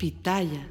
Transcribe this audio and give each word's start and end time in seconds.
Pitaya. 0.00 0.66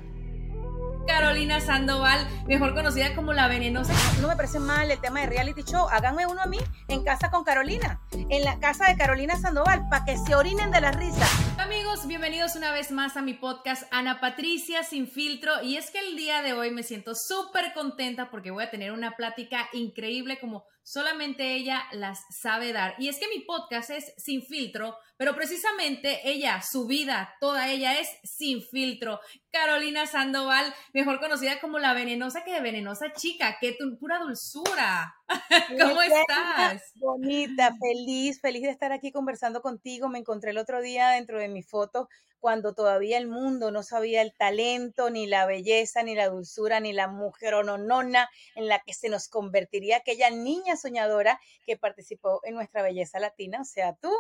Carolina 1.06 1.62
Sandoval, 1.62 2.28
mejor 2.48 2.74
conocida 2.74 3.16
como 3.16 3.32
la 3.32 3.48
venenosa. 3.48 3.94
No 4.22 4.28
me 4.28 4.36
parece 4.36 4.60
mal 4.60 4.90
el 4.90 5.00
tema 5.00 5.20
de 5.20 5.28
reality 5.28 5.62
show. 5.62 5.88
Háganme 5.92 6.26
uno 6.26 6.42
a 6.42 6.48
mí 6.48 6.58
en 6.88 7.04
casa 7.04 7.30
con 7.30 7.44
Carolina, 7.44 8.02
en 8.12 8.44
la 8.44 8.60
casa 8.60 8.88
de 8.88 8.98
Carolina 8.98 9.38
Sandoval, 9.38 9.88
para 9.88 10.04
que 10.04 10.18
se 10.18 10.34
orinen 10.34 10.72
de 10.72 10.82
la 10.82 10.92
risa. 10.92 11.28
Amigos, 11.60 12.08
bienvenidos 12.08 12.56
una 12.56 12.72
vez 12.72 12.90
más 12.90 13.18
a 13.18 13.22
mi 13.22 13.36
podcast 13.36 13.84
Ana 13.92 14.20
Patricia 14.20 14.82
Sin 14.82 15.08
Filtro. 15.08 15.62
Y 15.62 15.78
es 15.78 15.92
que 15.92 16.00
el 16.00 16.18
día 16.18 16.42
de 16.42 16.54
hoy 16.54 16.72
me 16.72 16.82
siento 16.82 17.14
súper 17.14 17.74
contenta 17.76 18.32
porque 18.32 18.50
voy 18.50 18.64
a 18.64 18.72
tener 18.72 18.92
una 18.92 19.12
plática 19.12 19.70
increíble 19.74 20.40
como 20.40 20.64
solamente 20.90 21.54
ella 21.54 21.84
las 21.92 22.26
sabe 22.30 22.74
dar. 22.74 22.96
Y 22.98 23.10
es 23.10 23.20
que 23.20 23.28
mi 23.28 23.42
podcast 23.42 23.90
es 23.92 24.14
Sin 24.18 24.42
Filtro 24.42 24.98
pero 25.20 25.36
precisamente 25.36 26.22
ella, 26.24 26.62
su 26.62 26.88
vida, 26.88 27.36
toda 27.42 27.68
ella 27.70 28.00
es 28.00 28.08
sin 28.24 28.62
filtro. 28.62 29.20
Carolina 29.52 30.08
Sandoval, 30.08 30.74
mejor 30.94 31.20
conocida 31.20 31.60
como 31.60 31.78
la 31.78 31.94
venenosa 31.94 32.46
que 32.46 32.54
de 32.54 32.62
venenosa 32.62 33.12
chica, 33.12 33.58
que 33.60 33.74
tu 33.74 33.98
pura 34.00 34.20
dulzura. 34.20 35.14
¿Cómo 35.78 36.02
estás? 36.02 36.94
Bonita, 36.96 37.76
feliz, 37.82 38.40
feliz 38.40 38.62
de 38.62 38.70
estar 38.70 38.94
aquí 38.94 39.12
conversando 39.12 39.62
contigo. 39.62 40.08
Me 40.08 40.20
encontré 40.20 40.52
el 40.52 40.58
otro 40.58 40.82
día 40.82 41.10
dentro 41.10 41.38
de 41.38 41.50
mi 41.50 41.64
foto 41.64 42.08
cuando 42.40 42.74
todavía 42.74 43.18
el 43.18 43.28
mundo 43.28 43.72
no 43.72 43.84
sabía 43.84 44.22
el 44.22 44.34
talento, 44.34 45.10
ni 45.10 45.28
la 45.28 45.46
belleza, 45.46 46.04
ni 46.04 46.16
la 46.16 46.30
dulzura, 46.30 46.80
ni 46.80 46.94
la 46.94 47.08
mujer 47.08 47.54
nona 47.66 48.30
en 48.56 48.68
la 48.68 48.80
que 48.80 48.94
se 48.94 49.10
nos 49.10 49.28
convertiría 49.28 49.98
aquella 49.98 50.30
niña 50.30 50.76
soñadora 50.78 51.40
que 51.66 51.78
participó 51.78 52.42
en 52.44 52.56
nuestra 52.56 52.82
belleza 52.82 53.20
latina, 53.20 53.62
o 53.62 53.66
sea, 53.66 53.96
tú. 53.96 54.12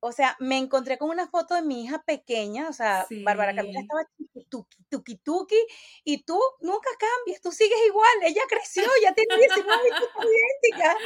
O 0.00 0.12
sea, 0.12 0.36
me 0.38 0.58
encontré 0.58 0.98
con 0.98 1.10
una 1.10 1.26
foto 1.26 1.54
de 1.54 1.62
mi 1.62 1.84
hija 1.84 2.02
pequeña, 2.04 2.68
o 2.68 2.72
sea, 2.72 3.06
Bárbara 3.24 3.54
Camila 3.54 3.80
estaba 3.80 4.06
tuki, 4.48 4.84
tuki, 4.88 5.16
tuki, 5.16 5.56
y 6.04 6.22
tú 6.22 6.38
nunca 6.60 6.88
cambias, 6.98 7.40
tú 7.40 7.50
sigues 7.50 7.78
igual, 7.86 8.10
ella 8.22 8.42
creció, 8.48 8.84
ya 9.02 9.14
tiene 9.14 9.36
19 9.36 9.82
y 9.84 10.70
idéntica. 10.70 10.96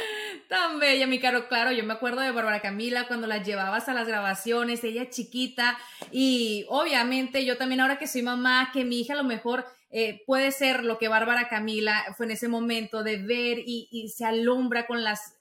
Tan 0.49 0.79
bella, 0.79 1.07
mi 1.07 1.19
caro, 1.19 1.47
claro, 1.47 1.71
yo 1.71 1.83
me 1.83 1.93
acuerdo 1.93 2.21
de 2.21 2.31
Bárbara 2.31 2.61
Camila 2.61 3.07
cuando 3.07 3.27
la 3.27 3.41
llevabas 3.41 3.87
a 3.89 3.93
las 3.93 4.07
grabaciones, 4.07 4.83
ella 4.83 5.09
chiquita, 5.09 5.77
y 6.11 6.65
obviamente 6.69 7.45
yo 7.45 7.57
también 7.57 7.81
ahora 7.81 7.97
que 7.97 8.07
soy 8.07 8.21
mamá, 8.21 8.71
que 8.73 8.83
mi 8.83 8.99
hija 8.99 9.13
a 9.13 9.17
lo 9.17 9.23
mejor 9.23 9.65
eh, 9.89 10.21
puede 10.25 10.51
ser 10.51 10.83
lo 10.83 10.97
que 10.97 11.07
Bárbara 11.07 11.49
Camila 11.49 12.13
fue 12.15 12.25
en 12.25 12.33
ese 12.33 12.47
momento 12.47 13.03
de 13.03 13.17
ver 13.17 13.59
y, 13.59 13.89
y 13.91 14.09
se 14.09 14.25
alumbra 14.25 14.87
con 14.87 15.03
las 15.03 15.37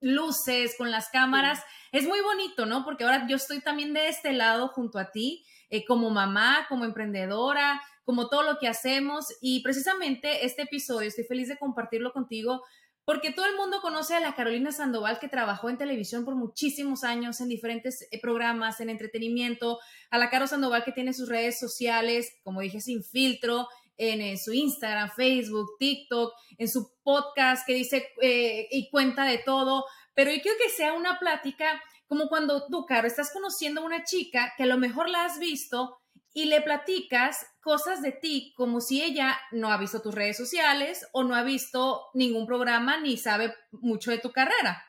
luces, 0.00 0.74
con 0.76 0.90
las 0.90 1.08
cámaras. 1.08 1.60
Es 1.92 2.06
muy 2.06 2.20
bonito, 2.20 2.66
¿no? 2.66 2.84
Porque 2.84 3.04
ahora 3.04 3.26
yo 3.28 3.36
estoy 3.36 3.60
también 3.60 3.92
de 3.94 4.08
este 4.08 4.32
lado 4.32 4.68
junto 4.68 4.98
a 4.98 5.10
ti, 5.10 5.44
eh, 5.70 5.84
como 5.84 6.10
mamá, 6.10 6.66
como 6.68 6.84
emprendedora, 6.84 7.82
como 8.04 8.28
todo 8.28 8.42
lo 8.42 8.58
que 8.58 8.68
hacemos. 8.68 9.26
Y 9.40 9.62
precisamente 9.62 10.46
este 10.46 10.62
episodio, 10.62 11.08
estoy 11.08 11.24
feliz 11.24 11.48
de 11.48 11.58
compartirlo 11.58 12.12
contigo 12.12 12.62
porque 13.08 13.32
todo 13.32 13.46
el 13.46 13.56
mundo 13.56 13.80
conoce 13.80 14.14
a 14.14 14.20
la 14.20 14.34
Carolina 14.34 14.70
Sandoval 14.70 15.18
que 15.18 15.28
trabajó 15.28 15.70
en 15.70 15.78
televisión 15.78 16.26
por 16.26 16.34
muchísimos 16.34 17.04
años 17.04 17.40
en 17.40 17.48
diferentes 17.48 18.06
eh, 18.10 18.20
programas, 18.20 18.80
en 18.80 18.90
entretenimiento, 18.90 19.78
a 20.10 20.18
la 20.18 20.28
Caro 20.28 20.46
Sandoval 20.46 20.84
que 20.84 20.92
tiene 20.92 21.14
sus 21.14 21.26
redes 21.26 21.58
sociales, 21.58 22.36
como 22.44 22.60
dije, 22.60 22.82
sin 22.82 23.02
filtro, 23.02 23.66
en, 23.98 24.38
su 24.38 24.52
Instagram, 24.52 25.10
Facebook, 25.14 25.76
TikTok, 25.78 26.32
en 26.56 26.68
su 26.68 26.90
podcast 27.02 27.66
que 27.66 27.74
dice 27.74 28.08
eh, 28.22 28.68
y 28.70 28.88
cuenta 28.90 29.24
de 29.24 29.38
todo. 29.38 29.84
Pero 30.14 30.30
yo 30.32 30.40
quiero 30.40 30.56
que 30.58 30.70
sea 30.70 30.94
una 30.94 31.18
plática 31.18 31.82
como 32.06 32.28
cuando 32.28 32.66
tú, 32.68 32.86
Caro, 32.86 33.06
estás 33.06 33.30
conociendo 33.32 33.82
a 33.82 33.84
una 33.84 34.04
chica 34.04 34.54
que 34.56 34.62
a 34.62 34.66
lo 34.66 34.78
mejor 34.78 35.10
la 35.10 35.26
has 35.26 35.38
visto 35.38 35.98
y 36.32 36.46
le 36.46 36.62
platicas 36.62 37.46
cosas 37.60 38.00
de 38.00 38.12
ti 38.12 38.54
como 38.56 38.80
si 38.80 39.02
ella 39.02 39.38
no 39.50 39.70
ha 39.70 39.76
visto 39.76 40.00
tus 40.00 40.14
redes 40.14 40.36
sociales 40.36 41.06
o 41.12 41.24
no 41.24 41.34
ha 41.34 41.42
visto 41.42 42.06
ningún 42.14 42.46
programa 42.46 43.00
ni 43.00 43.16
sabe 43.16 43.54
mucho 43.72 44.10
de 44.10 44.18
tu 44.18 44.32
carrera. 44.32 44.84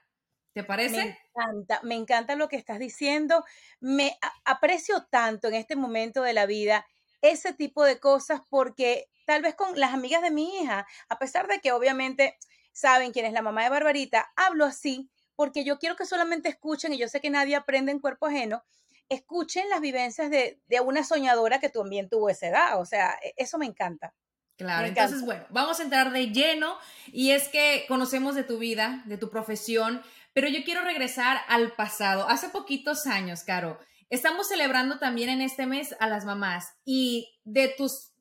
¿Te 0.54 0.64
parece? 0.64 0.96
Me 0.96 1.18
encanta, 1.36 1.80
me 1.84 1.96
encanta 1.96 2.36
lo 2.36 2.50
que 2.50 2.56
estás 2.56 2.80
diciendo. 2.80 3.44
Me 3.80 4.18
aprecio 4.46 5.06
tanto 5.10 5.48
en 5.48 5.56
este 5.56 5.76
momento 5.76 6.22
de 6.22 6.34
la 6.34 6.46
vida 6.46 6.86
ese 7.22 7.54
tipo 7.54 7.84
de 7.84 8.00
cosas 8.00 8.42
porque 8.50 9.10
tal 9.26 9.42
vez 9.42 9.56
con 9.56 9.80
las 9.80 9.94
amigas 9.94 10.22
de 10.22 10.32
mi 10.32 10.58
hija, 10.58 10.88
a 11.08 11.20
pesar 11.20 11.48
de 11.48 11.60
que 11.60 11.72
obviamente 11.72 12.38
saben 12.72 13.12
quién 13.12 13.26
es 13.26 13.34
la 13.34 13.42
mamá 13.42 13.64
de 13.64 13.70
Barbarita, 13.70 14.32
hablo 14.36 14.66
así 14.66 15.10
porque 15.36 15.64
yo 15.64 15.80
quiero 15.80 15.96
que 15.96 16.06
solamente 16.06 16.50
escuchen, 16.50 16.92
y 16.92 16.98
yo 16.98 17.08
sé 17.08 17.22
que 17.22 17.30
nadie 17.30 17.56
aprende 17.56 17.94
en 17.94 18.00
cuerpo 18.00 18.26
ajeno, 18.26 18.62
escuchen 19.08 19.70
las 19.70 19.80
vivencias 19.80 20.30
de, 20.30 20.60
una 20.84 21.06
soñadora 21.06 21.62
que 21.62 21.70
también 21.70 22.10
tuvo 22.10 22.30
esa 22.30 22.48
edad. 22.48 22.82
O 22.82 22.86
sea, 22.86 23.18
e, 23.24 23.34
eso 23.38 23.58
me 23.58 23.66
encanta. 23.66 24.14
Claro, 24.58 24.86
entonces, 24.86 25.22
bueno, 25.22 25.46
vamos 25.50 25.80
a 25.80 25.84
entrar 25.84 26.12
de 26.12 26.28
lleno 26.28 26.78
y 27.08 27.32
es 27.32 27.48
que 27.48 27.86
conocemos 27.88 28.36
de 28.36 28.44
tu 28.44 28.58
vida, 28.58 29.02
de 29.06 29.18
tu 29.18 29.30
profesión, 29.30 30.02
pero 30.34 30.50
yo 30.50 30.66
quiero 30.66 30.82
regresar 30.82 31.38
al 31.48 31.72
pasado. 31.72 32.28
Hace 32.28 32.50
poquitos 32.50 33.08
años, 33.08 33.44
Caro, 33.44 33.80
Estamos 34.10 34.48
celebrando 34.48 34.98
también 34.98 35.30
en 35.30 35.42
este 35.42 35.68
mes 35.68 35.96
a 36.00 36.08
las 36.08 36.26
mamás 36.26 36.74
y 36.84 37.40
de 37.44 37.68
tus, 37.68 38.14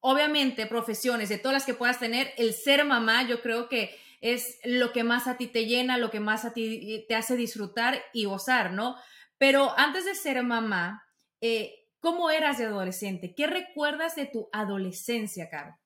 obviamente, 0.00 0.66
profesiones, 0.66 1.28
de 1.28 1.38
todas 1.38 1.52
las 1.52 1.66
que 1.66 1.74
puedas 1.74 2.00
tener, 2.00 2.32
el 2.36 2.52
ser 2.52 2.84
mamá, 2.84 3.26
yo 3.28 3.40
creo 3.40 3.68
que 3.68 3.96
es 4.20 4.58
lo 4.64 4.92
que 4.92 5.04
más 5.04 5.28
a 5.28 5.36
ti 5.36 5.46
te 5.46 5.66
llena, 5.66 5.98
lo 5.98 6.10
que 6.10 6.20
más 6.20 6.44
a 6.44 6.52
ti 6.52 7.04
te 7.08 7.14
hace 7.14 7.36
disfrutar 7.36 8.02
y 8.12 8.24
gozar, 8.24 8.72
¿no? 8.72 8.96
Pero 9.38 9.72
antes 9.78 10.04
de 10.04 10.14
ser 10.14 10.42
mamá, 10.42 11.04
eh, 11.40 11.86
¿cómo 12.00 12.30
eras 12.30 12.58
de 12.58 12.66
adolescente? 12.66 13.34
¿Qué 13.34 13.46
recuerdas 13.46 14.16
de 14.16 14.26
tu 14.26 14.48
adolescencia, 14.52 15.48
Caro? 15.48 15.78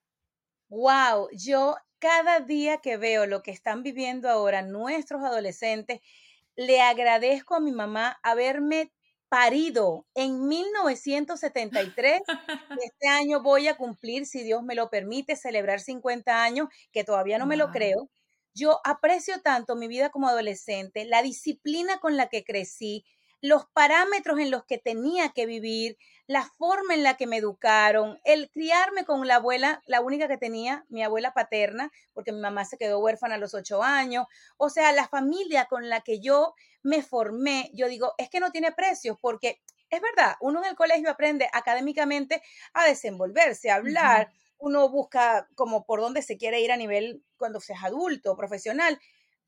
Wow, 0.69 1.29
yo 1.33 1.77
cada 1.99 2.41
día 2.41 2.79
que 2.79 2.97
veo 2.97 3.27
lo 3.27 3.43
que 3.43 3.51
están 3.51 3.83
viviendo 3.83 4.29
ahora 4.29 4.63
nuestros 4.63 5.23
adolescentes, 5.23 6.01
le 6.57 6.81
agradezco 6.81 7.55
a 7.55 7.61
mi 7.61 7.73
mamá 7.73 8.19
haberme 8.23 8.91
parido 9.35 10.07
en 10.15 10.47
1973. 10.47 12.23
Este 12.85 13.09
año 13.09 13.43
voy 13.43 13.67
a 13.67 13.77
cumplir, 13.77 14.27
si 14.27 14.45
Dios 14.45 14.63
me 14.63 14.77
lo 14.77 14.91
permite, 14.91 15.35
celebrar 15.35 15.81
50 15.81 16.45
años, 16.45 16.69
que 16.93 17.03
todavía 17.03 17.39
no 17.39 17.47
me 17.47 17.57
lo 17.57 17.73
creo. 17.73 18.09
Yo 18.55 18.79
aprecio 18.85 19.41
tanto 19.43 19.75
mi 19.75 19.89
vida 19.89 20.11
como 20.11 20.29
adolescente, 20.29 21.05
la 21.05 21.21
disciplina 21.21 21.99
con 21.99 22.17
la 22.17 22.29
que 22.29 22.45
crecí, 22.45 23.05
los 23.41 23.67
parámetros 23.73 24.39
en 24.39 24.53
los 24.53 24.65
que 24.67 24.79
tenía 24.79 25.31
que 25.31 25.47
vivir, 25.47 25.99
la 26.27 26.45
forma 26.45 26.95
en 26.95 27.03
la 27.03 27.17
que 27.17 27.27
me 27.27 27.37
educaron, 27.37 28.19
el 28.25 28.51
criarme 28.51 29.05
con 29.05 29.27
la 29.27 29.37
abuela, 29.37 29.83
la 29.87 30.01
única 30.01 30.27
que 30.27 30.39
tenía, 30.39 30.85
mi 30.89 31.03
abuela 31.03 31.35
paterna, 31.35 31.91
porque 32.15 32.33
mi 32.33 32.41
mamá 32.41 32.65
se 32.65 32.79
quedó 32.79 32.99
huérfana 32.99 33.35
a 33.35 33.39
los 33.39 33.55
ocho 33.55 33.83
años, 33.83 34.27
o 34.57 34.71
sea, 34.71 34.93
la 34.93 35.07
familia 35.09 35.67
con 35.67 35.89
la 35.89 36.01
que 36.01 36.21
yo 36.21 36.55
me 36.83 37.03
formé, 37.03 37.71
yo 37.75 37.89
digo, 37.89 38.15
es 38.17 38.31
que 38.31 38.41
no 38.41 38.51
tiene 38.51 38.73
precio, 38.73 39.19
porque 39.21 39.61
es 39.91 40.01
verdad, 40.01 40.37
uno 40.41 40.63
en 40.63 40.71
el 40.71 40.77
colegio 40.77 41.11
aprende 41.11 41.49
académicamente 41.53 42.43
a 42.73 42.85
desenvolverse, 42.87 43.71
a 43.71 43.77
hablar, 43.77 44.31
uno 44.59 44.89
busca 44.89 45.47
como 45.55 45.85
por 45.85 46.01
dónde 46.01 46.23
se 46.23 46.39
quiere 46.39 46.61
ir 46.61 46.73
a 46.73 46.77
nivel 46.77 47.23
cuando 47.37 47.61
seas 47.61 47.85
adulto, 47.85 48.35
profesional, 48.35 48.99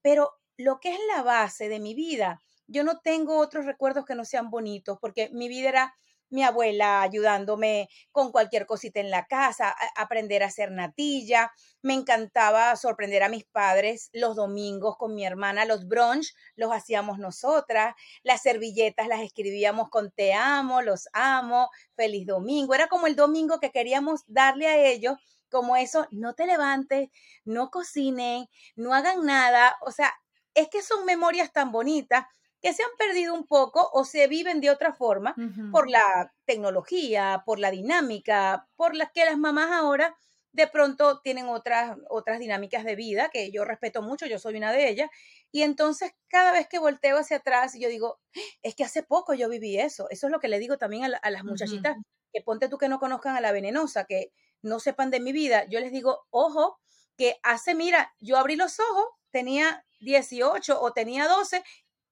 pero 0.03 0.35
lo 0.59 0.79
que 0.79 0.93
es 0.93 0.99
la 1.15 1.23
base 1.23 1.69
de 1.69 1.81
mi 1.81 1.95
vida, 1.95 2.43
yo 2.67 2.85
no 2.85 3.01
tengo 3.01 3.39
otros 3.39 3.65
recuerdos 3.65 4.05
que 4.05 4.15
no 4.15 4.25
sean 4.25 4.51
bonitos, 4.51 4.99
porque 5.01 5.31
mi 5.33 5.49
vida 5.49 5.69
era 5.71 5.97
mi 6.31 6.43
abuela 6.43 7.03
ayudándome 7.03 7.89
con 8.13 8.33
cualquier 8.33 8.67
cosita 8.67 9.01
en 9.01 9.11
la 9.11 9.27
casa, 9.27 9.75
aprender 9.97 10.43
a 10.43 10.47
hacer 10.47 10.71
natilla. 10.71 11.53
Me 11.83 11.95
encantaba 11.95 12.75
sorprender 12.77 13.23
a 13.23 13.29
mis 13.29 13.45
padres 13.45 14.11
los 14.13 14.37
domingos 14.37 14.97
con 14.97 15.15
mi 15.15 15.25
hermana. 15.25 15.65
Los 15.65 15.87
brunch 15.87 16.35
los 16.57 16.73
hacíamos 16.73 17.19
nosotras. 17.19 17.95
Las 18.23 18.43
servilletas 18.43 19.09
las 19.09 19.21
escribíamos 19.21 19.89
con 19.89 20.11
te 20.11 20.35
amo, 20.35 20.83
los 20.83 21.09
amo, 21.13 21.71
feliz 21.95 22.27
domingo. 22.27 22.75
Era 22.75 22.89
como 22.89 23.07
el 23.07 23.17
domingo 23.17 23.61
que 23.61 23.71
queríamos 23.71 24.23
darle 24.27 24.67
a 24.69 24.77
ellos 24.77 25.19
como 25.49 25.77
eso, 25.77 26.07
no 26.11 26.35
te 26.35 26.47
levantes, 26.47 27.09
no 27.45 27.71
cocinen, 27.71 28.49
no 28.75 28.95
hagan 28.95 29.25
nada. 29.25 29.77
O 29.83 29.93
sea, 29.93 30.13
es 30.55 30.69
que 30.69 30.83
son 30.83 31.05
memorias 31.05 31.53
tan 31.53 31.71
bonitas 31.71 32.25
que 32.61 32.73
se 32.73 32.83
han 32.83 32.91
perdido 32.99 33.35
un 33.35 33.47
poco 33.47 33.91
o 33.93 34.05
se 34.05 34.27
viven 34.27 34.61
de 34.61 34.71
otra 34.71 34.93
forma 34.93 35.35
por 35.73 35.91
la 35.91 36.33
tecnología, 36.45 37.43
por 37.45 37.59
la 37.59 37.71
dinámica, 37.71 38.69
por 38.77 38.95
las 38.95 39.13
que 39.13 39.25
las 39.25 39.39
mamás 39.39 39.71
ahora 39.73 40.17
de 40.57 40.67
pronto 40.67 41.21
tienen 41.21 41.49
otras, 41.49 41.99
otras 42.09 42.39
dinámicas 42.39 42.83
de 42.83 42.97
vida 42.97 43.29
que 43.31 43.51
yo 43.51 43.67
respeto 43.67 44.01
mucho, 44.01 44.25
yo 44.25 44.39
soy 44.39 44.57
una 44.57 44.73
de 44.73 44.89
ellas, 44.89 45.11
y 45.53 45.63
entonces 45.63 46.13
cada 46.29 46.51
vez 46.51 46.67
que 46.67 46.79
volteo 46.79 47.19
hacia 47.19 47.37
atrás, 47.37 47.75
yo 47.79 47.91
digo, 47.91 48.19
es 48.63 48.75
que 48.75 48.83
hace 48.83 49.03
poco 49.03 49.35
yo 49.35 49.51
viví 49.51 49.79
eso, 49.79 50.09
eso 50.09 50.27
es 50.27 50.33
lo 50.33 50.41
que 50.41 50.49
le 50.49 50.59
digo 50.59 50.79
también 50.79 51.05
a, 51.05 51.31
las 51.31 51.45
muchachitas, 51.45 51.97
que 52.33 52.41
ponte 52.41 52.71
tú 52.71 52.79
que 52.79 52.89
no 52.89 52.99
conozcan 52.99 53.37
a 53.37 53.43
la 53.43 53.53
venenosa, 53.53 54.05
que 54.05 54.33
no 54.63 54.81
sepan 54.81 55.11
de 55.11 55.21
mi 55.21 55.33
vida, 55.33 55.67
yo 55.69 55.79
les 55.79 55.93
digo, 55.93 56.27
ojo, 56.31 56.81
que 57.19 57.39
hace, 57.43 57.75
mira, 57.75 58.15
yo 58.19 58.39
abrí 58.39 58.57
los 58.57 58.81
ojos, 58.81 59.05
tenía 59.31 59.85
18 60.01 60.81
o 60.81 60.93
tenía 60.95 61.29
12 61.29 61.63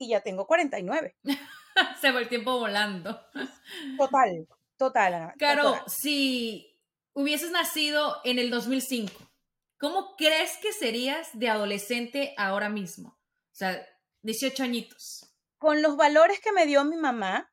y 0.05 0.09
ya 0.09 0.21
tengo 0.21 0.47
49. 0.47 1.17
Se 2.01 2.11
va 2.11 2.21
el 2.21 2.29
tiempo 2.29 2.59
volando. 2.59 3.21
Total, 3.99 4.47
total. 4.77 5.33
Claro, 5.39 5.77
si 5.87 6.79
hubieses 7.15 7.51
nacido 7.51 8.21
en 8.25 8.39
el 8.39 8.51
2005, 8.51 9.13
¿cómo 9.79 10.15
crees 10.17 10.57
que 10.59 10.73
serías 10.73 11.31
de 11.33 11.49
adolescente 11.49 12.35
ahora 12.37 12.69
mismo? 12.69 13.19
O 13.53 13.57
sea, 13.57 13.85
18 14.23 14.63
añitos. 14.63 15.35
Con 15.59 15.83
los 15.83 15.97
valores 15.97 16.41
que 16.41 16.53
me 16.53 16.67
dio 16.67 16.85
mi 16.85 16.97
mamá 16.97 17.51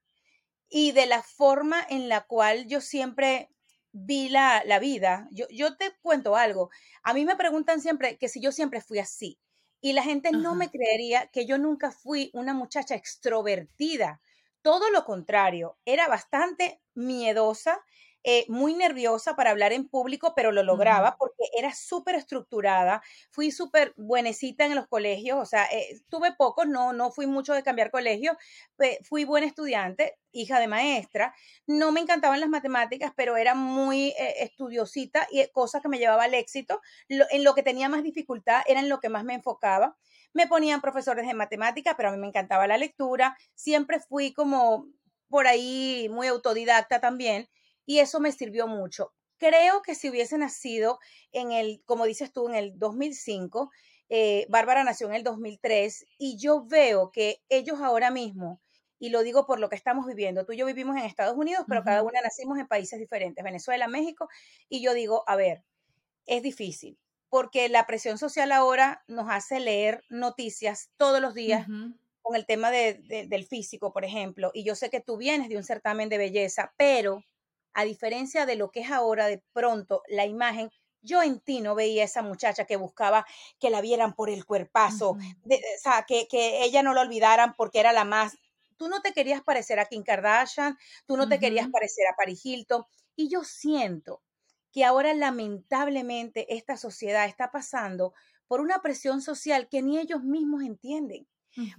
y 0.70 0.92
de 0.92 1.06
la 1.06 1.24
forma 1.24 1.86
en 1.90 2.10
la 2.10 2.22
cual 2.22 2.68
yo 2.68 2.82
siempre 2.82 3.50
vi 3.92 4.30
la, 4.30 4.64
la 4.66 4.80
vida. 4.80 5.28
Yo, 5.32 5.48
yo 5.50 5.78
te 5.78 5.94
cuento 6.02 6.36
algo. 6.36 6.70
A 7.04 7.14
mí 7.14 7.26
me 7.26 7.36
preguntan 7.36 7.82
siempre 7.82 8.18
que 8.18 8.30
si 8.30 8.42
yo 8.42 8.52
siempre 8.52 8.82
fui 8.82 9.00
así 9.00 9.40
y 9.82 9.94
la 9.94 10.04
gente 10.04 10.32
no 10.32 10.56
me 10.56 10.70
creería 10.70 11.28
que 11.28 11.46
yo 11.46 11.58
nunca 11.58 11.92
fui 11.92 12.30
una 12.34 12.54
muchacha 12.54 12.96
extrovertida. 12.96 14.22
Todo 14.62 14.92
lo 14.92 15.04
contrario, 15.06 15.78
era 15.86 16.08
bastante 16.08 16.82
miedosa, 16.94 17.82
eh, 18.24 18.46
muy 18.50 18.76
nerviosa 18.76 19.36
para 19.36 19.50
hablar 19.50 19.74
en 19.74 19.88
público, 19.90 20.34
pero 20.36 20.52
lo 20.52 20.62
lograba 20.62 21.16
porque 21.18 21.44
era 21.58 21.74
súper 21.74 22.16
estructurada. 22.16 23.02
Fui 23.32 23.50
súper 23.50 23.94
buenecita 23.98 24.66
en 24.66 24.76
los 24.76 24.88
colegios, 24.88 25.40
o 25.40 25.46
sea, 25.46 25.66
eh, 25.72 26.00
tuve 26.08 26.32
pocos, 26.34 26.68
no, 26.68 26.94
no 26.94 27.12
fui 27.12 27.26
mucho 27.26 27.54
de 27.54 27.64
cambiar 27.64 27.90
colegio. 27.90 28.38
fui 29.04 29.26
buena 29.26 29.48
estudiante, 29.48 30.20
hija 30.32 30.60
de 30.60 30.68
maestra. 30.68 31.34
No 31.66 31.92
me 31.92 32.00
encantaban 32.00 32.40
las 32.40 32.50
matemáticas, 32.50 33.12
pero 33.16 33.38
era 33.38 33.56
muy 33.56 34.10
eh, 34.10 34.36
estudiosita 34.42 35.28
y 35.32 35.48
cosas 35.52 35.82
que 35.82 35.90
me 35.90 35.98
llevaba 35.98 36.26
al 36.26 36.34
éxito. 36.36 36.82
en 37.10 37.44
lo 37.44 37.56
que 37.56 37.64
tenía 37.64 37.90
más 37.90 38.04
dificultad 38.04 38.62
era 38.68 38.80
en 38.82 38.90
lo 38.90 39.00
que 39.00 39.10
más 39.10 39.24
me 39.24 39.34
enfocaba. 39.34 39.98
Me 40.34 40.48
ponían 40.48 40.82
profesores 40.82 41.28
de 41.28 41.34
matemáticas, 41.34 41.96
pero 41.98 42.10
a 42.10 42.12
mí 42.12 42.18
me 42.20 42.28
encantaba 42.28 42.68
la 42.68 42.78
lectura. 42.78 43.36
Siempre 43.56 44.00
fui 44.00 44.34
como 44.34 44.88
por 45.30 45.48
ahí 45.48 46.08
muy 46.12 46.28
autodidacta 46.28 47.00
también 47.02 47.50
y 47.92 48.00
eso 48.00 48.22
me 48.22 48.32
sirvió 48.32 48.68
mucho. 48.68 49.12
Creo 49.38 49.82
que 49.82 49.96
si 49.96 50.10
hubiese 50.10 50.38
nacido 50.38 51.00
en 51.34 51.52
el, 51.52 51.84
como 51.86 52.06
dices 52.06 52.32
tú, 52.32 52.48
en 52.48 52.56
el 52.56 52.80
2005, 52.80 53.70
eh, 54.08 54.46
Bárbara 54.48 54.86
nació 54.86 55.08
en 55.08 55.16
el 55.16 55.24
2003 55.26 56.06
y 56.18 56.38
yo 56.38 56.64
veo 56.64 57.12
que 57.12 57.42
ellos 57.50 57.82
ahora 57.82 58.10
mismo, 58.10 58.62
y 58.98 59.10
lo 59.10 59.24
digo 59.24 59.46
por 59.46 59.60
lo 59.60 59.68
que 59.68 59.76
estamos 59.76 60.06
viviendo, 60.06 60.46
tú 60.46 60.54
y 60.54 60.58
yo 60.58 60.66
vivimos 60.66 60.96
en 60.96 61.04
Estados 61.04 61.36
Unidos, 61.36 61.66
pero 61.68 61.84
cada 61.84 62.02
una 62.02 62.22
nacimos 62.22 62.58
en 62.60 62.68
países 62.68 62.98
diferentes, 62.98 63.44
Venezuela, 63.44 63.90
México, 63.90 64.30
y 64.70 64.82
yo 64.82 64.94
digo, 64.94 65.26
a 65.28 65.36
ver, 65.36 65.66
es 66.28 66.44
difícil, 66.44 66.98
porque 67.28 67.68
la 67.68 67.86
presión 67.88 68.18
social 68.18 68.54
ahora 68.54 69.04
nos 69.08 69.30
hace 69.30 69.60
leer 69.60 70.02
noticias 70.08 70.92
todos 70.96 71.20
los 71.20 71.34
días. 71.34 71.68
con 72.24 72.36
el 72.36 72.46
tema 72.46 72.72
del 72.72 73.46
físico, 73.48 73.92
por 73.92 74.06
ejemplo, 74.06 74.52
y 74.54 74.64
yo 74.64 74.76
sé 74.76 74.92
que 74.92 75.02
tú 75.02 75.18
vienes 75.18 75.50
de 75.50 75.58
un 75.58 75.64
certamen 75.64 76.08
de 76.08 76.20
belleza, 76.20 76.72
pero 76.78 77.24
a 77.74 77.84
diferencia 77.84 78.46
de 78.46 78.56
lo 78.56 78.72
que 78.72 78.82
es 78.82 78.92
ahora 78.92 79.28
de 79.28 79.44
pronto 79.54 80.04
la 80.08 80.26
imagen, 80.26 80.70
yo 81.02 81.24
en 81.24 81.40
ti 81.40 81.62
no 81.62 81.76
veía 81.76 82.04
esa 82.04 82.22
muchacha 82.22 82.66
que 82.66 82.76
buscaba 82.76 83.26
que 83.60 83.70
la 83.70 83.82
vieran 83.82 84.14
por 84.14 84.30
el 84.30 84.46
cuerpazo, 84.46 85.12
o 85.12 85.18
sea, 85.82 86.06
que, 86.08 86.28
que, 86.28 86.64
ella 86.64 86.84
no 86.84 86.94
la 86.94 87.02
olvidaran 87.02 87.54
porque 87.56 87.80
era 87.80 87.92
la 87.92 88.06
más. 88.06 88.38
Tú 88.78 88.88
no 88.88 89.02
te 89.02 89.14
querías 89.14 89.42
parecer 89.42 89.80
a 89.80 89.86
Kim 89.86 90.04
Kardashian, 90.04 90.78
tú 91.06 91.18
no 91.18 91.28
te 91.28 91.40
querías 91.40 91.70
parecer 91.70 92.06
a 92.12 92.16
Paris 92.16 92.46
Hilton. 92.46 92.84
Y 93.16 93.30
yo 93.30 93.44
siento 93.44 94.22
que 94.72 94.86
ahora 94.86 95.14
lamentablemente 95.14 96.56
esta 96.56 96.78
sociedad 96.78 97.26
está 97.26 97.52
pasando 97.52 98.14
por 98.48 98.62
una 98.62 98.82
presión 98.82 99.22
social 99.22 99.68
que 99.70 99.82
ni 99.82 99.98
ellos 99.98 100.24
mismos 100.24 100.64
entienden. 100.64 101.28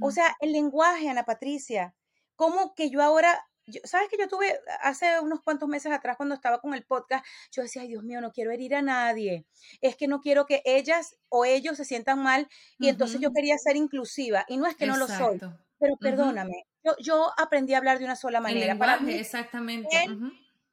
O 0.01 0.11
sea, 0.11 0.37
el 0.41 0.53
lenguaje, 0.53 1.09
Ana 1.09 1.25
Patricia, 1.25 1.95
como 2.37 2.75
que 2.75 2.91
yo 2.91 3.03
ahora 3.03 3.49
sabes 3.85 4.09
que 4.09 4.17
yo 4.19 4.29
tuve 4.29 4.59
hace 4.81 5.21
unos 5.21 5.41
cuantos 5.43 5.69
meses 5.69 5.93
atrás 5.93 6.17
cuando 6.17 6.35
estaba 6.35 6.61
con 6.61 6.75
el 6.75 6.85
podcast, 6.85 7.25
yo 7.51 7.63
decía, 7.63 7.83
ay 7.83 7.89
Dios 7.89 8.05
mío, 8.05 8.21
no 8.21 8.33
quiero 8.33 8.51
herir 8.51 8.75
a 8.75 8.83
nadie, 8.83 9.47
es 9.81 9.97
que 9.97 10.09
no 10.09 10.21
quiero 10.21 10.47
que 10.47 10.63
ellas 10.65 11.17
o 11.29 11.45
ellos 11.45 11.77
se 11.77 11.85
sientan 11.85 12.23
mal 12.23 12.49
y 12.79 12.89
entonces 12.89 13.21
yo 13.21 13.33
quería 13.33 13.57
ser 13.59 13.77
inclusiva 13.77 14.45
y 14.49 14.57
no 14.57 14.67
es 14.67 14.77
que 14.77 14.87
no 14.87 14.97
lo 14.97 15.07
soy, 15.07 15.41
pero 15.79 15.97
perdóname, 15.97 16.67
yo, 16.85 16.97
yo, 16.99 17.31
aprendí 17.37 17.75
a 17.75 17.79
hablar 17.79 17.99
de 17.99 18.05
una 18.05 18.17
sola 18.17 18.41
manera. 18.41 18.77
Para 18.77 18.99
mí, 18.99 19.13
exactamente. 19.15 19.89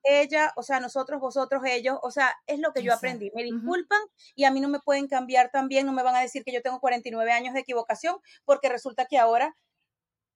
ella, 0.03 0.53
o 0.55 0.63
sea, 0.63 0.79
nosotros, 0.79 1.19
vosotros, 1.19 1.61
ellos, 1.65 1.99
o 2.01 2.09
sea, 2.09 2.33
es 2.47 2.59
lo 2.59 2.71
que 2.73 2.81
yo 2.81 2.93
aprendí. 2.93 3.31
Me 3.35 3.43
disculpan 3.43 3.99
y 4.35 4.45
a 4.45 4.51
mí 4.51 4.59
no 4.59 4.69
me 4.69 4.79
pueden 4.79 5.07
cambiar 5.07 5.51
también, 5.51 5.85
no 5.85 5.93
me 5.93 6.03
van 6.03 6.15
a 6.15 6.21
decir 6.21 6.43
que 6.43 6.51
yo 6.51 6.61
tengo 6.61 6.79
49 6.79 7.31
años 7.31 7.53
de 7.53 7.59
equivocación, 7.59 8.17
porque 8.45 8.69
resulta 8.69 9.05
que 9.05 9.19
ahora 9.19 9.55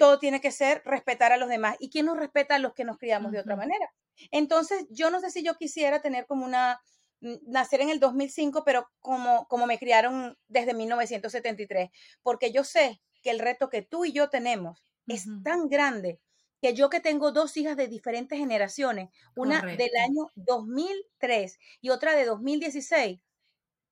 todo 0.04 0.20
tiene 0.20 0.42
que 0.42 0.52
ser 0.52 0.82
respetar 0.84 1.32
a 1.32 1.38
los 1.38 1.48
demás. 1.48 1.78
¿Y 1.80 1.90
quién 1.90 2.08
nos 2.08 2.18
respeta 2.18 2.56
a 2.56 2.60
los 2.60 2.74
que 2.74 2.84
nos 2.84 2.98
criamos 2.98 3.32
de 3.32 3.40
otra 3.40 3.56
manera? 3.56 3.94
Entonces, 4.32 4.86
yo 4.90 5.10
no 5.10 5.22
sé 5.22 5.32
si 5.32 5.44
yo 5.44 5.56
quisiera 5.56 6.02
tener 6.02 6.26
como 6.26 6.44
una, 6.44 6.82
nacer 7.22 7.80
en 7.80 7.90
el 7.90 8.02
2005, 8.02 8.66
pero 8.66 8.90
como, 9.00 9.48
como 9.48 9.66
me 9.66 9.80
criaron 9.80 10.38
desde 10.50 10.74
1973, 10.74 11.90
porque 12.22 12.52
yo 12.52 12.66
sé 12.66 13.02
que 13.22 13.30
el 13.30 13.40
reto 13.40 13.70
que 13.70 13.82
tú 13.82 14.04
y 14.04 14.12
yo 14.12 14.30
tenemos 14.30 14.84
es 15.08 15.26
tan 15.42 15.70
grande 15.70 16.20
que 16.62 16.74
yo 16.74 16.90
que 16.90 17.00
tengo 17.00 17.32
dos 17.32 17.56
hijas 17.56 17.78
de 17.78 17.88
diferentes 17.88 18.38
generaciones, 18.38 19.10
una 19.38 19.62
del 19.62 19.96
año 20.04 20.28
2003 20.36 21.60
y 21.80 21.92
otra 21.92 22.14
de 22.14 22.26
2016, 22.26 23.22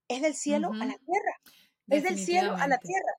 es 0.10 0.22
del 0.22 0.36
cielo 0.36 0.74
a 0.74 0.86
la 0.86 0.98
tierra. 0.98 1.40
Es 1.88 2.04
del 2.04 2.20
cielo 2.20 2.54
a 2.58 2.68
la 2.68 2.80
tierra. 2.80 3.14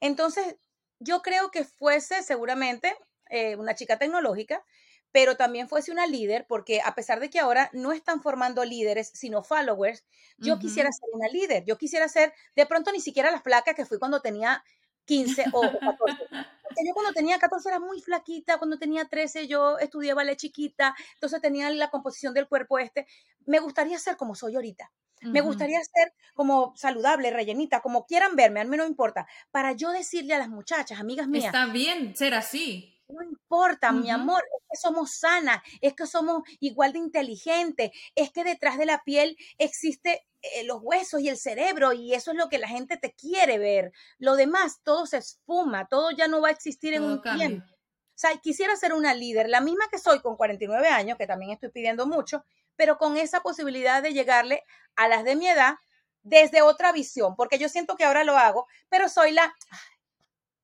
Entonces, 0.00 0.56
yo 1.00 1.22
creo 1.22 1.50
que 1.50 1.64
fuese 1.64 2.22
seguramente 2.22 2.94
eh, 3.30 3.56
una 3.56 3.74
chica 3.74 3.98
tecnológica, 3.98 4.64
pero 5.12 5.36
también 5.36 5.68
fuese 5.68 5.90
una 5.90 6.06
líder, 6.06 6.46
porque 6.46 6.80
a 6.84 6.94
pesar 6.94 7.18
de 7.18 7.30
que 7.30 7.40
ahora 7.40 7.68
no 7.72 7.90
están 7.90 8.22
formando 8.22 8.64
líderes, 8.64 9.10
sino 9.12 9.42
followers, 9.42 10.04
yo 10.38 10.58
quisiera 10.58 10.92
ser 10.92 11.08
una 11.12 11.26
líder, 11.28 11.64
yo 11.64 11.76
quisiera 11.78 12.08
ser, 12.08 12.32
de 12.54 12.66
pronto 12.66 12.92
ni 12.92 13.00
siquiera 13.00 13.30
la 13.32 13.40
flaca 13.40 13.74
que 13.74 13.84
fui 13.84 13.98
cuando 13.98 14.20
tenía 14.20 14.62
15 15.06 15.46
o 15.52 15.60
14. 15.62 16.28
Porque 16.62 16.86
yo 16.86 16.94
cuando 16.94 17.12
tenía 17.12 17.38
14 17.38 17.68
era 17.68 17.80
muy 17.80 18.00
flaquita, 18.00 18.58
cuando 18.58 18.78
tenía 18.78 19.06
13 19.06 19.48
yo 19.48 19.78
estudié 19.78 20.14
ballet 20.14 20.36
chiquita, 20.36 20.94
entonces 21.14 21.40
tenía 21.40 21.68
la 21.70 21.90
composición 21.90 22.32
del 22.32 22.46
cuerpo 22.46 22.78
este. 22.78 23.06
Me 23.46 23.58
gustaría 23.58 23.98
ser 23.98 24.16
como 24.16 24.36
soy 24.36 24.54
ahorita. 24.54 24.92
Me 25.22 25.40
gustaría 25.40 25.80
ser 25.82 26.12
como 26.34 26.74
saludable, 26.76 27.30
rellenita, 27.30 27.80
como 27.80 28.06
quieran 28.06 28.36
verme, 28.36 28.60
a 28.60 28.64
mí 28.64 28.76
no 28.76 28.86
importa. 28.86 29.26
Para 29.50 29.72
yo 29.72 29.90
decirle 29.90 30.34
a 30.34 30.38
las 30.38 30.48
muchachas, 30.48 30.98
amigas 30.98 31.28
mías. 31.28 31.46
Está 31.46 31.66
bien 31.66 32.16
ser 32.16 32.34
así. 32.34 32.96
No 33.08 33.22
importa, 33.22 33.92
mi 33.92 34.08
amor, 34.08 34.40
es 34.40 34.64
que 34.70 34.76
somos 34.76 35.18
sanas, 35.18 35.60
es 35.80 35.94
que 35.94 36.06
somos 36.06 36.42
igual 36.60 36.92
de 36.92 37.00
inteligentes, 37.00 37.90
es 38.14 38.30
que 38.30 38.44
detrás 38.44 38.78
de 38.78 38.86
la 38.86 39.02
piel 39.04 39.36
existe 39.58 40.26
eh, 40.42 40.64
los 40.64 40.78
huesos 40.80 41.20
y 41.20 41.28
el 41.28 41.36
cerebro 41.36 41.92
y 41.92 42.14
eso 42.14 42.30
es 42.30 42.36
lo 42.36 42.48
que 42.48 42.58
la 42.58 42.68
gente 42.68 42.96
te 42.96 43.12
quiere 43.12 43.58
ver. 43.58 43.92
Lo 44.18 44.36
demás, 44.36 44.80
todo 44.82 45.06
se 45.06 45.18
esfuma, 45.18 45.88
todo 45.88 46.12
ya 46.12 46.28
no 46.28 46.40
va 46.40 46.48
a 46.48 46.52
existir 46.52 46.94
en 46.94 47.02
un 47.02 47.20
tiempo. 47.20 47.66
O 47.68 48.20
sea, 48.20 48.36
quisiera 48.36 48.76
ser 48.76 48.92
una 48.92 49.14
líder, 49.14 49.48
la 49.48 49.60
misma 49.60 49.88
que 49.90 49.98
soy 49.98 50.20
con 50.20 50.36
49 50.36 50.88
años, 50.88 51.16
que 51.16 51.26
también 51.26 51.52
estoy 51.52 51.70
pidiendo 51.70 52.06
mucho, 52.06 52.44
pero 52.80 52.96
con 52.96 53.18
esa 53.18 53.42
posibilidad 53.42 54.02
de 54.02 54.14
llegarle 54.14 54.64
a 54.96 55.06
las 55.06 55.22
de 55.22 55.36
mi 55.36 55.46
edad 55.46 55.74
desde 56.22 56.62
otra 56.62 56.92
visión, 56.92 57.36
porque 57.36 57.58
yo 57.58 57.68
siento 57.68 57.94
que 57.94 58.04
ahora 58.04 58.24
lo 58.24 58.38
hago, 58.38 58.66
pero 58.88 59.10
soy 59.10 59.32
la, 59.32 59.54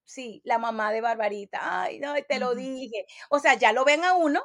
sí, 0.03 0.41
la 0.43 0.57
mamá 0.57 0.93
de 0.93 1.03
Barbarita, 1.03 1.83
ay, 1.83 1.99
no, 1.99 2.15
te 2.27 2.39
lo 2.39 2.55
dije. 2.55 3.05
O 3.29 3.39
sea, 3.39 3.53
ya 3.53 3.75
lo 3.75 3.85
ven 3.85 4.03
a 4.03 4.15
uno, 4.15 4.43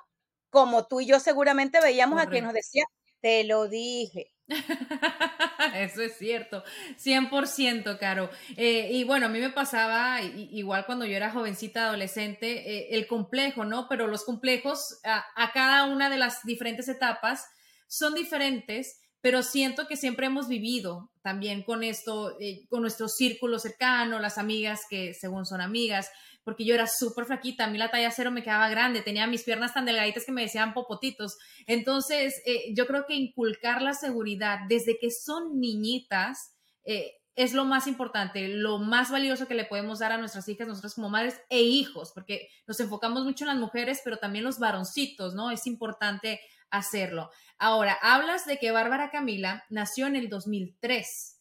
como 0.50 0.86
tú 0.86 1.00
y 1.00 1.06
yo 1.06 1.22
seguramente 1.22 1.80
veíamos 1.80 2.22
a 2.22 2.28
quien 2.28 2.44
nos 2.44 2.54
decía, 2.54 2.84
te 3.22 3.46
lo 3.46 3.70
dije. 3.70 4.34
Eso 5.76 6.02
es 6.02 6.18
cierto, 6.18 6.66
100%, 6.98 7.98
Caro. 8.00 8.30
Eh, 8.58 8.90
y 8.92 9.06
bueno, 9.06 9.28
a 9.28 9.30
mí 9.30 9.40
me 9.40 9.52
pasaba 9.52 10.22
igual 10.22 10.86
cuando 10.86 11.06
yo 11.06 11.16
era 11.16 11.32
jovencita, 11.32 11.88
adolescente, 11.88 12.70
eh, 12.70 12.88
el 12.98 13.08
complejo, 13.08 13.64
¿no? 13.64 13.88
Pero 13.88 14.08
los 14.08 14.26
complejos 14.26 15.00
a, 15.06 15.52
cada 15.54 15.86
una 15.86 16.10
de 16.10 16.18
las 16.18 16.44
diferentes 16.44 16.90
etapas 16.90 17.50
son 17.92 18.14
diferentes, 18.14 19.02
pero 19.20 19.44
siento 19.44 19.86
que 19.86 19.98
siempre 19.98 20.26
hemos 20.26 20.48
vivido 20.48 21.12
también 21.22 21.62
con 21.62 21.84
esto, 21.84 22.40
eh, 22.40 22.66
con 22.70 22.82
nuestro 22.82 23.10
círculo 23.10 23.60
cercano, 23.60 24.18
las 24.18 24.38
amigas 24.38 24.84
que 24.90 25.14
según 25.14 25.46
son 25.46 25.60
amigas, 25.60 26.10
porque 26.46 26.64
yo 26.64 26.74
era 26.74 26.88
súper 26.88 27.26
flaquita, 27.26 27.66
a 27.66 27.70
mí 27.70 27.78
la 27.78 27.92
talla 27.92 28.10
cero 28.10 28.32
me 28.32 28.44
quedaba 28.44 28.70
grande, 28.70 29.02
tenía 29.02 29.28
mis 29.28 29.44
piernas 29.44 29.74
tan 29.74 29.86
delgaditas 29.86 30.26
que 30.26 30.32
me 30.32 30.42
decían 30.42 30.74
popotitos. 30.74 31.38
Entonces, 31.68 32.42
eh, 32.46 32.74
yo 32.74 32.88
creo 32.88 33.06
que 33.06 33.14
inculcar 33.14 33.82
la 33.82 33.94
seguridad 33.94 34.60
desde 34.70 34.98
que 34.98 35.12
son 35.12 35.60
niñitas 35.60 36.56
eh, 36.86 37.12
es 37.36 37.52
lo 37.54 37.66
más 37.66 37.88
importante, 37.88 38.48
lo 38.48 38.80
más 38.80 39.12
valioso 39.12 39.50
que 39.50 39.54
le 39.54 39.66
podemos 39.66 40.00
dar 40.00 40.14
a 40.14 40.18
nuestras 40.18 40.48
hijas, 40.48 40.66
nosotros 40.66 40.96
como 40.96 41.10
madres 41.10 41.42
e 41.50 41.62
hijos, 41.62 42.12
porque 42.14 42.48
nos 42.68 42.80
enfocamos 42.80 43.26
mucho 43.26 43.44
en 43.44 43.50
las 43.50 43.58
mujeres, 43.58 44.00
pero 44.04 44.16
también 44.16 44.46
los 44.46 44.60
varoncitos, 44.60 45.36
¿no? 45.36 45.52
Es 45.52 45.68
importante 45.68 46.40
hacerlo. 46.72 47.30
Ahora, 47.58 47.98
hablas 48.02 48.46
de 48.46 48.58
que 48.58 48.72
Bárbara 48.72 49.12
Camila 49.12 49.66
nació 49.70 50.08
en 50.08 50.16
el 50.16 50.30
2003. 50.30 51.40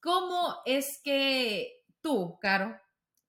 ¿Cómo 0.00 0.56
es 0.66 1.00
que 1.02 1.82
tú, 2.02 2.38
Caro, 2.40 2.76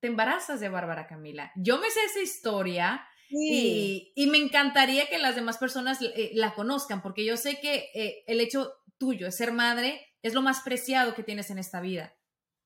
te 0.03 0.07
embarazas 0.07 0.59
de 0.59 0.67
Bárbara 0.67 1.07
Camila. 1.07 1.53
Yo 1.55 1.79
me 1.79 1.89
sé 1.89 2.03
esa 2.03 2.19
historia 2.19 3.07
y, 3.29 4.13
me 4.29 4.37
encantaría 4.37 5.07
que 5.07 5.17
las 5.17 5.35
demás 5.35 5.57
personas 5.57 5.99
eh, 6.01 6.31
la 6.33 6.53
conozcan, 6.53 7.01
porque 7.01 7.23
yo 7.23 7.37
sé 7.37 7.59
que 7.61 7.89
eh, 7.93 8.23
el 8.27 8.41
hecho 8.41 8.73
tuyo, 8.97 9.31
ser 9.31 9.53
madre, 9.53 10.05
es 10.21 10.33
lo 10.33 10.41
más 10.41 10.61
preciado 10.61 11.15
que 11.15 11.23
tienes 11.23 11.49
en 11.51 11.57
esta 11.57 11.79
vida. 11.79 12.15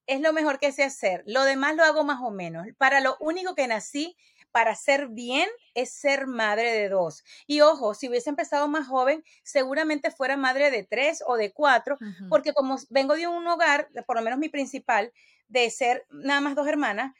Es 0.07 0.21
lo 0.21 0.33
mejor 0.33 0.57
que 0.57 0.71
sé 0.71 0.83
hacer. 0.83 1.23
Lo 1.27 1.43
demás 1.43 1.75
lo 1.75 1.83
hago 1.83 2.03
más 2.03 2.21
o 2.23 2.31
menos. 2.31 2.65
Para 2.77 3.01
lo 3.01 3.17
único 3.19 3.53
que 3.53 3.67
nací, 3.67 4.15
para 4.51 4.75
ser 4.75 5.07
bien, 5.09 5.47
es 5.73 5.91
ser 5.91 6.27
madre 6.27 6.71
de 6.71 6.89
dos. 6.89 7.23
Y 7.45 7.61
ojo, 7.61 7.93
si 7.93 8.09
hubiese 8.09 8.29
empezado 8.29 8.67
más 8.67 8.87
joven, 8.87 9.23
seguramente 9.43 10.11
fuera 10.11 10.37
madre 10.37 10.71
de 10.71 10.83
tres 10.83 11.23
o 11.25 11.35
de 11.35 11.51
cuatro, 11.51 11.97
porque 12.29 12.53
como 12.53 12.77
vengo 12.89 13.15
de 13.15 13.27
un 13.27 13.47
hogar, 13.47 13.89
por 14.05 14.15
lo 14.15 14.21
menos 14.21 14.39
mi 14.39 14.49
principal, 14.49 15.11
de 15.47 15.69
ser 15.69 16.05
nada 16.09 16.41
más 16.41 16.55
dos 16.55 16.67
hermanas, 16.67 17.13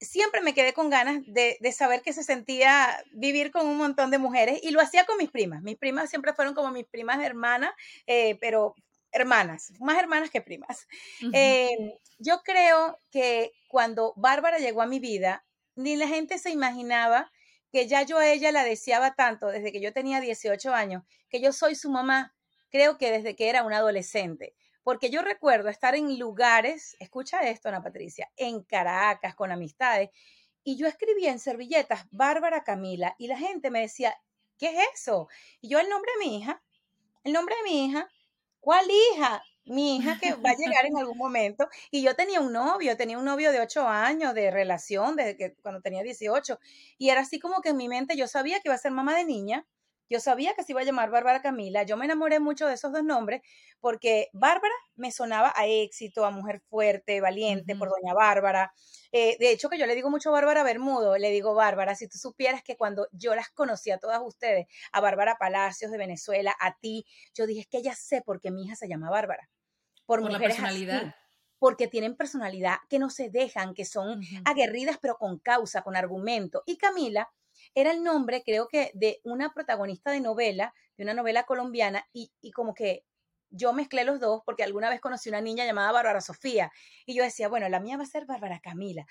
siempre 0.00 0.40
me 0.40 0.54
quedé 0.54 0.72
con 0.72 0.90
ganas 0.90 1.22
de, 1.26 1.58
saber 1.72 2.02
que 2.02 2.12
se 2.12 2.22
sentía 2.22 3.02
vivir 3.12 3.50
con 3.50 3.66
un 3.66 3.76
montón 3.76 4.10
de 4.10 4.18
mujeres 4.18 4.60
y 4.62 4.70
lo 4.70 4.80
hacía 4.80 5.04
con 5.04 5.16
mis 5.16 5.30
primas. 5.30 5.62
Mis 5.62 5.76
primas 5.76 6.10
siempre 6.10 6.34
fueron 6.34 6.54
como 6.54 6.70
mis 6.70 6.86
primas 6.86 7.22
hermanas, 7.22 7.70
eh, 8.06 8.36
pero 8.40 8.74
hermanas, 9.12 9.72
más 9.80 9.98
hermanas 9.98 10.30
que 10.30 10.42
primas. 10.42 10.86
Em, 11.32 11.92
yo 12.18 12.42
creo 12.42 12.98
que 13.10 13.52
cuando 13.68 14.12
Bárbara 14.16 14.58
llegó 14.58 14.82
a 14.82 14.86
mi 14.86 14.98
vida, 14.98 15.45
ni 15.76 15.96
la 15.96 16.08
gente 16.08 16.38
se 16.38 16.50
imaginaba 16.50 17.30
que 17.70 17.86
ya 17.86 18.02
yo 18.02 18.18
a 18.18 18.28
ella 18.28 18.52
la 18.52 18.64
deseaba 18.64 19.14
tanto 19.14 19.48
desde 19.48 19.70
que 19.72 19.80
yo 19.80 19.92
tenía 19.92 20.20
18 20.20 20.74
años, 20.74 21.04
que 21.28 21.40
yo 21.40 21.52
soy 21.52 21.74
su 21.74 21.90
mamá, 21.90 22.34
creo 22.70 22.98
que 22.98 23.10
desde 23.10 23.36
que 23.36 23.48
era 23.48 23.62
una 23.62 23.78
adolescente 23.78 24.54
porque 24.86 25.10
yo 25.10 25.20
recuerdo 25.20 25.68
estar 25.68 25.96
en 25.96 26.16
lugares, 26.16 26.94
escucha 27.00 27.40
esto, 27.40 27.68
Ana 27.68 27.82
Patricia, 27.82 28.30
en 28.36 28.62
Caracas 28.62 29.34
con 29.34 29.50
amistades, 29.50 30.10
y 30.62 30.76
yo 30.76 30.86
escribía 30.86 31.32
en 31.32 31.40
servilletas 31.40 32.06
Bárbara 32.12 32.62
Camila, 32.62 33.16
y 33.18 33.26
la 33.26 33.36
gente 33.36 33.72
me 33.72 33.80
decía, 33.80 34.16
¿qué 34.56 34.68
es 34.68 34.88
eso? 34.94 35.26
Y 35.60 35.70
yo 35.70 35.80
el 35.80 35.88
nombre 35.88 36.12
de 36.12 36.24
mi 36.24 36.38
hija, 36.38 36.62
el 37.24 37.32
nombre 37.32 37.56
de 37.56 37.62
mi 37.64 37.86
hija, 37.86 38.08
¿cuál 38.60 38.86
hija? 38.88 39.42
Mi 39.66 39.96
hija 39.96 40.18
que 40.20 40.34
va 40.34 40.50
a 40.50 40.56
llegar 40.56 40.86
en 40.86 40.96
algún 40.96 41.18
momento. 41.18 41.68
Y 41.90 42.02
yo 42.02 42.14
tenía 42.14 42.40
un 42.40 42.52
novio, 42.52 42.96
tenía 42.96 43.18
un 43.18 43.24
novio 43.24 43.52
de 43.52 43.60
ocho 43.60 43.86
años 43.86 44.34
de 44.34 44.50
relación, 44.50 45.16
desde 45.16 45.36
que 45.36 45.54
cuando 45.62 45.80
tenía 45.80 46.02
18. 46.02 46.58
Y 46.98 47.10
era 47.10 47.22
así 47.22 47.38
como 47.38 47.60
que 47.60 47.70
en 47.70 47.76
mi 47.76 47.88
mente 47.88 48.16
yo 48.16 48.28
sabía 48.28 48.60
que 48.60 48.68
iba 48.68 48.74
a 48.74 48.78
ser 48.78 48.92
mamá 48.92 49.16
de 49.16 49.24
niña, 49.24 49.66
yo 50.08 50.20
sabía 50.20 50.54
que 50.54 50.62
se 50.62 50.72
iba 50.72 50.80
a 50.82 50.84
llamar 50.84 51.10
Bárbara 51.10 51.42
Camila. 51.42 51.82
Yo 51.82 51.96
me 51.96 52.04
enamoré 52.04 52.38
mucho 52.38 52.66
de 52.68 52.74
esos 52.74 52.92
dos 52.92 53.02
nombres 53.02 53.42
porque 53.80 54.28
Bárbara 54.32 54.74
me 54.94 55.10
sonaba 55.10 55.52
a 55.56 55.66
éxito, 55.66 56.24
a 56.24 56.30
mujer 56.30 56.60
fuerte, 56.68 57.20
valiente, 57.20 57.74
por 57.74 57.88
doña 57.88 58.14
Bárbara. 58.14 58.72
Eh, 59.12 59.36
de 59.40 59.50
hecho, 59.50 59.68
que 59.68 59.78
yo 59.78 59.86
le 59.86 59.94
digo 59.96 60.10
mucho 60.10 60.28
a 60.30 60.32
Bárbara 60.32 60.62
Bermudo, 60.62 61.18
le 61.18 61.30
digo, 61.30 61.54
Bárbara, 61.54 61.94
si 61.96 62.08
tú 62.08 62.18
supieras 62.18 62.62
que 62.62 62.76
cuando 62.76 63.08
yo 63.12 63.34
las 63.34 63.50
conocí 63.50 63.90
a 63.90 63.98
todas 63.98 64.20
ustedes, 64.22 64.66
a 64.92 65.00
Bárbara 65.00 65.36
Palacios 65.38 65.90
de 65.90 65.98
Venezuela, 65.98 66.54
a 66.60 66.76
ti, 66.78 67.04
yo 67.34 67.46
dije, 67.46 67.62
es 67.62 67.66
que 67.68 67.82
ya 67.82 67.94
sé 67.94 68.22
por 68.22 68.40
qué 68.40 68.50
mi 68.50 68.64
hija 68.64 68.76
se 68.76 68.88
llama 68.88 69.10
Bárbara. 69.10 69.48
Por, 70.06 70.20
mujeres 70.20 70.40
la 70.40 70.46
personalidad. 70.46 71.14
porque 71.58 71.88
tienen 71.88 72.16
personalidad, 72.16 72.76
que 72.88 72.98
no 72.98 73.10
se 73.10 73.28
dejan, 73.28 73.74
que 73.74 73.84
son 73.84 74.20
aguerridas, 74.44 74.98
pero 75.00 75.16
con 75.18 75.38
causa, 75.38 75.82
con 75.82 75.96
argumento. 75.96 76.62
Y 76.64 76.76
Camila 76.78 77.28
era 77.74 77.90
el 77.90 78.02
nombre, 78.02 78.42
creo 78.44 78.68
que, 78.68 78.90
de 78.94 79.20
una 79.24 79.52
protagonista 79.52 80.10
de 80.10 80.20
novela, 80.20 80.74
de 80.96 81.04
una 81.04 81.14
novela 81.14 81.44
colombiana, 81.44 82.08
y, 82.12 82.30
como 82.52 82.74
que 82.74 83.04
yo 83.50 83.72
mezclé 83.72 84.04
los 84.04 84.18
dos 84.18 84.42
porque 84.44 84.64
alguna 84.64 84.90
vez 84.90 85.00
conocí 85.00 85.28
una 85.28 85.40
niña 85.40 85.64
llamada 85.64 85.92
Bárbara 85.92 86.20
Sofía, 86.20 86.72
y 87.04 87.14
yo 87.14 87.22
decía, 87.22 87.48
bueno, 87.48 87.68
la 87.68 87.80
mía 87.80 87.96
va 87.96 88.04
a 88.04 88.06
ser 88.06 88.26
Bárbara 88.26 88.60
Camila. 88.60 89.06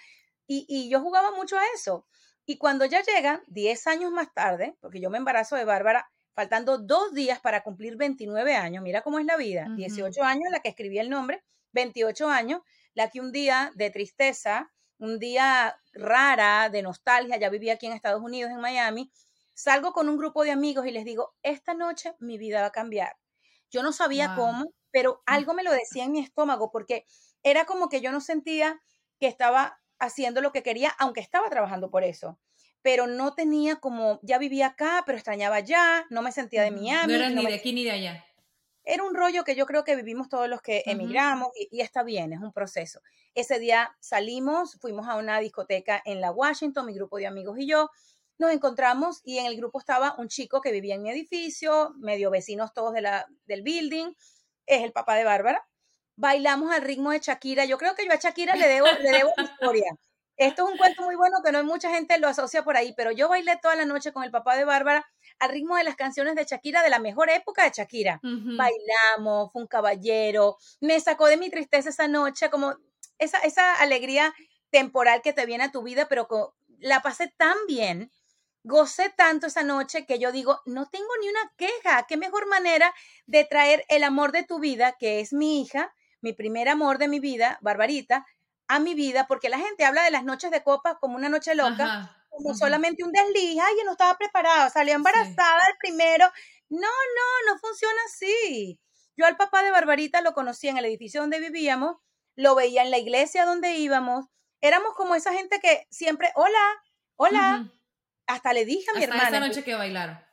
Y, 0.48 0.90
yo 0.90 1.02
jugaba 1.02 1.32
mucho 1.32 1.58
a 1.58 1.64
eso. 1.76 2.08
Y 2.46 2.58
cuando 2.58 2.86
ya 2.86 3.02
llega, 3.02 3.42
10 3.48 3.88
años 3.88 4.12
más 4.12 4.34
tarde, 4.34 4.78
porque 4.80 5.00
yo 5.00 5.10
me 5.10 5.18
embarazo 5.18 5.56
de 5.56 5.66
Bárbara, 5.66 6.12
faltando 6.36 6.78
dos 6.78 7.14
días 7.14 7.40
para 7.40 7.64
cumplir 7.64 7.96
29 7.96 8.56
años, 8.56 8.84
mira 8.84 9.02
cómo 9.02 9.20
es 9.20 9.26
la 9.26 9.38
vida, 9.38 9.68
18 9.76 10.22
años 10.22 10.52
la 10.52 10.60
que 10.60 10.70
escribí 10.70 11.00
el 11.00 11.10
nombre, 11.10 11.44
28 11.72 12.30
años, 12.30 12.62
la 12.94 13.10
que 13.10 13.22
un 13.22 13.32
día 13.32 13.72
de 13.76 13.90
tristeza, 13.90 14.72
un 15.00 15.18
día 15.18 15.80
rara, 15.94 16.70
de 16.70 16.82
nostalgia, 16.82 17.38
ya 17.38 17.50
vivía 17.50 17.74
aquí 17.74 17.86
en 17.86 17.94
Estados 17.94 18.22
Unidos, 18.22 18.52
en 18.52 18.60
Miami, 18.60 19.12
salgo 19.54 19.94
con 19.94 20.10
un 20.10 20.18
grupo 20.18 20.44
de 20.44 20.52
amigos 20.52 20.86
y 20.86 20.92
les 20.92 21.06
digo, 21.06 21.34
esta 21.42 21.74
noche 21.74 22.14
mi 22.20 22.38
vida 22.38 22.62
va 22.62 22.68
a 22.68 22.72
cambiar. 22.72 23.16
Yo 23.72 23.82
no 23.82 23.94
sabía 23.94 24.36
cómo, 24.36 24.74
pero 24.92 25.14
mm. 25.14 25.22
algo 25.26 25.54
me 25.54 25.64
lo 25.64 25.72
decía 25.72 26.04
en 26.04 26.12
mi 26.12 26.20
estómago 26.20 26.70
porque 26.70 27.06
era 27.44 27.66
como 27.66 27.88
que 27.88 28.02
yo 28.02 28.12
no 28.12 28.20
sentía 28.20 28.82
que 29.20 29.28
estaba 29.28 29.80
haciendo 30.00 30.42
lo 30.42 30.52
que 30.52 30.64
quería, 30.64 30.90
aunque 31.00 31.22
estaba 31.22 31.50
trabajando 31.50 31.90
por 31.90 32.04
eso. 32.04 32.38
Pero 32.86 33.06
no 33.06 33.34
tenía 33.34 33.78
como, 33.78 34.20
ya 34.22 34.38
vivía 34.38 34.68
acá, 34.68 35.04
pero 35.06 35.18
extrañaba 35.18 35.58
allá, 35.58 36.06
no 36.10 36.22
me 36.22 36.32
sentía 36.32 36.64
de 36.64 36.72
Miami. 36.72 37.12
No 37.12 37.20
era 37.20 37.30
ni 37.30 37.46
de 37.46 37.56
aquí 37.56 37.74
ni 37.74 37.84
de 37.84 37.92
allá 37.92 38.26
era 38.86 39.04
un 39.04 39.16
rollo 39.16 39.44
que 39.44 39.56
yo 39.56 39.66
creo 39.66 39.84
que 39.84 39.96
vivimos 39.96 40.30
todos 40.30 40.48
los 40.48 40.62
que 40.62 40.84
emigramos 40.86 41.50
y, 41.56 41.82
está 41.82 42.04
bien, 42.04 42.34
es 42.34 42.40
un 42.40 42.54
proceso. 42.54 43.02
Ese 43.34 43.60
día 43.60 43.96
salimos, 44.00 44.78
fuimos 44.80 45.08
a 45.08 45.16
una 45.16 45.40
discoteca 45.40 46.02
en 46.06 46.22
la 46.22 46.32
Washington, 46.32 46.86
mi 46.86 46.94
grupo 46.94 47.18
de 47.18 47.28
amigos 47.28 47.58
y 47.60 47.68
yo, 47.68 47.90
nos 48.38 48.52
encontramos 48.52 49.22
y 49.24 49.40
en 49.40 49.48
el 49.48 49.58
grupo 49.58 49.80
estaba 49.80 50.16
un 50.18 50.28
chico 50.28 50.62
que 50.62 50.72
vivía 50.72 50.96
en 50.96 51.02
mi 51.02 51.10
edificio, 51.10 51.94
medio 51.98 52.30
vecinos 52.30 52.74
todos 52.74 52.94
de 52.94 53.02
la, 53.02 53.26
del 53.46 53.64
building, 53.64 54.14
es 54.66 54.84
el 54.84 54.92
papá 54.92 55.16
de 55.16 55.24
Bárbara. 55.24 55.68
Bailamos 56.18 56.72
al 56.72 56.82
ritmo 56.82 57.12
de 57.12 57.20
Shakira. 57.20 57.66
Yo 57.66 57.78
creo 57.78 57.96
que 57.96 58.06
yo 58.06 58.12
a 58.12 58.16
Shakira 58.16 58.56
le 58.56 58.68
debo, 58.68 58.88
le 59.02 59.12
debo 59.12 59.32
historia. 59.38 59.98
Esto 60.38 60.66
es 60.66 60.72
un 60.72 60.78
cuento 60.78 61.04
muy 61.04 61.16
bueno 61.16 61.38
que 61.44 61.52
no 61.52 61.60
hay 61.60 61.64
mucha 61.64 61.90
gente 61.90 62.18
lo 62.20 62.28
asocia 62.28 62.64
por 62.64 62.76
ahí, 62.76 62.94
pero 62.98 63.12
yo 63.12 63.30
bailé 63.30 63.58
toda 63.62 63.76
la 63.76 63.86
noche 63.86 64.12
con 64.12 64.24
el 64.24 64.32
papá 64.32 64.58
de 64.58 64.66
Bárbara 64.66 65.06
al 65.40 65.50
ritmo 65.50 65.78
de 65.78 65.84
las 65.86 65.96
canciones 65.96 66.36
de 66.36 66.44
Shakira, 66.44 66.84
de 66.84 66.90
la 66.90 67.00
mejor 67.00 67.30
época 67.30 67.64
de 67.64 67.72
Shakira. 67.72 68.20
Bailamos, 68.22 69.52
fue 69.54 69.62
un 69.62 69.68
caballero, 69.68 70.58
me 70.82 71.00
sacó 71.00 71.28
de 71.28 71.38
mi 71.38 71.50
tristeza 71.50 71.90
esa 71.90 72.08
noche, 72.08 72.50
como 72.50 72.76
esa, 73.18 73.40
esa 73.40 73.76
alegría 73.76 74.34
temporal 74.72 75.22
que 75.22 75.32
te 75.32 75.46
viene 75.46 75.66
a 75.66 75.72
tu 75.72 75.84
vida, 75.84 76.08
pero 76.10 76.28
la 76.80 77.02
pasé 77.02 77.34
tan 77.38 77.56
bien, 77.66 78.12
gocé 78.64 79.10
tanto 79.16 79.48
esa 79.48 79.64
noche 79.64 80.06
que 80.06 80.20
yo 80.20 80.34
digo, 80.34 80.60
no 80.66 80.90
tengo 80.90 81.08
ni 81.22 81.30
una 81.30 81.54
queja, 81.56 82.06
qué 82.10 82.18
mejor 82.18 82.48
manera 82.48 82.94
de 83.26 83.46
traer 83.46 83.86
el 83.88 84.04
amor 84.04 84.34
de 84.34 84.44
tu 84.44 84.60
vida, 84.60 84.96
que 85.00 85.22
es 85.22 85.32
mi 85.32 85.62
hija, 85.62 85.94
mi 86.20 86.34
primer 86.34 86.68
amor 86.68 86.98
de 86.98 87.08
mi 87.08 87.20
vida, 87.20 87.58
Barbarita, 87.62 88.26
a 88.68 88.80
mi 88.80 88.96
vida, 88.96 89.28
porque 89.28 89.50
la 89.50 89.60
gente 89.60 89.86
habla 89.86 90.04
de 90.04 90.12
las 90.12 90.24
noches 90.24 90.52
de 90.52 90.64
copas 90.64 90.96
como 91.00 91.16
una 91.16 91.30
noche 91.30 91.56
loca, 91.56 92.16
como 92.30 92.54
solamente 92.56 93.04
un 93.04 93.12
desliz, 93.12 93.60
ay, 93.62 93.76
yo 93.78 93.86
no 93.86 93.92
estaba 93.92 94.18
preparada, 94.18 94.70
salió 94.70 94.94
embarazada 94.96 95.62
el 95.70 95.78
primero. 95.80 96.26
No, 96.70 96.80
no, 96.80 97.54
no 97.54 97.60
funciona 97.60 98.00
así. 98.08 98.80
Yo 99.16 99.26
al 99.26 99.38
papá 99.38 99.64
de 99.64 99.72
Barbarita 99.72 100.22
lo 100.22 100.34
conocí 100.34 100.68
en 100.68 100.78
el 100.78 100.86
edificio 100.86 101.22
donde 101.22 101.40
vivíamos, 101.40 101.98
lo 102.36 102.56
veía 102.56 102.82
en 102.84 102.92
la 102.92 102.98
iglesia 102.98 103.46
donde 103.46 103.76
íbamos. 103.76 104.26
Éramos 104.62 104.94
como 104.96 105.16
esa 105.16 105.32
gente 105.34 105.60
que 105.60 105.88
siempre, 105.90 106.32
hola, 106.36 106.84
hola. 107.16 107.72
Hasta 108.28 108.54
le 108.54 108.66
dije 108.66 108.90
a 108.90 108.94
mi 108.94 109.04
Hasta 109.04 109.16
hermana. 109.16 109.38
esa 109.38 109.48
noche 109.48 109.64
que 109.64 109.76
bailaron. 109.76 110.25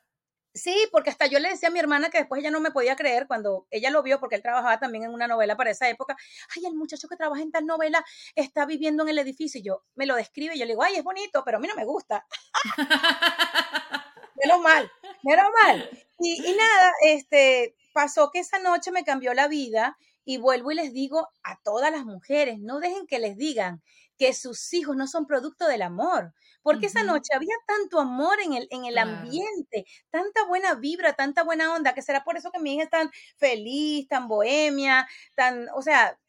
Sí, 0.54 0.74
porque 0.92 1.08
hasta 1.08 1.26
yo 1.26 1.38
le 1.38 1.48
decía 1.48 1.70
a 1.70 1.72
mi 1.72 1.78
hermana 1.78 2.10
que 2.10 2.18
después 2.18 2.40
ella 2.40 2.50
no 2.50 2.60
me 2.60 2.70
podía 2.70 2.94
creer 2.94 3.26
cuando 3.26 3.66
ella 3.70 3.90
lo 3.90 4.02
vio, 4.02 4.20
porque 4.20 4.36
él 4.36 4.42
trabajaba 4.42 4.78
también 4.78 5.04
en 5.04 5.10
una 5.10 5.26
novela 5.26 5.56
para 5.56 5.70
esa 5.70 5.88
época. 5.88 6.14
Ay, 6.54 6.66
el 6.66 6.74
muchacho 6.74 7.08
que 7.08 7.16
trabaja 7.16 7.40
en 7.42 7.50
tal 7.50 7.64
novela 7.64 8.04
está 8.34 8.66
viviendo 8.66 9.02
en 9.02 9.08
el 9.10 9.18
edificio. 9.18 9.60
Y 9.60 9.64
yo 9.64 9.82
me 9.94 10.04
lo 10.06 10.14
describe 10.14 10.54
y 10.54 10.58
yo 10.58 10.66
le 10.66 10.72
digo, 10.72 10.82
ay, 10.82 10.96
es 10.96 11.04
bonito, 11.04 11.42
pero 11.44 11.56
a 11.56 11.60
mí 11.60 11.68
no 11.68 11.74
me 11.74 11.86
gusta. 11.86 12.26
menos 14.42 14.60
mal, 14.60 14.90
menos 15.22 15.46
mal. 15.62 15.90
Y, 16.18 16.50
y 16.50 16.54
nada, 16.54 16.92
este, 17.06 17.74
pasó 17.94 18.30
que 18.30 18.40
esa 18.40 18.58
noche 18.58 18.92
me 18.92 19.04
cambió 19.04 19.32
la 19.34 19.48
vida 19.48 19.96
y 20.24 20.36
vuelvo 20.36 20.70
y 20.70 20.74
les 20.74 20.92
digo 20.92 21.28
a 21.42 21.58
todas 21.62 21.90
las 21.90 22.04
mujeres, 22.04 22.58
no 22.60 22.78
dejen 22.80 23.06
que 23.06 23.18
les 23.18 23.36
digan 23.36 23.82
que 24.22 24.34
sus 24.34 24.72
hijos 24.72 24.94
no 24.96 25.08
son 25.08 25.26
producto 25.26 25.66
del 25.66 25.82
amor, 25.82 26.32
porque 26.62 26.86
esa 26.86 27.02
noche 27.02 27.34
había 27.34 27.56
tanto 27.66 27.98
amor 27.98 28.40
en 28.40 28.52
el, 28.52 28.68
en 28.70 28.84
el 28.84 28.96
ambiente, 28.96 29.84
tanta 30.10 30.44
buena 30.46 30.76
vibra, 30.76 31.14
tanta 31.14 31.42
buena 31.42 31.74
onda, 31.74 31.92
que 31.92 32.02
será 32.02 32.22
por 32.22 32.36
eso 32.36 32.52
que 32.52 32.60
mi 32.60 32.74
hija 32.74 32.84
es 32.84 32.90
tan 32.90 33.10
feliz, 33.36 34.06
tan 34.06 34.28
bohemia, 34.28 35.08
tan, 35.34 35.66
o 35.74 35.82
sea, 35.82 36.20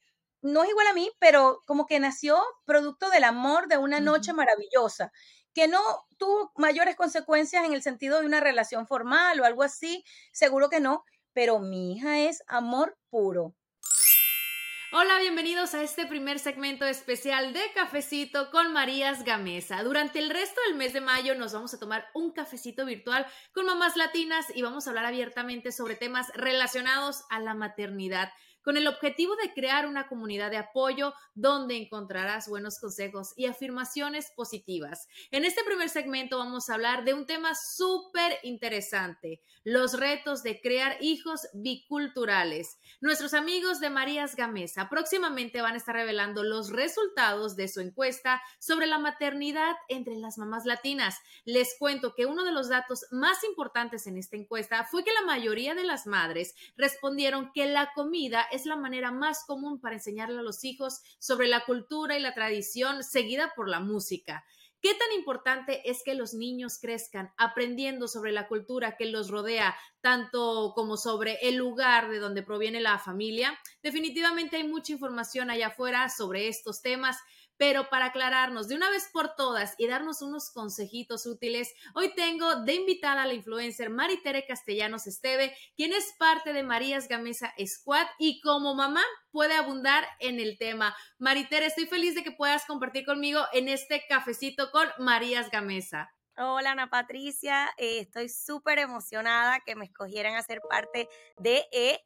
no 0.41 0.63
es 0.63 0.71
igual 0.71 0.87
a 0.87 0.95
mí, 0.95 1.11
pero 1.19 1.61
como 1.67 1.85
que 1.85 1.99
nació 1.99 2.41
producto 2.65 3.11
del 3.11 3.25
amor 3.25 3.67
de 3.67 3.77
una 3.77 3.99
noche 3.99 4.33
maravillosa 4.33 5.11
que 5.53 5.67
no 5.67 5.79
tuvo 6.17 6.51
mayores 6.55 6.95
consecuencias 6.95 7.63
en 7.63 7.73
el 7.73 7.83
sentido 7.83 8.19
de 8.19 8.25
una 8.25 8.39
relación 8.39 8.87
formal 8.87 9.39
o 9.39 9.45
algo 9.45 9.61
así, 9.61 10.03
seguro 10.31 10.67
que 10.71 10.79
no, 10.79 11.03
pero 11.33 11.59
mi 11.59 11.93
hija 11.93 12.21
es 12.21 12.41
amor 12.47 12.97
puro. 13.11 13.53
Hola, 14.95 15.17
bienvenidos 15.19 15.73
a 15.73 15.81
este 15.81 16.05
primer 16.05 16.37
segmento 16.37 16.85
especial 16.85 17.51
de 17.51 17.63
Cafecito 17.73 18.51
con 18.51 18.73
Marías 18.73 19.23
Gamesa. 19.23 19.81
Durante 19.81 20.19
el 20.19 20.29
resto 20.29 20.61
del 20.67 20.77
mes 20.77 20.93
de 20.93 21.01
mayo 21.01 21.33
nos 21.33 21.51
vamos 21.51 21.73
a 21.73 21.79
tomar 21.79 22.05
un 22.13 22.29
cafecito 22.29 22.85
virtual 22.85 23.25
con 23.55 23.65
mamás 23.65 23.97
latinas 23.97 24.45
y 24.53 24.61
vamos 24.61 24.85
a 24.85 24.91
hablar 24.91 25.07
abiertamente 25.07 25.71
sobre 25.71 25.95
temas 25.95 26.31
relacionados 26.35 27.23
a 27.31 27.39
la 27.39 27.55
maternidad 27.55 28.31
con 28.63 28.77
el 28.77 28.87
objetivo 28.87 29.35
de 29.35 29.53
crear 29.53 29.85
una 29.87 30.07
comunidad 30.07 30.51
de 30.51 30.57
apoyo 30.57 31.13
donde 31.35 31.77
encontrarás 31.77 32.47
buenos 32.47 32.79
consejos 32.79 33.33
y 33.35 33.45
afirmaciones 33.45 34.31
positivas. 34.35 35.07
En 35.31 35.45
este 35.45 35.63
primer 35.63 35.89
segmento 35.89 36.37
vamos 36.37 36.69
a 36.69 36.75
hablar 36.75 37.03
de 37.03 37.13
un 37.13 37.25
tema 37.25 37.55
súper 37.55 38.39
interesante, 38.43 39.41
los 39.63 39.99
retos 39.99 40.43
de 40.43 40.61
crear 40.61 40.97
hijos 41.01 41.47
biculturales. 41.53 42.77
Nuestros 43.01 43.33
amigos 43.33 43.79
de 43.79 43.89
Marías 43.89 44.35
Gamesa 44.35 44.89
próximamente 44.89 45.61
van 45.61 45.73
a 45.73 45.77
estar 45.77 45.95
revelando 45.95 46.43
los 46.43 46.69
resultados 46.69 47.55
de 47.55 47.67
su 47.67 47.81
encuesta 47.81 48.41
sobre 48.59 48.87
la 48.87 48.99
maternidad 48.99 49.75
entre 49.89 50.15
las 50.15 50.37
mamás 50.37 50.65
latinas. 50.65 51.17
Les 51.45 51.75
cuento 51.77 52.13
que 52.15 52.25
uno 52.25 52.43
de 52.43 52.51
los 52.51 52.69
datos 52.69 53.05
más 53.11 53.43
importantes 53.43 54.07
en 54.07 54.17
esta 54.17 54.37
encuesta 54.37 54.85
fue 54.85 55.03
que 55.03 55.13
la 55.13 55.25
mayoría 55.25 55.75
de 55.75 55.83
las 55.83 56.07
madres 56.07 56.55
respondieron 56.77 57.51
que 57.53 57.65
la 57.65 57.91
comida 57.93 58.47
es 58.53 58.65
la 58.65 58.75
manera 58.75 59.11
más 59.11 59.43
común 59.45 59.81
para 59.81 59.95
enseñarle 59.95 60.39
a 60.39 60.43
los 60.43 60.63
hijos 60.63 61.01
sobre 61.19 61.47
la 61.47 61.65
cultura 61.65 62.17
y 62.17 62.21
la 62.21 62.33
tradición, 62.33 63.03
seguida 63.03 63.51
por 63.55 63.67
la 63.67 63.79
música. 63.79 64.45
¿Qué 64.83 64.93
tan 64.95 65.13
importante 65.17 65.89
es 65.89 66.03
que 66.03 66.13
los 66.13 66.33
niños 66.33 66.77
crezcan 66.77 67.31
aprendiendo 67.37 68.09
sobre 68.09 68.33
la 68.33 68.49
cultura 68.49 68.97
que 68.97 69.05
los 69.05 69.29
rodea, 69.29 69.73
tanto 70.01 70.73
como 70.75 70.97
sobre 70.97 71.37
el 71.41 71.55
lugar 71.55 72.09
de 72.09 72.19
donde 72.19 72.43
proviene 72.43 72.81
la 72.81 72.99
familia? 72.99 73.57
Definitivamente 73.81 74.57
hay 74.57 74.67
mucha 74.67 74.91
información 74.91 75.49
allá 75.49 75.67
afuera 75.67 76.09
sobre 76.09 76.49
estos 76.49 76.81
temas. 76.81 77.17
Pero 77.57 77.89
para 77.89 78.07
aclararnos 78.07 78.67
de 78.67 78.75
una 78.75 78.89
vez 78.89 79.09
por 79.11 79.35
todas 79.35 79.75
y 79.77 79.87
darnos 79.87 80.21
unos 80.21 80.51
consejitos 80.51 81.25
útiles, 81.25 81.73
hoy 81.95 82.13
tengo 82.15 82.63
de 82.63 82.73
invitada 82.73 83.23
a 83.23 83.25
la 83.25 83.33
influencer 83.33 83.89
Maritere 83.89 84.45
Castellanos 84.45 85.07
Esteve, 85.07 85.55
quien 85.75 85.93
es 85.93 86.13
parte 86.17 86.53
de 86.53 86.63
Marías 86.63 87.07
Gamesa 87.07 87.53
Squad 87.65 88.07
y 88.17 88.41
como 88.41 88.75
mamá 88.75 89.03
puede 89.31 89.55
abundar 89.55 90.05
en 90.19 90.39
el 90.39 90.57
tema. 90.57 90.95
Maritere, 91.17 91.67
estoy 91.67 91.85
feliz 91.85 92.15
de 92.15 92.23
que 92.23 92.31
puedas 92.31 92.65
compartir 92.65 93.05
conmigo 93.05 93.41
en 93.53 93.67
este 93.67 94.03
cafecito 94.07 94.71
con 94.71 94.87
Marías 94.99 95.49
Gamesa. 95.51 96.09
Hola 96.35 96.71
Ana 96.71 96.89
Patricia, 96.89 97.69
eh, 97.77 97.99
estoy 97.99 98.27
súper 98.27 98.79
emocionada 98.79 99.59
que 99.59 99.75
me 99.75 99.85
escogieran 99.85 100.33
a 100.33 100.41
ser 100.41 100.61
parte 100.67 101.07
de 101.37 101.63
eh, 101.71 101.99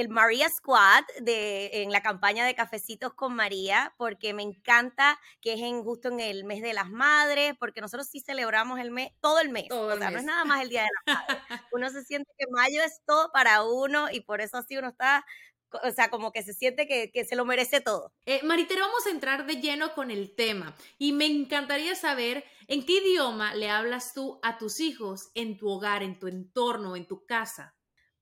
el 0.00 0.08
María 0.08 0.48
Squad 0.48 1.04
de, 1.20 1.82
en 1.82 1.90
la 1.90 2.02
campaña 2.02 2.44
de 2.44 2.54
Cafecitos 2.54 3.14
con 3.14 3.34
María, 3.34 3.94
porque 3.96 4.34
me 4.34 4.42
encanta 4.42 5.18
que 5.40 5.54
es 5.54 5.60
en, 5.60 5.82
justo 5.82 6.08
en 6.08 6.20
el 6.20 6.44
mes 6.44 6.62
de 6.62 6.72
las 6.72 6.88
madres, 6.90 7.54
porque 7.58 7.80
nosotros 7.80 8.08
sí 8.08 8.20
celebramos 8.20 8.78
el 8.80 8.90
mes, 8.90 9.12
todo 9.20 9.40
el 9.40 9.48
mes. 9.50 9.70
o 9.70 9.96
sea, 9.96 10.10
no 10.10 10.18
es 10.18 10.24
nada 10.24 10.44
más 10.44 10.62
el 10.62 10.68
Día 10.68 10.82
de 10.82 10.88
las 11.06 11.16
Madres. 11.16 11.38
Uno 11.72 11.90
se 11.90 12.04
siente 12.04 12.30
que 12.38 12.46
mayo 12.50 12.82
es 12.82 13.00
todo 13.06 13.30
para 13.32 13.64
uno 13.64 14.10
y 14.10 14.20
por 14.20 14.40
eso 14.40 14.58
así 14.58 14.76
uno 14.76 14.88
está 14.88 15.24
o 15.70 15.90
sea, 15.90 16.08
como 16.08 16.32
que 16.32 16.42
se 16.42 16.54
siente 16.54 16.86
que, 16.86 17.10
que 17.12 17.24
se 17.24 17.36
lo 17.36 17.44
merece 17.44 17.80
todo. 17.80 18.14
Eh, 18.26 18.40
Maritero, 18.42 18.82
vamos 18.82 19.06
a 19.06 19.10
entrar 19.10 19.46
de 19.46 19.60
lleno 19.60 19.94
con 19.94 20.10
el 20.10 20.34
tema 20.34 20.74
y 20.96 21.12
me 21.12 21.26
encantaría 21.26 21.94
saber 21.94 22.44
en 22.68 22.86
qué 22.86 22.98
idioma 22.98 23.54
le 23.54 23.68
hablas 23.68 24.14
tú 24.14 24.40
a 24.42 24.58
tus 24.58 24.80
hijos 24.80 25.30
en 25.34 25.58
tu 25.58 25.68
hogar, 25.68 26.02
en 26.02 26.18
tu 26.18 26.26
entorno, 26.26 26.96
en 26.96 27.06
tu 27.06 27.26
casa 27.26 27.77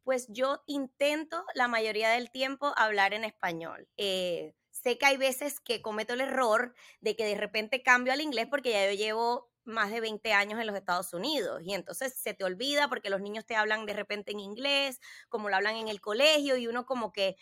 pues 0.06 0.28
yo 0.28 0.62
intento 0.68 1.44
la 1.56 1.66
mayoría 1.66 2.10
del 2.10 2.30
tiempo 2.30 2.72
hablar 2.76 3.12
en 3.12 3.24
español. 3.24 3.88
Eh, 3.96 4.54
sé 4.70 4.98
que 4.98 5.06
hay 5.06 5.16
veces 5.16 5.58
que 5.58 5.82
cometo 5.82 6.14
el 6.14 6.20
error 6.20 6.74
de 7.00 7.16
que 7.16 7.24
de 7.24 7.34
repente 7.34 7.82
cambio 7.82 8.12
al 8.12 8.20
inglés 8.20 8.46
porque 8.48 8.70
ya 8.70 8.86
yo 8.86 8.96
llevo 8.96 9.50
más 9.64 9.90
de 9.90 10.00
20 10.00 10.32
años 10.32 10.60
en 10.60 10.68
los 10.68 10.76
Estados 10.76 11.12
Unidos 11.12 11.60
y 11.64 11.74
entonces 11.74 12.14
se 12.14 12.34
te 12.34 12.44
olvida 12.44 12.88
porque 12.88 13.10
los 13.10 13.20
niños 13.20 13.46
te 13.46 13.56
hablan 13.56 13.84
de 13.84 13.94
repente 13.94 14.30
en 14.30 14.38
inglés, 14.38 15.00
como 15.28 15.48
lo 15.48 15.56
hablan 15.56 15.74
en 15.74 15.88
el 15.88 16.00
colegio 16.00 16.56
y 16.56 16.68
uno 16.68 16.86
como 16.86 17.10
que, 17.12 17.34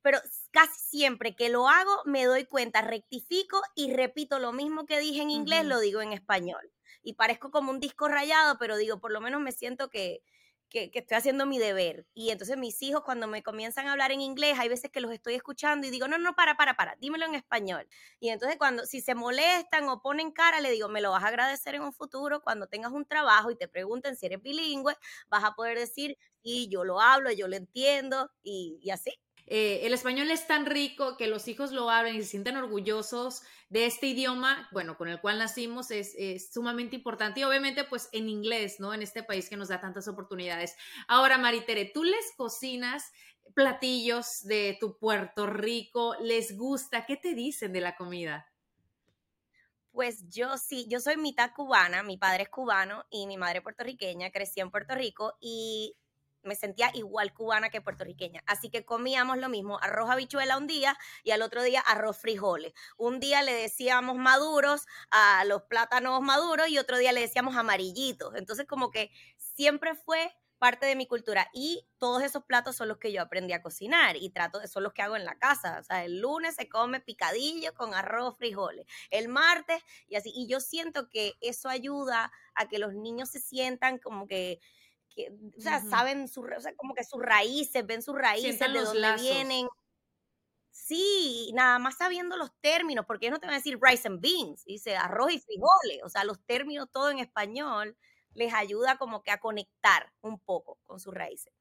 pero 0.00 0.20
casi 0.52 0.78
siempre 0.80 1.34
que 1.34 1.48
lo 1.48 1.68
hago 1.68 2.02
me 2.04 2.24
doy 2.24 2.44
cuenta, 2.44 2.82
rectifico 2.82 3.60
y 3.74 3.92
repito 3.92 4.38
lo 4.38 4.52
mismo 4.52 4.86
que 4.86 5.00
dije 5.00 5.22
en 5.22 5.30
inglés, 5.30 5.64
lo 5.64 5.80
digo 5.80 6.00
en 6.00 6.12
español. 6.12 6.70
Y 7.02 7.14
parezco 7.14 7.50
como 7.50 7.72
un 7.72 7.80
disco 7.80 8.06
rayado, 8.06 8.58
pero 8.60 8.76
digo, 8.76 9.00
por 9.00 9.10
lo 9.10 9.20
menos 9.20 9.40
me 9.40 9.50
siento 9.50 9.90
que, 9.90 10.22
que, 10.72 10.90
estoy 10.94 11.16
haciendo 11.16 11.46
mi 11.46 11.58
deber. 11.58 12.06
Y 12.14 12.30
entonces 12.30 12.56
mis 12.56 12.82
hijos 12.82 13.02
cuando 13.04 13.28
me 13.28 13.42
comienzan 13.42 13.86
a 13.88 13.92
hablar 13.92 14.10
en 14.10 14.20
inglés, 14.20 14.58
hay 14.58 14.68
veces 14.68 14.90
que 14.90 15.00
los 15.00 15.12
estoy 15.12 15.34
escuchando 15.34 15.86
y 15.86 15.90
digo, 15.90 16.08
no, 16.08 16.18
no, 16.18 16.34
para, 16.34 16.56
para, 16.56 16.74
para, 16.76 16.96
dímelo 16.96 17.26
en 17.26 17.34
español. 17.34 17.86
Y 18.20 18.30
entonces 18.30 18.56
cuando, 18.58 18.86
si 18.86 19.00
se 19.00 19.14
molestan 19.14 19.88
o 19.88 20.00
ponen 20.00 20.32
cara, 20.32 20.60
le 20.60 20.70
digo, 20.70 20.88
me 20.88 21.00
lo 21.02 21.10
vas 21.10 21.24
a 21.24 21.28
agradecer 21.28 21.74
en 21.74 21.82
un 21.82 21.92
futuro 21.92 22.42
cuando 22.42 22.66
tengas 22.66 22.92
un 22.92 23.04
trabajo 23.06 23.50
y 23.50 23.56
te 23.56 23.68
pregunten 23.68 24.16
si 24.16 24.26
eres 24.26 24.42
bilingüe, 24.42 24.96
vas 25.28 25.44
a 25.44 25.52
poder 25.54 25.78
decir, 25.78 26.16
sí, 26.42 26.68
yo 26.68 26.84
lo 26.84 27.00
hablo, 27.00 27.30
yo 27.32 27.48
lo 27.48 27.56
entiendo 27.56 28.30
y, 28.42 28.78
y 28.82 28.90
así. 28.90 29.21
Eh, 29.46 29.80
el 29.84 29.92
español 29.92 30.30
es 30.30 30.46
tan 30.46 30.66
rico 30.66 31.16
que 31.16 31.26
los 31.26 31.48
hijos 31.48 31.72
lo 31.72 31.90
hablen 31.90 32.16
y 32.16 32.22
se 32.22 32.28
sienten 32.28 32.56
orgullosos 32.56 33.42
de 33.68 33.86
este 33.86 34.06
idioma, 34.06 34.68
bueno, 34.72 34.96
con 34.96 35.08
el 35.08 35.20
cual 35.20 35.38
nacimos, 35.38 35.90
es, 35.90 36.52
sumamente 36.52 36.96
importante 36.96 37.40
y 37.40 37.44
obviamente 37.44 37.84
pues 37.84 38.08
en 38.12 38.28
inglés, 38.28 38.80
¿no? 38.80 38.94
En 38.94 39.02
este 39.02 39.22
país 39.22 39.48
que 39.48 39.56
nos 39.56 39.68
da 39.68 39.80
tantas 39.80 40.08
oportunidades. 40.08 40.76
Ahora, 41.08 41.38
Maritere, 41.38 41.90
tú 41.92 42.04
les 42.04 42.32
cocinas 42.36 43.12
platillos 43.54 44.44
de 44.44 44.76
tu 44.80 44.96
Puerto 44.98 45.46
Rico, 45.46 46.16
¿les 46.20 46.56
gusta? 46.56 47.04
¿Qué 47.04 47.16
te 47.16 47.34
dicen 47.34 47.72
de 47.72 47.80
la 47.80 47.96
comida? 47.96 48.46
Pues 49.90 50.26
yo 50.30 50.56
sí, 50.56 50.86
yo 50.88 51.00
soy 51.00 51.18
mitad 51.18 51.52
cubana, 51.54 52.02
mi 52.02 52.16
padre 52.16 52.44
es 52.44 52.48
cubano 52.48 53.04
y 53.10 53.26
mi 53.26 53.36
madre 53.36 53.60
puertorriqueña, 53.60 54.30
crecí 54.30 54.60
en 54.60 54.70
Puerto 54.70 54.94
Rico 54.94 55.34
y 55.40 55.94
me 56.42 56.56
sentía 56.56 56.90
igual 56.94 57.32
cubana 57.32 57.70
que 57.70 57.80
puertorriqueña. 57.80 58.42
Así 58.46 58.70
que 58.70 58.84
comíamos 58.84 59.38
lo 59.38 59.48
mismo, 59.48 59.78
arroz 59.80 60.10
habichuela 60.10 60.58
un 60.58 60.66
día 60.66 60.96
y 61.24 61.30
al 61.30 61.42
otro 61.42 61.62
día 61.62 61.80
arroz 61.80 62.18
frijoles. 62.18 62.72
Un 62.96 63.20
día 63.20 63.42
le 63.42 63.52
decíamos 63.54 64.16
maduros 64.16 64.86
a 65.10 65.44
los 65.44 65.62
plátanos 65.62 66.20
maduros 66.22 66.68
y 66.68 66.78
otro 66.78 66.98
día 66.98 67.12
le 67.12 67.20
decíamos 67.20 67.56
amarillitos. 67.56 68.34
Entonces 68.36 68.66
como 68.66 68.90
que 68.90 69.10
siempre 69.36 69.94
fue 69.94 70.34
parte 70.62 70.86
de 70.86 70.94
mi 70.94 71.08
cultura 71.08 71.48
y 71.52 71.88
todos 71.98 72.22
esos 72.22 72.44
platos 72.44 72.76
son 72.76 72.86
los 72.86 72.98
que 72.98 73.10
yo 73.10 73.20
aprendí 73.20 73.52
a 73.52 73.62
cocinar 73.62 74.16
y 74.16 74.30
trato 74.30 74.64
son 74.68 74.84
los 74.84 74.92
que 74.92 75.02
hago 75.02 75.16
en 75.16 75.24
la 75.24 75.36
casa, 75.36 75.80
o 75.80 75.82
sea, 75.82 76.04
el 76.04 76.20
lunes 76.20 76.54
se 76.54 76.68
come 76.68 77.00
picadillo 77.00 77.74
con 77.74 77.94
arroz, 77.94 78.36
frijoles, 78.38 78.86
el 79.10 79.26
martes 79.26 79.82
y 80.06 80.14
así 80.14 80.30
y 80.32 80.46
yo 80.46 80.60
siento 80.60 81.08
que 81.08 81.32
eso 81.40 81.68
ayuda 81.68 82.30
a 82.54 82.68
que 82.68 82.78
los 82.78 82.94
niños 82.94 83.30
se 83.30 83.40
sientan 83.40 83.98
como 83.98 84.28
que 84.28 84.60
que, 85.14 85.32
o 85.56 85.60
sea, 85.60 85.80
saben 85.80 86.28
su, 86.28 86.42
o 86.42 86.60
sea, 86.60 86.74
como 86.74 86.94
que 86.94 87.04
sus 87.04 87.20
raíces, 87.20 87.86
ven 87.86 88.02
sus 88.02 88.14
raíces, 88.16 88.58
de 88.58 88.80
dónde 88.80 89.14
vienen. 89.16 89.68
Sí, 90.70 91.50
nada 91.54 91.78
más 91.78 91.96
sabiendo 91.96 92.36
los 92.36 92.50
términos, 92.60 93.04
porque 93.06 93.26
ellos 93.26 93.36
no 93.36 93.40
te 93.40 93.46
van 93.46 93.54
a 93.54 93.58
decir 93.58 93.78
rice 93.80 94.08
and 94.08 94.20
beans, 94.20 94.64
dice 94.64 94.96
arroz 94.96 95.32
y 95.32 95.38
frijoles, 95.38 96.02
o 96.04 96.08
sea, 96.08 96.24
los 96.24 96.40
términos 96.44 96.88
todo 96.90 97.10
en 97.10 97.18
español 97.18 97.96
les 98.34 98.54
ayuda 98.54 98.96
como 98.96 99.22
que 99.22 99.30
a 99.30 99.38
conectar 99.38 100.12
un 100.22 100.38
poco 100.38 100.78
con 100.84 100.98
sus 100.98 101.14
raíces. 101.14 101.52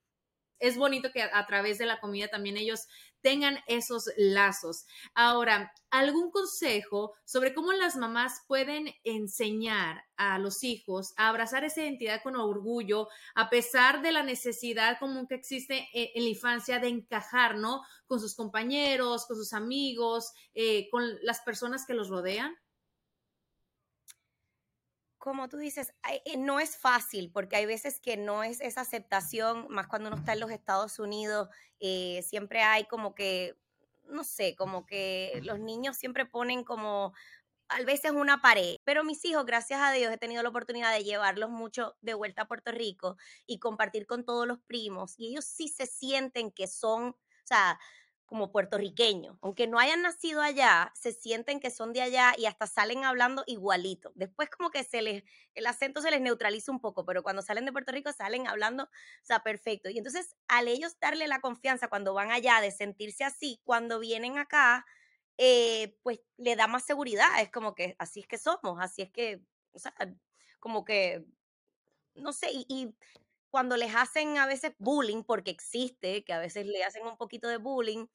Es 0.62 0.78
bonito 0.78 1.12
que 1.12 1.24
a, 1.24 1.46
través 1.46 1.78
de 1.78 1.86
la 1.86 2.00
comida 2.00 2.28
también 2.28 2.56
ellos 2.56 2.88
tengan 3.22 3.60
esos 3.68 4.06
lazos. 4.16 4.86
Ahora, 5.14 5.74
¿algún 5.90 6.32
consejo 6.32 7.14
sobre 7.26 7.54
cómo 7.54 7.72
las 7.74 7.96
mamás 7.96 8.42
pueden 8.48 8.94
enseñar 9.04 10.04
a 10.16 10.40
los 10.40 10.64
hijos 10.64 11.14
a 11.18 11.30
abrazar 11.30 11.64
esa 11.64 11.82
identidad 11.82 12.22
con 12.24 12.36
orgullo, 12.36 13.08
a 13.36 13.50
pesar 13.50 14.02
de 14.02 14.12
la 14.12 14.24
necesidad 14.24 15.00
común 15.00 15.28
que 15.28 15.36
existe 15.36 15.88
en, 15.94 16.24
la 16.24 16.30
infancia 16.30 16.80
de 16.80 16.88
encajar, 16.88 17.58
¿no? 17.58 17.82
Con 18.08 18.20
sus 18.20 18.36
compañeros, 18.36 19.26
con 19.26 19.38
sus 19.38 19.54
amigos, 19.54 20.32
eh, 20.54 20.90
con 20.90 21.04
las 21.24 21.42
personas 21.42 21.86
que 21.86 21.94
los 21.94 22.10
rodean? 22.10 22.56
Como 25.22 25.48
tú 25.50 25.58
dices, 25.58 25.94
eh, 26.26 26.36
no 26.38 26.60
es 26.60 26.76
fácil 26.76 27.32
porque 27.32 27.56
hay 27.56 27.68
veces 27.68 28.00
que 28.02 28.18
no 28.18 28.44
es 28.44 28.60
esa 28.60 28.82
aceptación, 28.82 29.68
más 29.70 29.88
cuando 29.88 30.10
uno 30.10 30.18
está 30.18 30.34
en 30.34 30.40
los 30.40 30.50
Estados 30.50 30.98
Unidos, 30.98 31.48
eh, 31.80 32.24
siempre 32.24 32.64
hay 32.64 32.86
como 32.86 33.14
que, 33.14 33.56
no 34.06 34.24
sé, 34.24 34.56
como 34.56 34.88
que 34.88 35.40
los 35.44 35.60
niños 35.60 35.96
siempre 35.98 36.26
ponen 36.26 36.64
como 36.64 37.14
a 37.70 37.84
veces 37.84 38.12
una 38.14 38.42
pared, 38.42 38.78
pero 38.84 39.04
mis 39.04 39.24
hijos, 39.24 39.46
gracias 39.46 39.80
a 39.80 39.92
Dios, 39.92 40.12
he 40.12 40.18
tenido 40.18 40.42
la 40.42 40.50
oportunidad 40.50 40.92
de 40.92 41.04
llevarlos 41.04 41.52
mucho 41.52 41.96
de 42.02 42.16
vuelta 42.16 42.42
a 42.44 42.48
Puerto 42.48 42.72
Rico 42.72 43.16
y 43.46 43.60
compartir 43.60 44.08
con 44.08 44.26
todos 44.26 44.48
los 44.48 44.60
primos 44.60 45.14
y 45.20 45.28
ellos 45.28 45.46
sí 45.46 45.68
se 45.68 45.86
sienten 45.86 46.52
que 46.52 46.66
son, 46.66 47.10
o 47.10 47.18
sea, 47.46 47.80
como 48.32 48.50
puertorriqueños. 48.50 49.38
Aunque 49.42 49.68
no 49.68 49.78
hayan 49.78 50.02
nacido 50.04 50.42
allá, 50.42 50.94
se 50.96 51.12
sienten 51.12 51.60
que 51.60 51.70
son 51.70 51.92
de 51.92 52.02
allá 52.02 52.34
y 52.38 52.46
hasta 52.46 52.66
salen 52.66 53.04
hablando 53.04 53.44
igualito. 53.46 54.14
Después 54.16 54.50
como 54.50 54.70
que 54.70 54.86
se 54.86 55.02
les, 55.02 55.26
el 55.54 55.68
acento 55.68 56.02
se 56.02 56.12
les 56.12 56.22
neutraliza 56.22 56.72
un 56.72 56.80
poco, 56.80 57.04
pero 57.04 57.24
cuando 57.24 57.42
salen 57.42 57.66
de 57.66 57.74
Puerto 57.74 57.92
Rico 57.92 58.14
salen 58.14 58.48
hablando, 58.48 58.86
o 58.86 58.90
sea, 59.22 59.44
perfecto. 59.44 59.90
Y 59.90 59.98
entonces 59.98 60.38
al 60.48 60.70
ellos 60.70 60.98
darle 61.02 61.28
la 61.28 61.42
confianza 61.42 61.90
cuando 61.90 62.14
van 62.14 62.32
allá 62.32 62.62
de 62.62 62.72
sentirse 62.72 63.26
así, 63.26 63.60
cuando 63.66 64.00
vienen 64.00 64.38
acá, 64.38 64.86
eh, 65.38 65.98
pues 66.02 66.22
le 66.38 66.56
da 66.56 66.68
más 66.68 66.86
seguridad. 66.86 67.28
Es 67.42 67.52
como 67.52 67.76
que 67.76 67.98
así 68.00 68.22
es 68.22 68.28
que 68.28 68.38
somos, 68.38 68.78
así 68.80 69.02
es 69.02 69.12
que, 69.12 69.42
o 69.74 69.80
sea, 69.80 69.94
como 70.62 70.86
que, 70.86 71.26
no 72.16 72.32
sé, 72.32 72.48
y 72.54 72.96
cuando 73.52 73.76
les 73.76 73.94
hacen 73.94 74.38
a 74.38 74.48
veces 74.48 74.74
bullying, 74.80 75.24
porque 75.24 75.52
existe, 75.52 76.24
que 76.24 76.34
a 76.34 76.40
veces 76.40 76.66
le 76.66 76.84
hacen 76.86 77.06
un 77.06 77.18
poquito 77.18 77.50
de 77.50 77.58
bullying, 77.58 78.08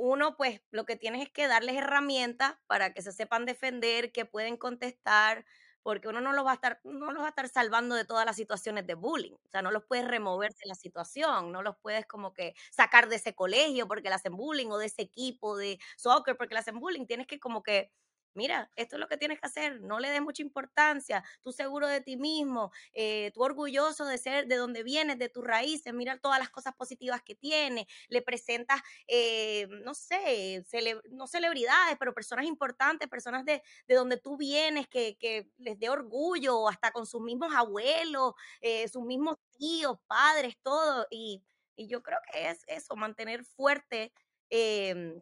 uno 0.00 0.36
pues 0.36 0.62
lo 0.70 0.84
que 0.86 0.96
tienes 0.96 1.22
es 1.22 1.30
que 1.30 1.48
darles 1.48 1.76
herramientas 1.76 2.54
para 2.66 2.92
que 2.94 3.02
se 3.02 3.12
sepan 3.12 3.46
defender, 3.46 4.12
que 4.12 4.24
pueden 4.26 4.56
contestar, 4.56 5.44
porque 5.82 6.08
uno 6.08 6.20
no 6.20 6.32
los 6.32 6.44
va 6.46 6.52
a 6.52 6.54
estar, 6.54 6.80
no 6.84 7.10
los 7.12 7.22
va 7.22 7.26
a 7.26 7.30
estar 7.30 7.48
salvando 7.48 7.94
de 7.94 8.04
todas 8.04 8.26
las 8.26 8.36
situaciones 8.36 8.86
de 8.86 8.94
bullying. 8.94 9.32
O 9.44 9.48
sea, 9.50 9.62
no 9.62 9.70
los 9.70 9.84
puedes 9.84 10.06
remover 10.06 10.50
de 10.52 10.68
la 10.68 10.74
situación, 10.74 11.52
no 11.52 11.62
los 11.62 11.76
puedes 11.82 12.06
como 12.06 12.32
que 12.34 12.54
sacar 12.70 13.08
de 13.08 13.16
ese 13.16 13.34
colegio 13.34 13.88
porque 13.88 14.08
le 14.08 14.14
hacen 14.16 14.36
bullying 14.36 14.68
o 14.70 14.78
de 14.78 14.86
ese 14.86 15.02
equipo 15.02 15.56
de 15.56 15.78
soccer 15.96 16.36
porque 16.36 16.54
le 16.54 16.60
hacen 16.60 16.78
bullying. 16.80 17.06
Tienes 17.06 17.26
que 17.26 17.40
como 17.40 17.62
que 17.62 17.90
mira, 18.34 18.70
esto 18.76 18.96
es 18.96 19.00
lo 19.00 19.08
que 19.08 19.16
tienes 19.16 19.40
que 19.40 19.46
hacer, 19.46 19.80
no 19.80 19.98
le 19.98 20.10
des 20.10 20.22
mucha 20.22 20.42
importancia, 20.42 21.24
tú 21.42 21.52
seguro 21.52 21.86
de 21.86 22.00
ti 22.00 22.16
mismo, 22.16 22.72
eh, 22.92 23.30
tú 23.34 23.42
orgulloso 23.42 24.04
de 24.06 24.18
ser 24.18 24.46
de 24.46 24.56
donde 24.56 24.82
vienes, 24.82 25.18
de 25.18 25.28
tus 25.28 25.44
raíces, 25.44 25.92
mira 25.92 26.18
todas 26.18 26.38
las 26.38 26.50
cosas 26.50 26.74
positivas 26.74 27.22
que 27.22 27.34
tiene, 27.34 27.86
le 28.08 28.22
presentas, 28.22 28.80
eh, 29.06 29.66
no 29.84 29.94
sé, 29.94 30.64
no 31.10 31.26
celebridades, 31.26 31.96
pero 31.98 32.14
personas 32.14 32.46
importantes, 32.46 33.08
personas 33.08 33.44
de, 33.44 33.62
de 33.86 33.94
donde 33.94 34.16
tú 34.16 34.36
vienes, 34.36 34.88
que, 34.88 35.16
que, 35.18 35.50
les 35.58 35.78
dé 35.78 35.88
orgullo, 35.90 36.68
hasta 36.68 36.90
con 36.90 37.06
sus 37.06 37.20
mismos 37.20 37.52
abuelos, 37.54 38.34
eh, 38.60 38.88
sus 38.88 39.04
mismos 39.04 39.36
tíos, 39.58 39.98
padres, 40.06 40.56
todo, 40.62 41.06
y, 41.10 41.42
y, 41.76 41.86
yo 41.88 42.02
creo 42.02 42.18
que 42.32 42.50
es 42.50 42.64
eso, 42.66 42.96
mantener 42.96 43.44
fuerte 43.44 44.12
em, 44.50 45.20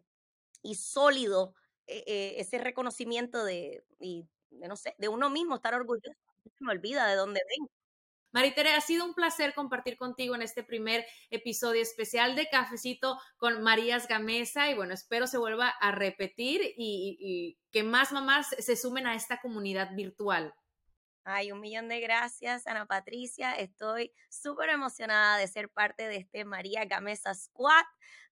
y 0.63 0.75
sólido 0.75 1.55
e, 1.89 2.03
e, 2.05 2.39
ese 2.39 2.59
reconocimiento 2.59 3.43
de, 3.43 3.83
y, 3.99 4.25
de, 4.51 4.67
no 4.67 4.75
sé, 4.75 4.95
de 4.97 5.07
uno 5.07 5.29
mismo, 5.29 5.55
estar 5.55 5.73
orgulloso, 5.73 6.15
se 6.43 6.63
me 6.63 6.71
olvida 6.71 7.07
de 7.07 7.15
dónde 7.15 7.41
vengo. 7.49 7.71
Maritere, 8.31 8.73
ha 8.73 8.81
sido 8.81 9.05
un 9.05 9.15
placer 9.15 9.55
compartir 9.55 9.97
contigo 9.97 10.35
en 10.35 10.43
este 10.43 10.63
primer 10.63 11.03
episodio 11.31 11.81
especial 11.81 12.35
de 12.35 12.47
Cafecito 12.47 13.17
con 13.37 13.63
Marías 13.63 14.07
Gamesa 14.07 14.69
y 14.69 14.75
bueno, 14.75 14.93
espero 14.93 15.25
se 15.25 15.39
vuelva 15.39 15.69
a 15.69 15.91
repetir 15.91 16.61
y, 16.77 17.17
y 17.19 17.57
que 17.71 17.81
más 17.81 18.11
mamás 18.11 18.47
se 18.59 18.75
sumen 18.75 19.07
a 19.07 19.15
esta 19.15 19.41
comunidad 19.41 19.95
virtual. 19.95 20.53
Ay, 21.31 21.51
un 21.51 21.59
millón 21.59 21.87
de 21.89 21.99
gracias, 21.99 22.65
Ana 22.65 22.87
Patricia. 22.87 23.53
Estoy 23.53 24.11
súper 24.31 24.69
emocionada 24.69 25.37
de 25.37 25.47
ser 25.47 25.69
parte 25.69 26.07
de 26.07 26.17
este 26.17 26.43
María 26.43 26.85
Gamesa 26.85 27.35
Squad. 27.35 27.83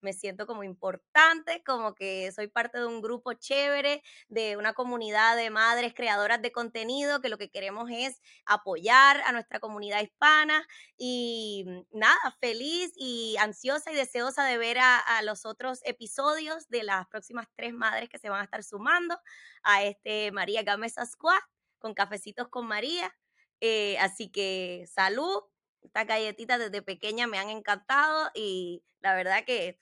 Me 0.01 0.13
siento 0.13 0.47
como 0.47 0.63
importante, 0.63 1.61
como 1.63 1.93
que 1.93 2.31
soy 2.31 2.47
parte 2.47 2.79
de 2.79 2.87
un 2.87 3.03
grupo 3.03 3.33
chévere, 3.33 4.01
de 4.29 4.57
una 4.57 4.73
comunidad 4.73 5.37
de 5.37 5.51
madres 5.51 5.93
creadoras 5.93 6.41
de 6.41 6.51
contenido, 6.51 7.21
que 7.21 7.29
lo 7.29 7.37
que 7.37 7.51
queremos 7.51 7.87
es 7.91 8.19
apoyar 8.47 9.21
a 9.27 9.31
nuestra 9.31 9.59
comunidad 9.59 10.01
hispana. 10.01 10.67
Y 10.97 11.65
nada, 11.91 12.35
feliz 12.41 12.93
y 12.95 13.37
ansiosa 13.37 13.91
y 13.91 13.95
deseosa 13.95 14.43
de 14.43 14.57
ver 14.57 14.79
a, 14.79 14.97
a 14.97 15.21
los 15.21 15.45
otros 15.45 15.81
episodios 15.85 16.67
de 16.69 16.81
las 16.81 17.05
próximas 17.09 17.45
tres 17.55 17.75
madres 17.75 18.09
que 18.09 18.17
se 18.17 18.29
van 18.29 18.41
a 18.41 18.45
estar 18.45 18.63
sumando 18.63 19.19
a 19.61 19.83
este 19.83 20.31
María 20.31 20.63
Gamesa 20.63 21.05
Squad 21.05 21.41
con 21.87 21.93
cafecitos 21.93 22.49
con 22.49 22.67
María. 22.67 23.15
Eh, 23.61 23.97
así 23.99 24.29
que 24.29 24.85
salud, 24.87 25.41
estas 25.81 26.05
galletitas 26.05 26.59
desde 26.59 26.81
pequeña 26.81 27.27
me 27.27 27.39
han 27.39 27.49
encantado 27.49 28.29
y 28.35 28.83
la 28.99 29.15
verdad 29.15 29.45
que 29.45 29.79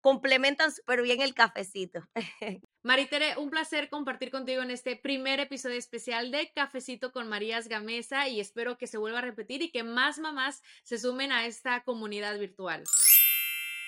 complementan 0.00 0.72
súper 0.72 1.02
bien 1.02 1.20
el 1.20 1.34
cafecito. 1.34 2.08
Maritere, 2.82 3.36
un 3.36 3.50
placer 3.50 3.90
compartir 3.90 4.30
contigo 4.30 4.62
en 4.62 4.70
este 4.70 4.96
primer 4.96 5.40
episodio 5.40 5.76
especial 5.76 6.30
de 6.30 6.50
Cafecito 6.54 7.12
con 7.12 7.28
Marías 7.28 7.68
Gamesa 7.68 8.28
y 8.28 8.40
espero 8.40 8.78
que 8.78 8.86
se 8.86 8.98
vuelva 8.98 9.18
a 9.18 9.22
repetir 9.22 9.60
y 9.60 9.70
que 9.70 9.82
más 9.82 10.18
mamás 10.18 10.62
se 10.84 10.96
sumen 10.96 11.32
a 11.32 11.44
esta 11.44 11.82
comunidad 11.82 12.38
virtual. 12.38 12.84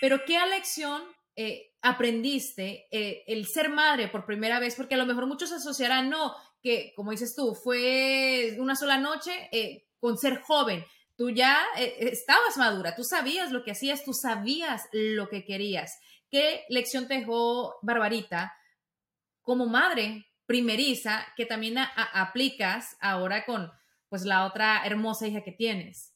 Pero 0.00 0.24
¿qué 0.26 0.38
lección 0.46 1.02
eh, 1.36 1.72
aprendiste 1.80 2.88
eh, 2.90 3.22
el 3.28 3.46
ser 3.46 3.70
madre 3.70 4.08
por 4.08 4.26
primera 4.26 4.58
vez? 4.58 4.74
Porque 4.74 4.96
a 4.96 4.98
lo 4.98 5.06
mejor 5.06 5.26
muchos 5.26 5.52
asociarán, 5.52 6.10
no, 6.10 6.34
que, 6.62 6.92
como 6.94 7.10
dices 7.10 7.34
tú, 7.34 7.54
fue 7.54 8.56
una 8.58 8.76
sola 8.76 8.98
noche 8.98 9.48
eh, 9.52 9.86
con 9.98 10.18
ser 10.18 10.40
joven. 10.40 10.84
Tú 11.16 11.30
ya 11.30 11.58
eh, 11.76 12.10
estabas 12.12 12.56
madura, 12.56 12.94
tú 12.94 13.04
sabías 13.04 13.50
lo 13.50 13.62
que 13.62 13.72
hacías, 13.72 14.04
tú 14.04 14.12
sabías 14.12 14.88
lo 14.92 15.28
que 15.28 15.44
querías. 15.44 15.98
¿Qué 16.30 16.64
lección 16.68 17.08
te 17.08 17.14
dejó 17.14 17.76
Barbarita 17.82 18.54
como 19.42 19.66
madre 19.66 20.26
primeriza 20.46 21.26
que 21.36 21.46
también 21.46 21.76
aplicas 21.78 22.96
ahora 23.00 23.44
con 23.44 23.70
pues 24.08 24.24
la 24.24 24.46
otra 24.46 24.82
hermosa 24.84 25.26
hija 25.26 25.42
que 25.42 25.52
tienes? 25.52 26.14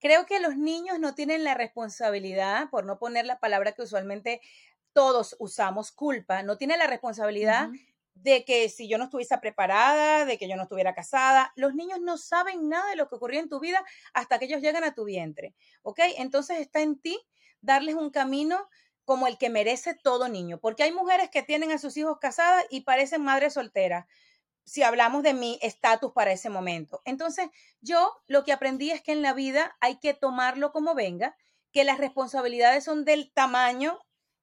Creo 0.00 0.26
que 0.26 0.40
los 0.40 0.56
niños 0.56 1.00
no 1.00 1.14
tienen 1.14 1.42
la 1.42 1.54
responsabilidad, 1.54 2.70
por 2.70 2.84
no 2.84 2.98
poner 2.98 3.26
la 3.26 3.40
palabra 3.40 3.72
que 3.72 3.82
usualmente 3.82 4.40
todos 4.92 5.36
usamos, 5.38 5.92
culpa, 5.92 6.42
no 6.42 6.56
tienen 6.56 6.78
la 6.78 6.86
responsabilidad 6.86 7.68
de 8.22 8.44
que 8.44 8.68
si 8.68 8.88
yo 8.88 8.98
no 8.98 9.04
estuviese 9.04 9.38
preparada, 9.38 10.24
de 10.24 10.38
que 10.38 10.48
yo 10.48 10.56
no 10.56 10.64
estuviera 10.64 10.94
casada, 10.94 11.52
los 11.56 11.74
niños 11.74 12.00
no 12.00 12.18
saben 12.18 12.68
nada 12.68 12.90
de 12.90 12.96
lo 12.96 13.08
que 13.08 13.14
ocurrió 13.14 13.40
en 13.40 13.48
tu 13.48 13.60
vida 13.60 13.84
hasta 14.12 14.38
que 14.38 14.46
ellos 14.46 14.60
llegan 14.60 14.84
a 14.84 14.94
tu 14.94 15.04
vientre, 15.04 15.54
¿ok? 15.82 16.00
Entonces 16.16 16.58
está 16.58 16.80
en 16.80 17.00
ti 17.00 17.18
darles 17.60 17.94
un 17.94 18.10
camino 18.10 18.68
como 19.04 19.26
el 19.26 19.38
que 19.38 19.50
merece 19.50 19.94
todo 19.94 20.28
niño, 20.28 20.58
porque 20.60 20.82
hay 20.82 20.92
mujeres 20.92 21.30
que 21.30 21.42
tienen 21.42 21.72
a 21.72 21.78
sus 21.78 21.96
hijos 21.96 22.18
casadas 22.20 22.64
y 22.70 22.82
parecen 22.82 23.22
madres 23.22 23.54
solteras, 23.54 24.06
si 24.64 24.82
hablamos 24.82 25.22
de 25.22 25.32
mi 25.32 25.58
estatus 25.62 26.12
para 26.12 26.32
ese 26.32 26.50
momento. 26.50 27.00
Entonces, 27.06 27.48
yo 27.80 28.12
lo 28.26 28.44
que 28.44 28.52
aprendí 28.52 28.90
es 28.90 29.02
que 29.02 29.12
en 29.12 29.22
la 29.22 29.32
vida 29.32 29.76
hay 29.80 29.98
que 29.98 30.12
tomarlo 30.12 30.72
como 30.72 30.94
venga, 30.94 31.36
que 31.72 31.84
las 31.84 31.98
responsabilidades 31.98 32.84
son 32.84 33.04
del 33.06 33.32
tamaño 33.32 33.98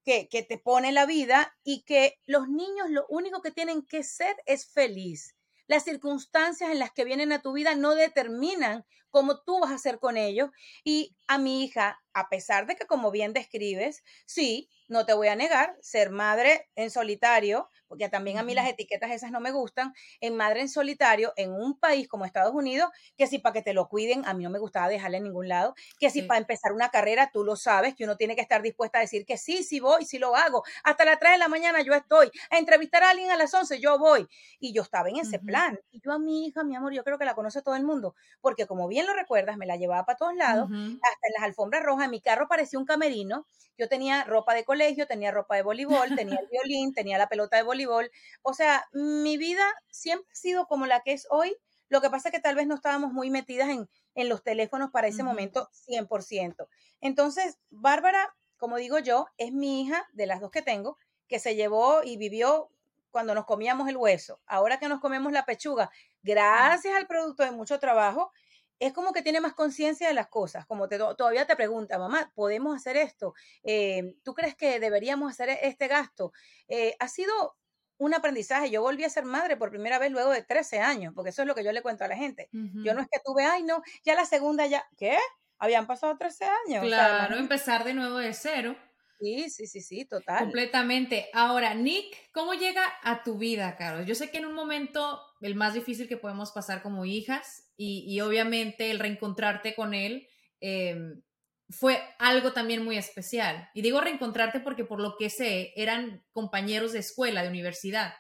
que, 0.06 0.46
te 0.48 0.58
pone 0.58 0.92
la 0.92 1.06
vida 1.06 1.58
y 1.64 1.84
que 1.84 2.20
los 2.26 2.48
niños 2.48 2.90
lo 2.90 3.06
único 3.10 3.42
que 3.42 3.52
tienen 3.52 3.82
que 3.82 4.04
ser 4.04 4.36
es 4.46 4.68
feliz. 4.68 5.36
Las 5.68 5.84
circunstancias 5.84 6.70
en 6.70 6.80
las 6.80 6.92
que 6.92 7.06
vienen 7.06 7.32
a 7.32 7.42
tu 7.42 7.54
vida 7.54 7.76
no 7.76 7.96
determinan 7.96 8.86
cómo 9.16 9.40
tú 9.40 9.62
vas 9.62 9.72
a 9.72 9.76
hacer 9.76 9.98
con 10.00 10.18
ellos. 10.18 10.50
Y 10.84 11.16
a 11.28 11.38
mi 11.38 11.64
hija, 11.64 12.02
a 12.14 12.28
pesar 12.28 12.68
de 12.68 12.76
que 12.76 12.86
como 12.86 13.12
bien 13.12 13.32
describes, 13.32 14.04
sí, 14.26 14.70
no 14.88 15.06
te 15.06 15.14
voy 15.14 15.30
a 15.30 15.36
negar, 15.36 15.76
ser 15.82 16.12
madre 16.12 16.70
en 16.76 16.92
solitario, 16.92 17.70
porque 17.88 18.10
también 18.10 18.38
a 18.38 18.44
mí 18.44 18.54
las 18.54 18.68
etiquetas 18.68 19.12
esas 19.12 19.32
no 19.32 19.40
me 19.40 19.52
gustan, 19.52 19.94
en 20.20 20.36
madre 20.36 20.62
en 20.62 20.70
solitario, 20.70 21.34
en 21.38 21.54
un 21.54 21.80
país 21.80 22.08
como 22.08 22.26
Estados 22.26 22.54
Unidos, 22.54 22.90
que 23.18 23.26
si 23.26 23.40
para 23.40 23.54
que 23.54 23.62
te 23.62 23.74
lo 23.74 23.88
cuiden, 23.88 24.26
a 24.26 24.34
mí 24.34 24.44
no 24.44 24.50
me 24.50 24.60
gustaba 24.60 24.88
dejarle 24.90 25.18
en 25.18 25.24
ningún 25.24 25.48
lado, 25.48 25.74
que 26.00 26.10
si 26.10 26.22
para 26.22 26.40
empezar 26.40 26.74
una 26.74 26.90
carrera, 26.90 27.32
tú 27.34 27.44
lo 27.44 27.56
sabes, 27.56 27.96
que 27.96 28.04
uno 28.04 28.18
tiene 28.18 28.36
que 28.36 28.42
estar 28.42 28.62
dispuesta 28.62 29.00
a 29.00 29.02
decir 29.02 29.26
que 29.26 29.38
sí, 29.38 29.64
sí 29.64 29.80
voy, 29.80 30.06
sí 30.06 30.20
lo 30.20 30.36
hago, 30.36 30.64
hasta 30.84 31.06
las 31.06 31.20
3 31.20 31.34
de 31.34 31.38
la 31.40 31.48
mañana 31.48 31.82
yo 31.82 31.94
estoy, 31.94 32.30
a 32.52 32.58
entrevistar 32.58 33.04
a 33.04 33.10
alguien 33.12 33.32
a 33.32 33.38
las 33.38 33.54
11, 33.54 33.80
yo 33.80 33.98
voy, 33.98 34.28
y 34.60 34.74
yo 34.74 34.84
estaba 34.84 35.10
en 35.10 35.18
ese 35.18 35.40
plan, 35.40 35.80
y 35.90 36.00
yo 36.02 36.12
a 36.12 36.20
mi 36.20 36.46
hija, 36.48 36.64
mi 36.64 36.76
amor, 36.76 36.94
yo 36.94 37.04
creo 37.04 37.18
que 37.18 37.26
la 37.26 37.34
conoce 37.34 37.62
todo 37.62 37.76
el 37.76 37.84
mundo, 37.84 38.16
porque 38.42 38.68
como 38.68 38.88
bien 38.88 39.05
bien 39.06 39.16
lo 39.16 39.20
recuerdas, 39.20 39.58
me 39.58 39.66
la 39.66 39.76
llevaba 39.76 40.06
para 40.06 40.18
todos 40.18 40.36
lados, 40.36 40.66
hasta 40.66 41.28
en 41.28 41.34
las 41.36 41.44
alfombras 41.44 41.84
rojas, 41.84 42.10
mi 42.10 42.22
carro 42.22 42.48
parecía 42.48 42.80
un 42.80 42.86
camerino, 42.86 43.46
yo 43.78 43.88
tenía 43.88 44.24
ropa 44.24 44.54
de 44.54 44.64
colegio, 44.64 45.08
tenía 45.08 45.32
ropa 45.32 45.56
de 45.56 45.64
voleibol, 45.64 46.16
tenía 46.16 46.40
el 46.40 46.48
violín, 46.52 46.94
tenía 46.94 47.18
la 47.18 47.28
pelota 47.28 47.58
de 47.58 47.64
voleibol, 47.64 48.12
o 48.42 48.54
sea, 48.54 48.86
mi 48.94 49.38
vida 49.38 49.64
siempre 49.90 50.28
ha 50.32 50.36
sido 50.36 50.68
como 50.68 50.86
la 50.86 51.02
que 51.02 51.14
es 51.14 51.28
hoy, 51.30 51.56
lo 51.90 52.02
que 52.02 52.10
pasa 52.10 52.30
es 52.30 52.34
que 52.34 52.42
tal 52.42 52.56
vez 52.56 52.68
no 52.68 52.76
estábamos 52.76 53.14
muy 53.14 53.30
metidas 53.30 53.70
en, 53.70 53.88
en 54.16 54.30
los 54.30 54.44
teléfonos 54.44 54.90
para 54.92 55.08
ese 55.08 55.22
momento 55.22 55.70
100%. 55.88 56.68
Entonces, 57.00 57.60
Bárbara, 57.70 58.36
como 58.58 58.78
digo 58.78 58.98
yo, 58.98 59.28
es 59.38 59.52
mi 59.52 59.84
hija 59.84 60.08
de 60.14 60.26
las 60.26 60.42
dos 60.42 60.50
que 60.50 60.64
tengo, 60.64 60.98
que 61.28 61.40
se 61.40 61.56
llevó 61.56 62.02
y 62.04 62.18
vivió 62.18 62.70
cuando 63.12 63.34
nos 63.34 63.46
comíamos 63.46 63.88
el 63.88 63.96
hueso, 63.96 64.42
ahora 64.46 64.78
que 64.78 64.90
nos 64.90 65.00
comemos 65.00 65.32
la 65.32 65.46
pechuga, 65.46 65.90
gracias 66.22 66.96
al 66.96 67.08
producto 67.08 67.44
de 67.44 67.52
mucho 67.52 67.80
trabajo, 67.80 68.32
es 68.80 68.94
como 68.94 69.14
que 69.14 69.22
tiene 69.22 69.42
más 69.42 69.54
conciencia 69.54 70.08
de 70.08 70.14
las 70.14 70.28
cosas, 70.28 70.66
como 70.66 70.88
te, 70.88 70.98
todavía 70.98 71.46
te 71.46 71.56
pregunta, 71.56 71.98
mamá, 71.98 72.32
¿podemos 72.36 72.76
hacer 72.76 72.98
esto? 72.98 73.34
Eh, 73.64 74.16
¿Tú 74.24 74.34
crees 74.34 74.56
que 74.56 74.80
deberíamos 74.80 75.32
hacer 75.32 75.58
este 75.62 75.88
gasto? 75.88 76.34
Eh, 76.68 76.96
ha 77.00 77.08
sido 77.08 77.56
un 77.98 78.14
aprendizaje. 78.14 78.70
Yo 78.70 78.82
volví 78.82 79.04
a 79.04 79.10
ser 79.10 79.26
madre 79.26 79.58
por 79.58 79.70
primera 79.70 80.00
vez 80.00 80.12
luego 80.12 80.32
de 80.32 80.44
13 80.44 80.80
años, 80.80 81.14
porque 81.16 81.30
eso 81.30 81.44
es 81.44 81.48
lo 81.48 81.56
que 81.56 81.64
yo 81.64 81.72
le 81.72 81.82
cuento 81.82 82.04
a 82.04 82.08
la 82.08 82.18
gente. 82.18 82.50
Yo 82.52 82.94
no 82.94 83.02
es 83.02 83.08
que 83.10 83.20
tuve, 83.24 83.46
ay, 83.46 83.64
no, 83.64 83.82
ya 84.04 84.16
la 84.16 84.26
segunda 84.26 84.66
ya, 84.66 84.86
¿qué? 84.98 85.18
Habían 85.58 85.88
pasado 85.88 86.18
13 86.18 86.46
años. 86.68 86.86
Claro, 86.86 87.38
empezar 87.38 87.84
de 87.84 87.94
nuevo 87.94 88.18
de 88.18 88.34
cero. 88.34 88.76
Sí, 89.20 89.50
sí, 89.50 89.66
sí, 89.66 89.80
sí, 89.80 90.06
total. 90.06 90.40
Completamente. 90.40 91.30
Ahora, 91.34 91.74
Nick, 91.74 92.32
¿cómo 92.34 92.54
llega 92.54 92.84
a 93.02 93.24
tu 93.24 93.38
vida, 93.38 93.78
Carlos? 93.78 94.06
Yo 94.06 94.14
sé 94.14 94.30
que 94.30 94.40
en 94.40 94.46
un 94.46 94.54
momento 94.54 95.22
el 95.40 95.56
más 95.56 95.74
difícil 95.74 96.10
que 96.10 96.18
podemos 96.18 96.52
pasar 96.52 96.82
como 96.82 97.06
hijas 97.06 97.65
y, 97.78 98.20
obviamente 98.22 98.92
el 98.92 99.00
reencontrarte 99.00 99.76
con 99.76 99.94
él 99.94 100.28
em, 100.60 101.22
fue 101.70 102.02
algo 102.20 102.54
también 102.54 102.84
muy 102.84 102.98
especial. 102.98 103.70
Y 103.74 103.82
digo 103.82 104.02
reencontrarte 104.02 104.60
porque 104.60 104.86
por 104.86 105.00
lo 105.00 105.16
que 105.18 105.30
sé, 105.30 105.74
eran 105.76 106.24
compañeros 106.32 106.94
de 106.94 107.00
escuela, 107.00 107.44
de 107.44 107.50
universidad. 107.50 108.14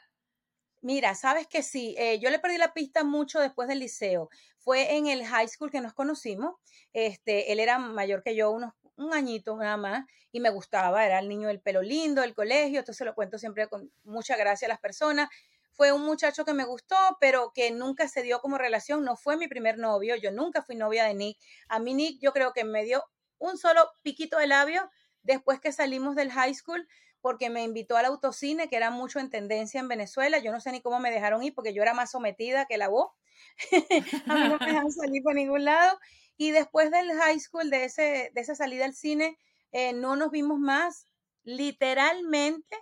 Mira, 0.81 1.15
sabes 1.15 1.47
que 1.47 1.63
sí, 1.63 1.95
eh, 1.97 2.19
yo 2.19 2.29
le 2.29 2.39
perdí 2.39 2.57
la 2.57 2.73
pista 2.73 3.03
mucho 3.03 3.39
después 3.39 3.67
del 3.67 3.79
liceo. 3.79 4.29
Fue 4.59 4.95
en 4.95 5.07
el 5.07 5.25
high 5.25 5.47
school 5.47 5.71
que 5.71 5.81
nos 5.81 5.93
conocimos. 5.93 6.55
Este, 6.93 7.51
él 7.51 7.59
era 7.59 7.79
mayor 7.79 8.21
que 8.23 8.35
yo, 8.35 8.51
unos 8.51 8.73
un 8.97 9.13
añito 9.13 9.57
nada 9.57 9.77
más, 9.77 10.05
y 10.31 10.39
me 10.39 10.49
gustaba, 10.49 11.05
era 11.05 11.19
el 11.19 11.29
niño 11.29 11.47
del 11.47 11.61
pelo 11.61 11.81
lindo, 11.81 12.21
del 12.21 12.33
colegio, 12.33 12.79
entonces 12.79 13.05
lo 13.05 13.15
cuento 13.15 13.37
siempre 13.37 13.67
con 13.67 13.91
mucha 14.03 14.37
gracia 14.37 14.67
a 14.67 14.69
las 14.69 14.79
personas. 14.79 15.29
Fue 15.75 15.91
un 15.91 16.05
muchacho 16.05 16.45
que 16.45 16.53
me 16.53 16.63
gustó, 16.63 16.95
pero 17.19 17.51
que 17.53 17.71
nunca 17.71 18.07
se 18.07 18.23
dio 18.23 18.39
como 18.39 18.57
relación, 18.57 19.03
no 19.03 19.17
fue 19.17 19.37
mi 19.37 19.47
primer 19.47 19.77
novio, 19.77 20.15
yo 20.15 20.31
nunca 20.31 20.63
fui 20.63 20.75
novia 20.75 21.03
de 21.05 21.13
Nick. 21.13 21.37
A 21.67 21.79
mí 21.79 21.93
Nick 21.93 22.19
yo 22.21 22.31
creo 22.31 22.53
que 22.53 22.63
me 22.63 22.83
dio 22.83 23.03
un 23.37 23.57
solo 23.57 23.89
piquito 24.01 24.37
de 24.37 24.47
labio 24.47 24.89
después 25.23 25.59
que 25.59 25.71
salimos 25.71 26.15
del 26.15 26.31
high 26.31 26.53
school, 26.53 26.87
porque 27.21 27.49
me 27.49 27.63
invitó 27.63 27.97
al 27.97 28.05
autocine, 28.05 28.69
que 28.69 28.75
era 28.75 28.91
mucho 28.91 29.19
en 29.19 29.29
tendencia 29.29 29.79
en 29.79 29.87
Venezuela. 29.87 30.37
Yo 30.37 30.51
no 30.51 30.59
sé 30.59 30.71
ni 30.71 30.81
cómo 30.81 30.99
me 30.99 31.09
dejaron 31.11 31.41
ir, 31.43 31.55
porque 31.55 31.73
yo 31.73 31.81
era 31.81 31.95
más 31.95 32.11
sometida 32.11 32.67
que 32.67 32.77
la 32.77 32.87
voz. 32.87 33.11
a 34.27 34.35
mí 34.35 34.47
no 34.47 34.57
me 34.59 34.65
dejaron 34.65 34.91
salir 34.91 35.23
por 35.23 35.33
ningún 35.33 35.65
lado. 35.65 35.97
Y 36.37 36.51
después 36.51 36.91
del 36.91 37.11
high 37.13 37.39
school, 37.39 37.69
de, 37.69 37.85
ese, 37.85 38.31
de 38.33 38.41
esa 38.41 38.53
salida 38.53 38.85
al 38.85 38.93
cine, 38.93 39.37
eh, 39.71 39.93
no 39.93 40.15
nos 40.15 40.31
vimos 40.31 40.59
más, 40.59 41.07
literalmente, 41.43 42.77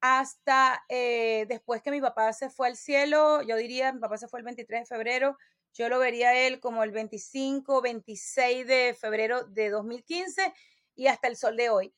hasta 0.00 0.84
eh, 0.88 1.46
después 1.48 1.82
que 1.82 1.90
mi 1.90 2.00
papá 2.00 2.32
se 2.32 2.50
fue 2.50 2.68
al 2.68 2.76
cielo, 2.76 3.42
yo 3.42 3.56
diría, 3.56 3.92
mi 3.92 4.00
papá 4.00 4.16
se 4.18 4.28
fue 4.28 4.40
el 4.40 4.44
23 4.44 4.80
de 4.80 4.86
febrero, 4.86 5.36
yo 5.72 5.88
lo 5.88 5.98
vería 5.98 6.34
él 6.46 6.60
como 6.60 6.82
el 6.82 6.90
25, 6.90 7.80
26 7.82 8.66
de 8.66 8.96
febrero 8.98 9.44
de 9.44 9.70
2015 9.70 10.52
y 10.94 11.06
hasta 11.06 11.28
el 11.28 11.36
sol 11.36 11.56
de 11.56 11.70
hoy. 11.70 11.94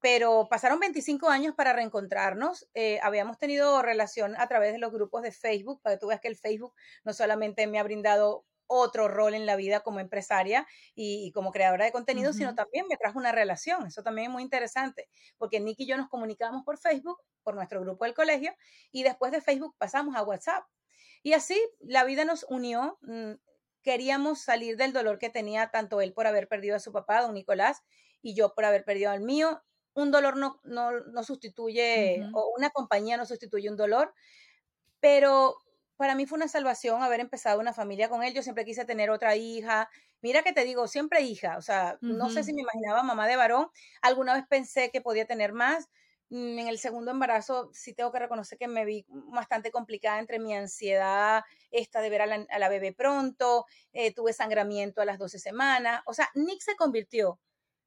Pero 0.00 0.48
pasaron 0.50 0.80
25 0.80 1.28
años 1.28 1.54
para 1.54 1.72
reencontrarnos. 1.72 2.68
Eh, 2.74 2.98
habíamos 3.02 3.38
tenido 3.38 3.80
relación 3.82 4.34
a 4.36 4.48
través 4.48 4.72
de 4.72 4.78
los 4.78 4.92
grupos 4.92 5.22
de 5.22 5.30
Facebook, 5.30 5.80
para 5.80 5.94
que 5.96 6.00
tú 6.00 6.08
veas 6.08 6.20
que 6.20 6.28
el 6.28 6.36
Facebook 6.36 6.74
no 7.04 7.12
solamente 7.12 7.68
me 7.68 7.78
ha 7.78 7.84
brindado 7.84 8.44
otro 8.72 9.08
rol 9.08 9.34
en 9.34 9.46
la 9.46 9.56
vida 9.56 9.80
como 9.80 10.00
empresaria 10.00 10.66
y, 10.94 11.30
como 11.32 11.52
creadora 11.52 11.84
de 11.84 11.92
contenido, 11.92 12.32
sino 12.32 12.54
también 12.54 12.86
me 12.88 12.96
trajo 12.96 13.18
una 13.18 13.32
relación. 13.32 13.86
Eso 13.86 14.02
también 14.02 14.28
es 14.28 14.32
muy 14.32 14.42
interesante, 14.42 15.08
porque 15.38 15.60
Nick 15.60 15.80
y 15.80 15.86
yo 15.86 15.96
nos 15.96 16.08
comunicamos 16.08 16.64
por 16.64 16.78
Facebook, 16.78 17.18
por 17.42 17.54
nuestro 17.54 17.80
grupo 17.80 18.04
del 18.04 18.14
colegio, 18.14 18.54
y 18.90 19.02
después 19.02 19.32
de 19.32 19.40
Facebook 19.40 19.74
pasamos 19.78 20.16
a 20.16 20.22
WhatsApp. 20.22 20.64
Y 21.22 21.34
así 21.34 21.60
la 21.80 22.04
vida 22.04 22.24
nos 22.24 22.44
unió. 22.48 22.98
Mm, 23.02 23.32
queríamos 23.82 24.40
salir 24.40 24.76
del 24.76 24.92
dolor 24.92 25.18
que 25.18 25.30
tenía 25.30 25.70
tanto 25.70 26.00
él 26.00 26.12
por 26.12 26.26
haber 26.26 26.48
perdido 26.48 26.76
a 26.76 26.80
su 26.80 26.92
papá, 26.92 27.20
don 27.20 27.34
Nicolás, 27.34 27.82
y 28.22 28.34
yo 28.34 28.54
por 28.54 28.64
haber 28.64 28.84
perdido 28.84 29.10
al 29.10 29.20
mío. 29.20 29.62
Un 29.94 30.10
dolor 30.10 30.36
no, 30.36 30.58
no, 30.64 31.22
sustituye, 31.22 32.26
o 32.32 32.54
una 32.56 32.70
compañía 32.70 33.18
no 33.18 33.26
sustituye 33.26 33.68
un 33.68 33.76
dolor, 33.76 34.14
pero 35.00 35.58
para 36.02 36.16
mí 36.16 36.26
fue 36.26 36.34
una 36.34 36.48
salvación 36.48 37.00
haber 37.04 37.20
empezado 37.20 37.60
una 37.60 37.72
familia 37.72 38.08
con 38.08 38.24
él. 38.24 38.34
Yo 38.34 38.42
siempre 38.42 38.64
quise 38.64 38.84
tener 38.84 39.08
otra 39.08 39.36
hija. 39.36 39.88
Mira 40.20 40.42
que 40.42 40.52
te 40.52 40.64
digo, 40.64 40.88
siempre 40.88 41.20
hija. 41.20 41.56
O 41.58 41.62
sea, 41.62 41.96
no 42.00 42.28
sé 42.28 42.42
si 42.42 42.52
me 42.52 42.62
imaginaba 42.62 43.04
mamá 43.04 43.28
de 43.28 43.36
varón. 43.36 43.68
Alguna 44.00 44.34
vez 44.34 44.44
pensé 44.48 44.90
que 44.90 45.00
podía 45.00 45.26
tener 45.26 45.52
más. 45.52 45.88
Mm, 46.30 46.58
en 46.58 46.66
el 46.66 46.80
segundo 46.80 47.12
embarazo 47.12 47.70
sí 47.72 47.94
tengo 47.94 48.10
que 48.10 48.18
reconocer 48.18 48.58
que 48.58 48.66
me 48.66 48.84
vi 48.84 49.06
bastante 49.08 49.70
complicada 49.70 50.18
entre 50.18 50.40
mi 50.40 50.52
ansiedad, 50.56 51.44
esta 51.70 52.00
de 52.00 52.10
ver 52.10 52.22
a 52.22 52.26
la, 52.26 52.68
bebé 52.68 52.92
pronto, 52.92 53.66
eh, 53.92 54.12
tuve 54.12 54.32
sangramiento 54.32 55.02
a 55.02 55.04
las 55.04 55.20
12 55.20 55.38
semanas. 55.38 56.02
O 56.06 56.14
sea, 56.14 56.28
Nick 56.34 56.62
se 56.62 56.74
convirtió 56.74 57.38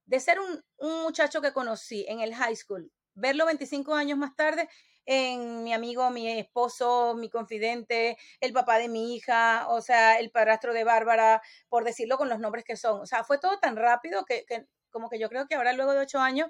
de 0.06 0.21
ser 0.21 0.39
un, 0.39 0.63
un 0.78 1.01
muchacho 1.01 1.41
que 1.41 1.51
conocí 1.51 2.06
en 2.08 2.21
el 2.21 2.34
high 2.34 2.56
school, 2.56 2.89
verlo 3.13 3.45
25 3.45 3.93
años 3.93 4.17
más 4.17 4.38
tarde, 4.38 4.69
en 5.06 5.63
mi 5.63 5.74
amigo, 5.74 6.10
mi 6.12 6.28
esposo, 6.39 7.15
mi 7.15 7.30
confidente, 7.30 8.18
el 8.39 8.54
papá 8.54 8.78
de 8.78 8.89
mi 8.89 9.15
hija, 9.15 9.68
o 9.70 9.82
sea, 9.82 10.20
el 10.20 10.32
padrastro 10.32 10.74
de 10.74 10.84
Bárbara, 10.84 11.41
por 11.70 11.84
decirlo 11.84 12.18
con 12.18 12.30
los 12.30 12.39
nombres 12.39 12.65
que 12.65 12.76
son. 12.78 13.02
O 13.02 13.06
sea, 13.06 13.24
fue 13.24 13.38
todo 13.39 13.60
tan 13.60 13.76
rápido 13.76 14.26
que, 14.26 14.46
que 14.46 14.65
como 14.89 15.10
que 15.10 15.20
yo 15.20 15.30
creo 15.30 15.46
que 15.48 15.56
ahora 15.56 15.74
luego 15.74 15.94
de 15.94 16.00
ocho 16.00 16.20
años 16.20 16.50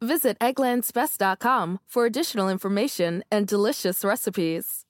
Visit 0.00 0.38
egglandsbest.com 0.38 1.80
for 1.86 2.06
additional 2.06 2.48
information 2.48 3.24
and 3.30 3.46
delicious 3.46 4.04
recipes. 4.04 4.84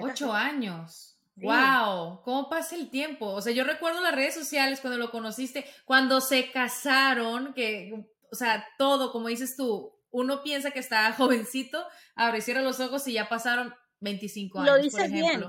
Ocho 0.00 0.32
años. 0.32 1.16
¡Wow! 1.36 2.22
¿Cómo 2.24 2.48
pasa 2.48 2.76
el 2.76 2.90
tiempo? 2.90 3.26
O 3.26 3.42
sea, 3.42 3.52
yo 3.52 3.64
recuerdo 3.64 4.00
las 4.00 4.14
redes 4.14 4.34
sociales 4.34 4.80
cuando 4.80 4.98
lo 4.98 5.10
conociste, 5.10 5.66
cuando 5.84 6.20
se 6.20 6.50
casaron, 6.50 7.52
que, 7.52 7.92
o 8.32 8.34
sea, 8.34 8.66
todo, 8.78 9.12
como 9.12 9.28
dices 9.28 9.54
tú, 9.54 9.92
uno 10.10 10.42
piensa 10.42 10.70
que 10.70 10.80
está 10.80 11.12
jovencito, 11.16 11.86
abre 12.14 12.38
y 12.38 12.40
cierra 12.40 12.62
los 12.62 12.80
ojos 12.80 13.06
y 13.06 13.12
ya 13.12 13.28
pasaron 13.28 13.74
25 14.00 14.60
años. 14.60 14.76
Lo 14.76 14.82
dices 14.82 15.10
bien. 15.10 15.44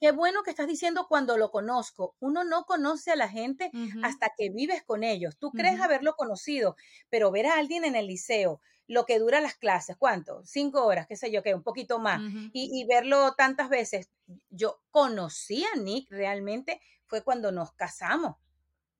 Qué, 0.00 0.12
bueno 0.12 0.42
que 0.42 0.50
estás 0.50 0.66
diciendo 0.66 1.06
cuando 1.08 1.36
lo 1.36 1.50
conozco. 1.50 2.16
Uno 2.20 2.44
no 2.44 2.64
conoce 2.64 3.12
a 3.12 3.16
la 3.16 3.28
gente 3.28 3.70
hasta 4.02 4.32
que 4.36 4.50
vives 4.50 4.82
con 4.84 5.02
ellos. 5.02 5.36
Tú 5.38 5.50
crees 5.50 5.80
haberlo 5.80 6.14
conocido, 6.14 6.76
pero 7.08 7.30
ver 7.30 7.46
a 7.46 7.58
alguien 7.58 7.84
en 7.84 7.96
el 7.96 8.06
liceo, 8.06 8.60
lo 8.86 9.04
que 9.04 9.18
dura 9.18 9.40
las 9.40 9.54
clases, 9.54 9.96
¿cuánto? 9.96 10.42
Cinco 10.44 10.84
horas, 10.84 11.06
qué 11.06 11.16
sé 11.16 11.30
yo, 11.30 11.42
qué, 11.42 11.54
un 11.54 11.62
poquito 11.62 11.98
más. 11.98 12.20
y, 12.52 12.84
verlo 12.86 13.34
tantas 13.34 13.68
veces. 13.68 14.10
Yo 14.50 14.80
conocí 14.90 15.64
a 15.64 15.78
Nick 15.78 16.10
realmente 16.10 16.80
fue 17.06 17.22
cuando 17.22 17.52
nos 17.52 17.72
casamos 17.72 18.36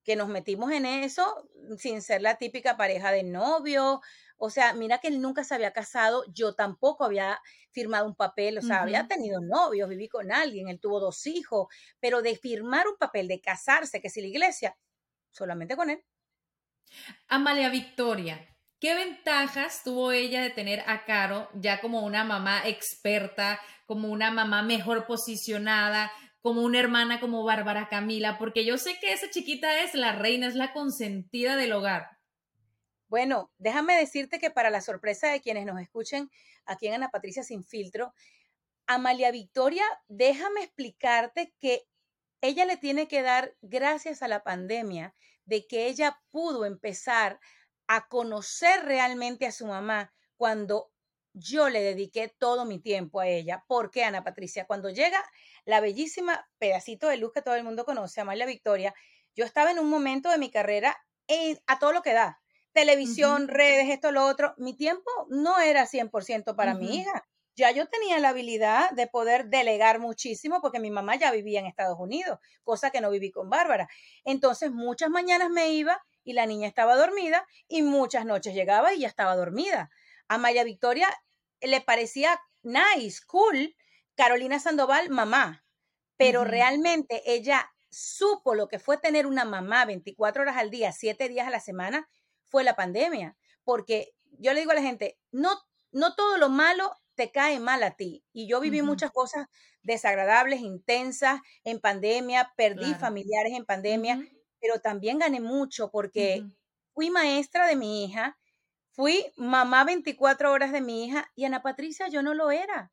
que 0.06 0.14
nos 0.14 0.28
metimos 0.28 0.70
en 0.70 0.86
eso 0.86 1.50
sin 1.78 2.00
ser 2.00 2.22
la 2.22 2.36
típica 2.36 2.76
pareja 2.76 3.10
de 3.10 3.24
novio. 3.24 4.00
O 4.38 4.50
sea, 4.50 4.74
mira 4.74 4.98
que 4.98 5.08
él 5.08 5.20
nunca 5.20 5.44
se 5.44 5.54
había 5.54 5.72
casado, 5.72 6.24
yo 6.32 6.54
tampoco 6.54 7.04
había 7.04 7.40
firmado 7.72 8.06
un 8.06 8.14
papel, 8.14 8.58
o 8.58 8.62
sea, 8.62 8.82
había 8.82 9.06
tenido 9.08 9.40
novios, 9.40 9.88
viví 9.88 10.08
con 10.08 10.30
alguien, 10.30 10.68
él 10.68 10.78
tuvo 10.80 11.00
dos 11.00 11.26
hijos, 11.26 11.68
pero 12.00 12.22
de 12.22 12.36
firmar 12.36 12.86
un 12.86 12.96
papel, 12.96 13.28
de 13.28 13.40
casarse, 13.40 14.00
que 14.00 14.10
si 14.10 14.20
la 14.20 14.26
iglesia, 14.26 14.76
solamente 15.30 15.76
con 15.76 15.90
él. 15.90 16.02
Amalia 17.28 17.68
Victoria, 17.70 18.46
¿qué 18.78 18.94
ventajas 18.94 19.82
tuvo 19.82 20.12
ella 20.12 20.42
de 20.42 20.50
tener 20.50 20.80
a 20.86 21.04
Caro 21.04 21.48
ya 21.54 21.80
como 21.80 22.04
una 22.04 22.24
mamá 22.24 22.66
experta, 22.66 23.60
como 23.86 24.08
una 24.08 24.30
mamá 24.30 24.62
mejor 24.62 25.06
posicionada, 25.06 26.12
como 26.40 26.62
una 26.62 26.78
hermana 26.78 27.20
como 27.20 27.44
Bárbara 27.44 27.88
Camila? 27.88 28.38
Porque 28.38 28.64
yo 28.64 28.78
sé 28.78 28.98
que 29.00 29.12
esa 29.12 29.30
chiquita 29.30 29.80
es 29.80 29.94
la 29.94 30.12
reina, 30.12 30.46
es 30.46 30.54
la 30.54 30.72
consentida 30.72 31.56
del 31.56 31.72
hogar. 31.72 32.15
Bueno, 33.08 33.52
déjame 33.58 33.96
decirte 33.96 34.38
que 34.38 34.50
para 34.50 34.70
la 34.70 34.80
sorpresa 34.80 35.28
de 35.28 35.40
quienes 35.40 35.64
nos 35.64 35.80
escuchen 35.80 36.30
aquí 36.64 36.88
en 36.88 36.94
Ana 36.94 37.10
Patricia 37.10 37.44
Sin 37.44 37.62
Filtro, 37.62 38.12
Amalia 38.86 39.30
Victoria, 39.30 39.84
déjame 40.08 40.62
explicarte 40.62 41.54
que 41.60 41.86
ella 42.40 42.64
le 42.64 42.76
tiene 42.76 43.08
que 43.08 43.22
dar 43.22 43.56
gracias 43.62 44.22
a 44.22 44.28
la 44.28 44.42
pandemia 44.42 45.14
de 45.44 45.66
que 45.66 45.86
ella 45.86 46.20
pudo 46.30 46.64
empezar 46.64 47.40
a 47.86 48.08
conocer 48.08 48.84
realmente 48.84 49.46
a 49.46 49.52
su 49.52 49.66
mamá 49.66 50.12
cuando 50.36 50.90
yo 51.32 51.68
le 51.68 51.80
dediqué 51.80 52.34
todo 52.38 52.64
mi 52.64 52.80
tiempo 52.80 53.20
a 53.20 53.28
ella. 53.28 53.64
¿Por 53.68 53.90
qué, 53.90 54.04
Ana 54.04 54.24
Patricia? 54.24 54.66
Cuando 54.66 54.90
llega 54.90 55.22
la 55.64 55.80
bellísima 55.80 56.48
pedacito 56.58 57.08
de 57.08 57.18
luz 57.18 57.32
que 57.32 57.42
todo 57.42 57.54
el 57.54 57.64
mundo 57.64 57.84
conoce, 57.84 58.20
Amalia 58.20 58.46
Victoria, 58.46 58.94
yo 59.34 59.44
estaba 59.44 59.70
en 59.70 59.78
un 59.78 59.90
momento 59.90 60.30
de 60.30 60.38
mi 60.38 60.50
carrera 60.50 60.96
a 61.66 61.78
todo 61.78 61.92
lo 61.92 62.02
que 62.02 62.12
da. 62.12 62.40
Televisión, 62.76 63.48
redes, 63.48 63.88
esto, 63.88 64.12
lo 64.12 64.26
otro. 64.26 64.54
Mi 64.58 64.76
tiempo 64.76 65.10
no 65.30 65.58
era 65.58 65.86
100% 65.86 66.54
para 66.54 66.74
mi 66.74 66.98
hija 66.98 67.26
ya 67.56 67.70
yo 67.70 67.86
tenía 67.86 68.18
la 68.18 68.28
habilidad 68.28 68.90
de 68.90 69.06
poder 69.06 69.46
delegar 69.46 69.98
muchísimo 69.98 70.60
porque 70.60 70.78
mi 70.78 70.90
mamá 70.90 71.16
ya 71.16 71.32
vivía 71.32 71.58
en 71.58 71.66
Estados 71.66 71.98
Unidos, 71.98 72.38
cosa 72.62 72.90
que 72.90 73.00
no 73.00 73.10
viví 73.10 73.30
con 73.30 73.48
Bárbara. 73.48 73.88
Entonces 74.24 74.70
muchas 74.70 75.08
mañanas 75.08 75.48
me 75.48 75.70
iba 75.70 75.98
y 76.22 76.34
la 76.34 76.44
niña 76.44 76.68
estaba 76.68 76.96
dormida 76.96 77.46
y 77.66 77.82
muchas 77.82 78.26
noches 78.26 78.54
llegaba 78.54 78.92
y 78.92 79.00
ya 79.00 79.08
estaba 79.08 79.34
dormida. 79.36 79.90
A 80.28 80.36
Maya 80.36 80.64
Victoria 80.64 81.08
le 81.62 81.80
parecía 81.80 82.38
nice, 82.62 83.20
cool, 83.26 83.74
Carolina 84.14 84.58
Sandoval, 84.58 85.08
mamá, 85.08 85.64
pero 86.18 86.44
realmente 86.44 87.22
ella 87.24 87.70
supo 87.88 88.54
lo 88.54 88.68
que 88.68 88.78
fue 88.78 88.98
tener 88.98 89.26
una 89.26 89.46
mamá 89.46 89.86
24 89.86 90.42
horas 90.42 90.56
al 90.58 90.70
día, 90.70 90.92
7 90.92 91.28
días 91.30 91.46
a 91.46 91.50
la 91.50 91.60
semana, 91.60 92.06
fue 92.48 92.64
la 92.64 92.76
pandemia, 92.76 93.36
porque 93.64 94.14
yo 94.38 94.52
le 94.52 94.60
digo 94.60 94.72
a 94.72 94.76
la 94.76 94.82
gente, 94.82 95.18
no, 95.32 95.50
no 95.92 96.14
todo 96.14 96.38
lo 96.38 96.48
malo 96.48 96.92
te 97.14 97.30
cae 97.30 97.58
mal 97.60 97.82
a 97.82 97.92
ti. 97.92 98.24
Y 98.32 98.46
yo 98.46 98.60
viví 98.60 98.82
muchas 98.82 99.10
cosas 99.10 99.46
desagradables, 99.82 100.60
intensas 100.60 101.40
en 101.64 101.80
pandemia, 101.80 102.52
perdí 102.56 102.94
familiares 102.94 103.52
en 103.54 103.64
pandemia, 103.64 104.20
pero 104.60 104.80
también 104.80 105.18
gané 105.18 105.40
mucho 105.40 105.90
porque 105.90 106.44
fui 106.92 107.10
maestra 107.10 107.66
de 107.66 107.76
mi 107.76 108.04
hija, 108.04 108.38
fui 108.90 109.26
mamá 109.36 109.84
24 109.84 110.52
horas 110.52 110.72
de 110.72 110.80
mi 110.80 111.04
hija 111.04 111.30
y 111.34 111.44
Ana 111.44 111.62
Patricia 111.62 112.08
yo 112.08 112.22
no 112.22 112.34
lo 112.34 112.50
era 112.50 112.92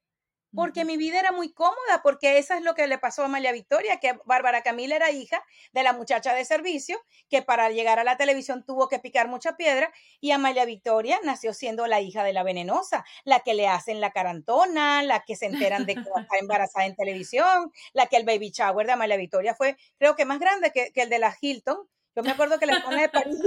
porque 0.55 0.85
mi 0.85 0.97
vida 0.97 1.19
era 1.19 1.31
muy 1.31 1.51
cómoda, 1.53 2.01
porque 2.03 2.37
eso 2.37 2.53
es 2.53 2.61
lo 2.61 2.75
que 2.75 2.87
le 2.87 2.97
pasó 2.97 3.23
a 3.23 3.25
Amalia 3.25 3.51
Victoria, 3.51 3.99
que 3.99 4.17
Bárbara 4.25 4.61
Camila 4.61 4.95
era 4.95 5.11
hija 5.11 5.43
de 5.71 5.83
la 5.83 5.93
muchacha 5.93 6.33
de 6.33 6.45
servicio, 6.45 6.99
que 7.29 7.41
para 7.41 7.69
llegar 7.69 7.99
a 7.99 8.03
la 8.03 8.17
televisión 8.17 8.63
tuvo 8.65 8.87
que 8.87 8.99
picar 8.99 9.27
mucha 9.27 9.55
piedra, 9.55 9.91
y 10.19 10.31
Amalia 10.31 10.65
Victoria 10.65 11.19
nació 11.23 11.53
siendo 11.53 11.87
la 11.87 12.01
hija 12.01 12.23
de 12.23 12.33
la 12.33 12.43
venenosa, 12.43 13.03
la 13.23 13.39
que 13.39 13.53
le 13.53 13.67
hacen 13.67 14.01
la 14.01 14.11
carantona, 14.11 15.03
la 15.03 15.21
que 15.21 15.35
se 15.35 15.47
enteran 15.47 15.85
de 15.85 15.95
que 15.95 16.01
está 16.01 16.37
embarazada 16.39 16.85
en 16.85 16.95
televisión, 16.95 17.71
la 17.93 18.07
que 18.07 18.17
el 18.17 18.25
baby 18.25 18.51
shower 18.51 18.85
de 18.85 18.93
Amalia 18.93 19.17
Victoria 19.17 19.55
fue, 19.55 19.77
creo 19.97 20.15
que 20.15 20.25
más 20.25 20.39
grande 20.39 20.71
que, 20.71 20.91
que 20.91 21.01
el 21.01 21.09
de 21.09 21.19
la 21.19 21.35
Hilton, 21.39 21.87
yo 22.15 22.23
me 22.23 22.31
acuerdo 22.31 22.59
que 22.59 22.65
la 22.65 22.73
esposa 22.73 23.01
de 23.01 23.09
Paris 23.09 23.39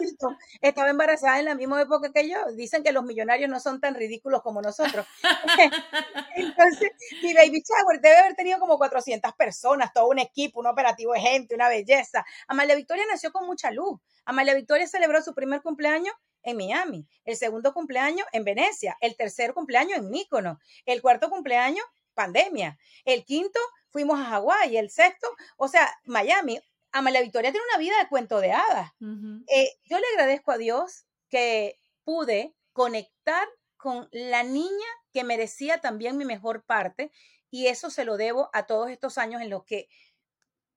estaba 0.61 0.91
embarazada 0.91 1.39
en 1.39 1.45
la 1.45 1.55
misma 1.55 1.81
época 1.81 2.13
que 2.13 2.29
yo. 2.29 2.37
Dicen 2.55 2.83
que 2.83 2.93
los 2.93 3.05
millonarios 3.05 3.49
no 3.49 3.61
son 3.61 3.81
tan 3.81 3.95
ridículos 3.95 4.43
como 4.43 4.61
nosotros. 4.63 5.07
Entonces, 6.37 6.91
mi 7.23 7.35
baby 7.35 7.63
shower 7.63 8.01
debe 8.01 8.17
haber 8.19 8.35
tenido 8.35 8.59
como 8.59 8.79
400 8.79 9.33
personas, 9.35 9.93
todo 9.93 10.09
un 10.09 10.19
equipo, 10.19 10.61
un 10.61 10.67
operativo 10.67 11.13
de 11.13 11.21
gente, 11.21 11.55
una 11.55 11.69
belleza. 11.69 12.25
Amalia 12.49 12.75
Victoria 12.75 13.05
nació 13.11 13.33
con 13.33 13.47
mucha 13.47 13.71
luz. 13.71 14.01
Amalia 14.25 14.55
Victoria 14.55 14.87
celebró 14.87 15.23
su 15.23 15.35
primer 15.35 15.63
cumpleaños 15.63 16.15
en 16.43 16.57
Miami, 16.57 17.07
el 17.25 17.37
segundo 17.37 17.75
cumpleaños 17.75 18.27
en 18.33 18.45
Venecia, 18.45 18.97
el 19.01 19.17
tercer 19.17 19.53
cumpleaños 19.53 19.99
en 19.99 20.11
Mícono, 20.11 20.61
el 20.85 21.03
cuarto 21.03 21.29
cumpleaños 21.29 21.85
pandemia, 22.17 22.79
el 23.05 23.25
quinto 23.25 23.61
fuimos 23.91 24.19
a 24.19 24.25
Hawái, 24.25 24.77
el 24.77 24.91
sexto, 24.91 25.29
o 25.57 25.69
sea, 25.69 25.87
Miami, 26.05 26.59
Amalia 26.97 27.21
Victoria 27.21 27.53
tiene 27.53 27.67
una 27.69 27.79
vida 27.79 27.99
de 27.99 28.09
cuento 28.09 28.41
de 28.41 28.53
hadas. 28.53 28.93
Eh, 29.49 29.71
yo 29.85 29.99
le 29.99 30.07
agradezco 30.15 30.51
a 30.51 30.59
Dios 30.59 31.07
que 31.29 31.79
pude 32.05 32.55
conectar 32.73 33.47
con 33.77 34.09
la 34.13 34.43
niña 34.43 34.87
que 35.13 35.23
merecía 35.23 35.79
también 35.81 36.17
mi 36.17 36.25
mejor 36.25 36.65
parte 36.65 37.13
y 37.51 37.67
eso 37.67 37.91
se 37.91 38.05
lo 38.05 38.17
debo 38.17 38.49
a 38.55 38.67
todos 38.67 38.91
estos 38.91 39.19
años 39.19 39.43
en 39.43 39.51
los 39.51 39.65
que 39.65 39.89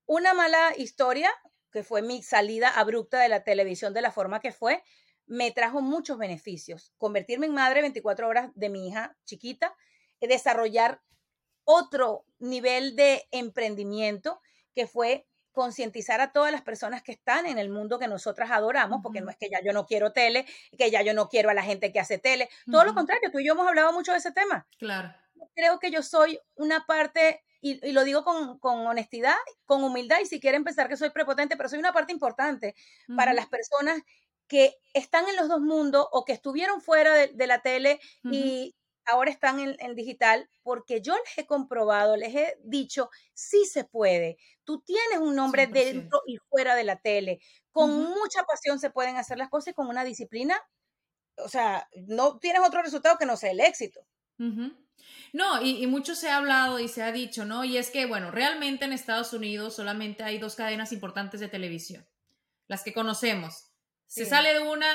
una 0.05 0.33
mala 0.33 0.73
historia, 0.75 1.31
que 1.71 1.83
fue 1.83 2.01
mi 2.01 2.21
salida 2.21 2.67
abrupta 2.67 3.19
de 3.19 3.29
la 3.29 3.43
televisión 3.43 3.93
de 3.93 4.01
la 4.01 4.11
forma 4.11 4.41
que 4.41 4.51
fue, 4.51 4.83
me 5.25 5.51
trajo 5.51 5.81
muchos 5.81 6.17
beneficios. 6.17 6.93
Convertirme 6.97 7.45
en 7.45 7.53
madre 7.53 7.81
24 7.81 8.27
horas 8.27 8.51
de 8.55 8.69
mi 8.69 8.87
hija 8.87 9.15
chiquita, 9.23 9.73
desarrollar 10.19 11.01
otro 11.63 12.25
nivel 12.39 12.95
de 12.95 13.27
emprendimiento 13.31 14.41
que 14.73 14.87
fue 14.87 15.28
concientizar 15.51 16.21
a 16.21 16.31
todas 16.31 16.51
las 16.51 16.61
personas 16.61 17.01
que 17.03 17.11
están 17.11 17.45
en 17.45 17.57
el 17.57 17.69
mundo 17.69 17.99
que 17.99 18.07
nosotras 18.07 18.51
adoramos, 18.51 19.01
porque 19.01 19.21
no 19.21 19.29
es 19.29 19.37
que 19.37 19.49
ya 19.49 19.61
yo 19.61 19.73
no 19.73 19.85
quiero 19.85 20.11
tele, 20.11 20.45
que 20.77 20.91
ya 20.91 21.01
yo 21.01 21.13
no 21.13 21.29
quiero 21.29 21.49
a 21.49 21.53
la 21.53 21.63
gente 21.63 21.91
que 21.91 21.99
hace 21.99 22.17
tele, 22.17 22.49
todo 22.69 22.83
lo 22.83 22.93
contrario, 22.93 23.31
tú 23.31 23.39
y 23.39 23.45
yo 23.45 23.53
hemos 23.53 23.67
hablado 23.67 23.91
mucho 23.93 24.11
de 24.11 24.19
ese 24.19 24.31
tema. 24.31 24.67
Claro. 24.77 25.13
Creo 25.55 25.79
que 25.79 25.91
yo 25.91 26.03
soy 26.03 26.39
una 26.55 26.85
parte, 26.85 27.43
y, 27.61 27.91
lo 27.91 28.03
digo 28.03 28.23
con, 28.23 28.59
honestidad, 28.61 29.35
con 29.65 29.83
humildad, 29.83 30.19
y 30.21 30.25
si 30.25 30.39
quieren 30.39 30.63
pensar 30.63 30.87
que 30.87 30.97
soy 30.97 31.09
prepotente, 31.09 31.57
pero 31.57 31.69
soy 31.69 31.79
una 31.79 31.93
parte 31.93 32.13
importante 32.13 32.75
para 33.15 33.33
las 33.33 33.47
personas 33.47 34.01
que 34.47 34.75
están 34.93 35.27
en 35.27 35.35
los 35.35 35.47
dos 35.47 35.61
mundos 35.61 36.07
o 36.11 36.25
que 36.25 36.33
estuvieron 36.33 36.81
fuera 36.81 37.13
de, 37.13 37.47
la 37.47 37.61
tele 37.61 37.99
y 38.23 38.75
ahora 39.11 39.31
están 39.31 39.59
en, 39.59 39.95
digital 39.95 40.49
porque 40.63 41.01
yo 41.01 41.15
les 41.15 41.37
he 41.37 41.45
comprobado, 41.45 42.15
les 42.15 42.35
he 42.35 42.57
dicho, 42.63 43.09
sí 43.33 43.65
se 43.65 43.83
puede. 43.83 44.37
Tú 44.63 44.81
tienes 44.81 45.19
un 45.19 45.35
nombre 45.35 45.67
dentro 45.67 46.21
y 46.27 46.37
fuera 46.37 46.75
de 46.75 46.83
la 46.83 46.97
tele. 46.97 47.39
Con 47.71 47.95
mucha 47.95 48.43
pasión 48.43 48.79
se 48.79 48.89
pueden 48.89 49.17
hacer 49.17 49.37
las 49.37 49.49
cosas 49.49 49.69
y 49.71 49.73
con 49.73 49.87
una 49.87 50.03
disciplina, 50.03 50.59
o 51.37 51.49
sea, 51.49 51.87
no 52.07 52.39
tienes 52.39 52.61
otro 52.61 52.81
resultado 52.81 53.17
que 53.17 53.25
no 53.25 53.37
sea 53.37 53.51
el 53.51 53.59
éxito. 53.59 54.05
No, 55.33 55.61
y, 55.61 55.85
mucho 55.87 56.15
se 56.15 56.29
ha 56.29 56.37
hablado 56.37 56.79
y 56.79 56.87
se 56.87 57.03
ha 57.03 57.11
dicho, 57.11 57.45
¿no? 57.45 57.63
Y 57.63 57.77
es 57.77 57.91
que, 57.91 58.05
bueno, 58.05 58.31
realmente 58.31 58.85
en 58.85 58.93
Estados 58.93 59.33
Unidos 59.33 59.75
solamente 59.75 60.23
hay 60.23 60.39
dos 60.39 60.55
cadenas 60.55 60.91
importantes 60.91 61.39
de 61.39 61.47
televisión, 61.47 62.07
las 62.67 62.83
que 62.83 62.93
conocemos. 62.93 63.71
Se 64.07 64.25
sale 64.25 64.53
de 64.53 64.61
una, 64.61 64.87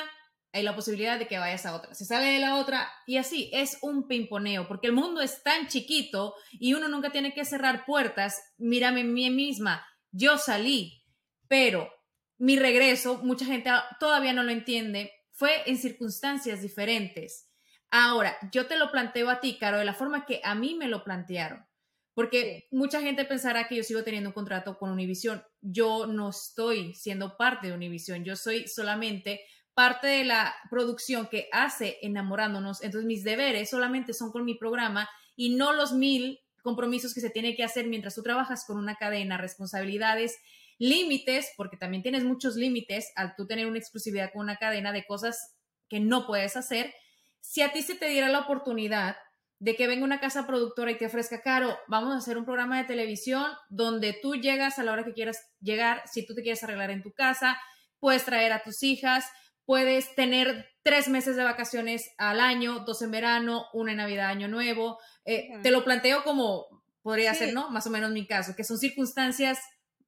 hay 0.55 0.63
la 0.63 0.73
posibilidad 0.73 1.19
de 1.19 1.27
que 1.27 1.37
vayas 1.37 1.65
a 1.65 1.75
otra. 1.75 1.93
Se 1.93 2.05
sale 2.05 2.27
de 2.27 2.39
la 2.39 2.55
otra 2.55 2.89
y 3.05 3.17
así 3.17 3.49
es 3.51 3.77
un 3.81 4.07
pimponeo, 4.07 4.69
porque 4.69 4.87
el 4.87 4.93
mundo 4.93 5.19
es 5.19 5.43
tan 5.43 5.67
chiquito 5.67 6.33
y 6.53 6.75
uno 6.75 6.87
nunca 6.87 7.11
tiene 7.11 7.33
que 7.33 7.43
cerrar 7.43 7.83
puertas. 7.85 8.41
Mírame 8.57 9.01
a 9.01 9.03
mí 9.03 9.29
misma, 9.29 9.85
yo 10.11 10.37
salí, 10.37 11.03
pero 11.49 11.91
mi 12.37 12.57
regreso, 12.57 13.17
mucha 13.21 13.43
gente 13.45 13.69
todavía 13.99 14.31
no 14.31 14.43
lo 14.43 14.51
entiende, 14.51 15.11
fue 15.33 15.51
en 15.65 15.77
circunstancias 15.77 16.61
diferentes. 16.61 17.51
Ahora, 17.91 18.37
yo 18.53 18.65
te 18.65 18.77
lo 18.77 18.91
planteo 18.91 19.29
a 19.29 19.41
ti, 19.41 19.57
Caro, 19.59 19.77
de 19.77 19.83
la 19.83 19.93
forma 19.93 20.25
que 20.25 20.39
a 20.41 20.55
mí 20.55 20.75
me 20.75 20.87
lo 20.87 21.03
plantearon. 21.03 21.67
Porque 22.13 22.69
mucha 22.71 23.01
gente 23.01 23.25
pensará 23.25 23.67
que 23.67 23.75
yo 23.75 23.83
sigo 23.83 24.05
teniendo 24.05 24.29
un 24.29 24.33
contrato 24.33 24.77
con 24.77 24.89
Univision. 24.89 25.43
Yo 25.59 26.07
no 26.07 26.29
estoy 26.29 26.93
siendo 26.93 27.35
parte 27.35 27.67
de 27.67 27.73
Univision. 27.73 28.23
Yo 28.23 28.37
soy 28.37 28.69
solamente 28.69 29.41
parte 29.75 30.07
de 30.07 30.23
la 30.23 30.55
producción 30.69 31.27
que 31.27 31.49
hace 31.51 31.99
enamorándonos, 32.01 32.81
entonces 32.81 33.05
mis 33.05 33.23
deberes 33.23 33.69
solamente 33.69 34.13
son 34.13 34.31
con 34.31 34.45
mi 34.45 34.55
programa 34.55 35.07
y 35.35 35.55
no 35.55 35.73
los 35.73 35.93
mil 35.93 36.39
compromisos 36.63 37.13
que 37.13 37.21
se 37.21 37.29
tiene 37.29 37.55
que 37.55 37.63
hacer 37.63 37.85
mientras 37.85 38.15
tú 38.15 38.23
trabajas 38.23 38.65
con 38.65 38.77
una 38.77 38.95
cadena, 38.95 39.37
responsabilidades, 39.37 40.39
límites, 40.79 41.51
porque 41.57 41.77
también 41.77 42.01
tienes 42.01 42.23
muchos 42.23 42.55
límites 42.55 43.11
al 43.15 43.35
tú 43.35 43.45
tener 43.45 43.67
una 43.67 43.77
exclusividad 43.77 44.31
con 44.33 44.41
una 44.41 44.55
cadena 44.55 44.91
de 44.91 45.05
cosas 45.05 45.55
que 45.89 45.99
no 45.99 46.25
puedes 46.25 46.57
hacer. 46.57 46.93
Si 47.39 47.61
a 47.61 47.71
ti 47.71 47.81
se 47.81 47.95
te 47.95 48.07
diera 48.07 48.29
la 48.29 48.39
oportunidad 48.39 49.17
de 49.59 49.75
que 49.75 49.87
venga 49.87 50.03
una 50.03 50.19
casa 50.19 50.47
productora 50.47 50.91
y 50.91 50.97
te 50.97 51.05
ofrezca, 51.05 51.41
Caro, 51.41 51.77
vamos 51.87 52.13
a 52.13 52.17
hacer 52.17 52.37
un 52.37 52.45
programa 52.45 52.77
de 52.77 52.85
televisión 52.85 53.45
donde 53.69 54.17
tú 54.21 54.35
llegas 54.35 54.79
a 54.79 54.83
la 54.83 54.91
hora 54.91 55.05
que 55.05 55.13
quieras 55.13 55.39
llegar, 55.59 56.01
si 56.11 56.25
tú 56.25 56.33
te 56.33 56.41
quieres 56.41 56.63
arreglar 56.63 56.91
en 56.91 57.03
tu 57.03 57.13
casa, 57.13 57.57
puedes 57.99 58.25
traer 58.25 58.51
a 58.51 58.63
tus 58.63 58.83
hijas, 58.83 59.25
puedes 59.65 60.13
tener 60.15 60.69
tres 60.83 61.07
meses 61.07 61.35
de 61.35 61.43
vacaciones 61.43 62.11
al 62.17 62.39
año, 62.39 62.79
dos 62.85 63.01
en 63.01 63.11
verano, 63.11 63.65
una 63.73 63.91
en 63.91 63.97
Navidad, 63.97 64.29
Año 64.29 64.47
Nuevo. 64.47 64.99
Eh, 65.25 65.49
te 65.63 65.71
lo 65.71 65.83
planteo 65.83 66.23
como 66.23 66.67
podría 67.01 67.33
ser, 67.33 67.53
¿no? 67.53 67.69
Más 67.69 67.87
o 67.87 67.89
menos 67.89 68.11
mi 68.11 68.25
caso, 68.25 68.55
que 68.55 68.63
son 68.63 68.77
circunstancias 68.77 69.59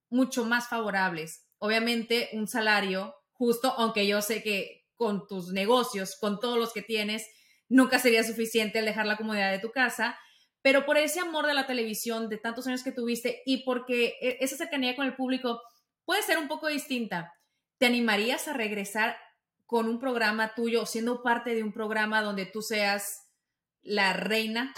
mucho 0.10 0.46
más 0.46 0.68
favorables. 0.68 1.48
Obviamente, 1.58 2.30
un 2.34 2.48
salario 2.48 3.16
justo, 3.34 3.74
aunque 3.78 4.08
yo 4.08 4.22
sé 4.22 4.44
que 4.44 4.86
con 4.96 5.28
tus 5.28 5.52
negocios, 5.52 6.18
con 6.20 6.40
todos 6.40 6.58
los 6.58 6.74
que 6.74 6.82
tienes, 6.82 7.28
nunca 7.70 8.00
sería 8.00 8.24
suficiente 8.24 8.80
el 8.80 8.86
dejar 8.86 9.06
la 9.06 9.18
comodidad 9.18 9.52
de 9.52 9.60
tu 9.60 9.72
casa, 9.72 10.18
pero 10.62 10.86
por 10.86 10.98
ese 10.98 11.20
amor 11.20 11.46
de 11.46 11.54
la 11.54 11.68
televisión, 11.68 12.30
de 12.30 12.38
tantos 12.38 12.68
años 12.68 12.84
que 12.84 12.92
tuviste 12.92 13.42
y 13.46 13.64
porque 13.64 14.16
e, 14.22 14.38
esa 14.42 14.58
cercanía 14.58 14.96
con 14.96 15.06
el 15.06 15.16
público 15.16 15.62
puede 16.06 16.24
ser 16.24 16.38
un 16.38 16.48
poco 16.48 16.68
distinta, 16.68 17.34
¿te 17.78 17.86
animarías 17.86 18.48
a 18.48 18.54
regresar 18.54 19.18
con 19.68 19.88
un 19.90 20.00
programa 20.00 20.56
tuyo, 20.56 20.86
siendo 20.86 21.22
parte 21.22 21.54
de 21.54 21.62
un 21.62 21.74
programa 21.74 22.22
donde 22.22 22.46
tú 22.46 22.62
seas 22.62 23.28
la 23.82 24.14
reina? 24.14 24.74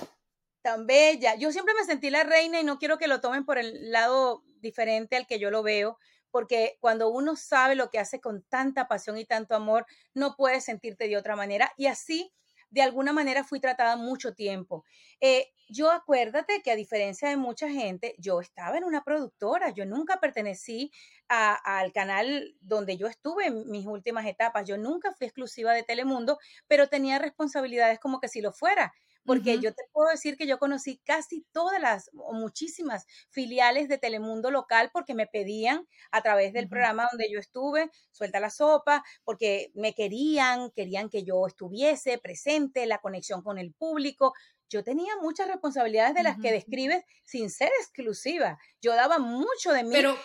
Tan 0.61 0.87
bella. 0.87 1.35
Yo 1.35 1.51
siempre 1.51 1.75
me 1.75 1.85
sentí 1.85 2.09
la 2.09 2.23
reina 2.23 2.59
y 2.59 2.63
no 2.63 2.79
quiero 2.79 2.97
que 2.97 3.07
lo 3.07 3.21
tomen 3.21 3.45
por 3.45 3.59
el 3.59 3.91
lado 3.91 4.43
diferente 4.59 5.15
al 5.15 5.27
que 5.27 5.39
yo 5.39 5.51
lo 5.51 5.63
veo, 5.63 5.97
porque 6.31 6.77
cuando 6.81 7.09
uno 7.09 7.35
sabe 7.35 7.75
lo 7.75 7.89
que 7.89 7.99
hace 7.99 8.19
con 8.19 8.43
tanta 8.43 8.87
pasión 8.87 9.17
y 9.17 9.25
tanto 9.25 9.55
amor, 9.55 9.85
no 10.13 10.35
puedes 10.35 10.65
sentirte 10.65 11.07
de 11.07 11.17
otra 11.17 11.35
manera. 11.35 11.71
Y 11.77 11.85
así, 11.85 12.33
de 12.69 12.81
alguna 12.81 13.13
manera, 13.13 13.43
fui 13.43 13.59
tratada 13.59 13.95
mucho 13.95 14.33
tiempo. 14.33 14.85
Eh, 15.19 15.47
yo 15.69 15.91
acuérdate 15.91 16.61
que 16.63 16.71
a 16.71 16.75
diferencia 16.75 17.29
de 17.29 17.37
mucha 17.37 17.69
gente, 17.69 18.15
yo 18.17 18.41
estaba 18.41 18.77
en 18.77 18.83
una 18.83 19.03
productora, 19.03 19.69
yo 19.69 19.85
nunca 19.85 20.19
pertenecí 20.19 20.91
al 21.27 21.91
canal 21.93 22.55
donde 22.59 22.97
yo 22.97 23.05
estuve 23.07 23.47
en 23.47 23.69
mis 23.69 23.85
últimas 23.85 24.25
etapas, 24.25 24.67
yo 24.67 24.77
nunca 24.77 25.11
fui 25.13 25.27
exclusiva 25.27 25.73
de 25.73 25.83
Telemundo, 25.83 26.39
pero 26.67 26.87
tenía 26.87 27.19
responsabilidades 27.19 27.99
como 27.99 28.19
que 28.19 28.27
si 28.27 28.41
lo 28.41 28.51
fuera 28.51 28.93
porque 29.25 29.59
yo 29.59 29.73
te 29.73 29.83
puedo 29.91 30.09
decir 30.09 30.37
que 30.37 30.47
yo 30.47 30.57
conocí 30.57 30.99
casi 31.05 31.45
todas 31.51 31.79
las 31.81 32.09
o 32.15 32.33
muchísimas 32.33 33.05
filiales 33.29 33.87
de 33.87 33.97
Telemundo 33.97 34.51
local 34.51 34.89
porque 34.91 35.13
me 35.13 35.27
pedían 35.27 35.87
a 36.11 36.21
través 36.21 36.53
del 36.53 36.67
programa 36.67 37.07
donde 37.11 37.31
yo 37.31 37.39
estuve, 37.39 37.91
suelta 38.11 38.39
la 38.39 38.49
sopa, 38.49 39.03
porque 39.23 39.71
me 39.75 39.93
querían, 39.93 40.71
querían 40.71 41.09
que 41.09 41.23
yo 41.23 41.45
estuviese 41.45 42.17
presente, 42.17 42.85
la 42.85 42.99
conexión 42.99 43.41
con 43.41 43.57
el 43.57 43.73
público. 43.73 44.33
Yo 44.69 44.83
tenía 44.83 45.13
muchas 45.21 45.47
responsabilidades 45.47 46.15
de 46.15 46.23
las 46.23 46.37
que 46.39 46.51
describes 46.51 47.03
sin 47.23 47.49
ser 47.49 47.71
exclusiva. 47.79 48.57
Yo 48.81 48.95
daba 48.95 49.19
mucho 49.19 49.71
de 49.71 49.83
mí. 49.83 49.91
Pero 49.91 50.15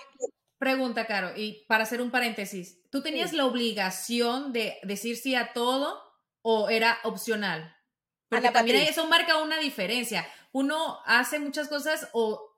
pregunta, 0.58 1.06
Caro, 1.06 1.32
y 1.36 1.64
para 1.66 1.84
hacer 1.84 2.00
un 2.00 2.10
paréntesis, 2.10 2.80
¿tú 2.90 3.02
tenías 3.02 3.32
la 3.32 3.46
obligación 3.46 4.52
de 4.52 4.78
decir 4.82 5.16
sí 5.16 5.34
a 5.34 5.52
todo 5.52 6.00
o 6.42 6.68
era 6.68 6.98
opcional? 7.04 7.73
Porque 8.34 8.50
también 8.50 8.76
eso 8.78 9.06
marca 9.06 9.38
una 9.38 9.58
diferencia. 9.58 10.26
Uno 10.52 11.00
hace 11.04 11.38
muchas 11.38 11.68
cosas 11.68 12.08
o, 12.12 12.52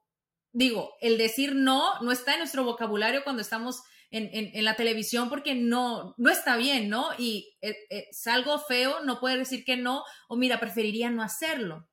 digo, 0.53 0.95
el 1.01 1.19
decir 1.19 1.55
no 1.55 2.01
no 2.01 2.13
está 2.13 2.33
en 2.33 2.41
nuestro 2.41 2.65
vocabulario 2.65 3.25
cuando 3.25 3.43
estamos 3.43 3.83
en, 4.11 4.29
en, 4.33 4.65
la 4.65 4.77
televisión 4.77 5.29
porque 5.29 5.55
no, 5.55 6.15
no 6.17 6.31
está 6.31 6.57
bien, 6.57 6.89
¿no? 6.89 7.09
Y 7.19 7.57
eh, 7.61 7.77
eh, 7.91 8.07
es 8.11 8.27
algo 8.27 8.59
feo, 8.59 9.01
no 9.05 9.21
puede 9.21 9.37
decir 9.39 9.65
que 9.65 9.77
no, 9.77 10.05
o 10.29 10.37
mira, 10.37 10.61
preferiría 10.61 11.11
no 11.11 11.23
hacerlo. 11.23 11.89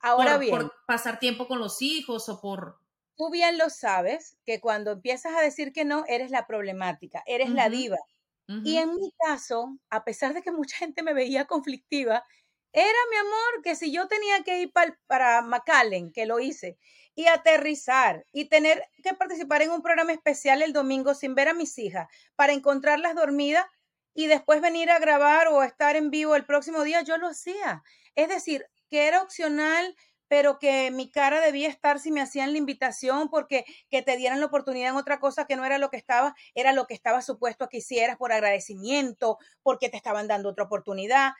Ahora 0.00 0.38
bien. 0.38 0.50
Por 0.50 0.72
pasar 0.86 1.18
tiempo 1.18 1.46
con 1.48 1.58
los 1.58 1.82
hijos 1.82 2.28
o 2.28 2.40
por... 2.40 2.80
Tú 3.16 3.30
bien 3.30 3.58
lo 3.58 3.68
sabes, 3.68 4.38
que 4.44 4.60
cuando 4.60 4.92
empiezas 4.92 5.34
a 5.34 5.40
decir 5.40 5.72
que 5.72 5.84
no, 5.84 6.04
eres 6.06 6.30
la 6.30 6.46
problemática, 6.46 7.22
eres 7.26 7.50
la 7.50 7.68
diva. 7.68 7.98
Y 8.64 8.78
en 8.78 8.94
mi 8.94 9.12
caso, 9.26 9.76
a 9.90 10.04
pesar 10.04 10.32
de 10.32 10.40
que 10.40 10.50
mucha 10.50 10.78
gente 10.78 11.02
me 11.02 11.12
veía 11.12 11.44
conflictiva, 11.44 12.24
era, 12.72 12.98
mi 13.10 13.16
amor, 13.16 13.62
que 13.62 13.74
si 13.76 13.92
yo 13.92 14.08
tenía 14.08 14.42
que 14.44 14.60
ir 14.60 14.72
para, 14.72 14.98
para 15.06 15.44
que 16.14 16.26
lo 16.26 16.40
hice, 16.40 16.78
y 17.18 17.26
aterrizar 17.26 18.24
y 18.32 18.44
tener 18.44 18.80
que 19.02 19.12
participar 19.12 19.62
en 19.62 19.72
un 19.72 19.82
programa 19.82 20.12
especial 20.12 20.62
el 20.62 20.72
domingo 20.72 21.14
sin 21.14 21.34
ver 21.34 21.48
a 21.48 21.52
mis 21.52 21.76
hijas 21.76 22.06
para 22.36 22.52
encontrarlas 22.52 23.16
dormidas 23.16 23.66
y 24.14 24.28
después 24.28 24.60
venir 24.60 24.88
a 24.88 25.00
grabar 25.00 25.48
o 25.48 25.64
estar 25.64 25.96
en 25.96 26.10
vivo 26.10 26.36
el 26.36 26.46
próximo 26.46 26.84
día, 26.84 27.02
yo 27.02 27.18
lo 27.18 27.26
hacía. 27.26 27.82
Es 28.14 28.28
decir, 28.28 28.66
que 28.88 29.08
era 29.08 29.20
opcional, 29.20 29.96
pero 30.28 30.60
que 30.60 30.92
mi 30.92 31.10
cara 31.10 31.40
debía 31.40 31.68
estar 31.68 31.98
si 31.98 32.12
me 32.12 32.20
hacían 32.20 32.52
la 32.52 32.58
invitación 32.58 33.30
porque 33.30 33.64
que 33.90 34.02
te 34.02 34.16
dieran 34.16 34.38
la 34.38 34.46
oportunidad 34.46 34.90
en 34.90 34.96
otra 34.96 35.18
cosa 35.18 35.44
que 35.44 35.56
no 35.56 35.64
era 35.64 35.78
lo 35.78 35.90
que 35.90 35.96
estaba, 35.96 36.36
era 36.54 36.72
lo 36.72 36.86
que 36.86 36.94
estaba 36.94 37.20
supuesto 37.20 37.68
que 37.68 37.78
hicieras 37.78 38.16
por 38.16 38.32
agradecimiento, 38.32 39.38
porque 39.64 39.88
te 39.88 39.96
estaban 39.96 40.28
dando 40.28 40.50
otra 40.50 40.66
oportunidad. 40.66 41.32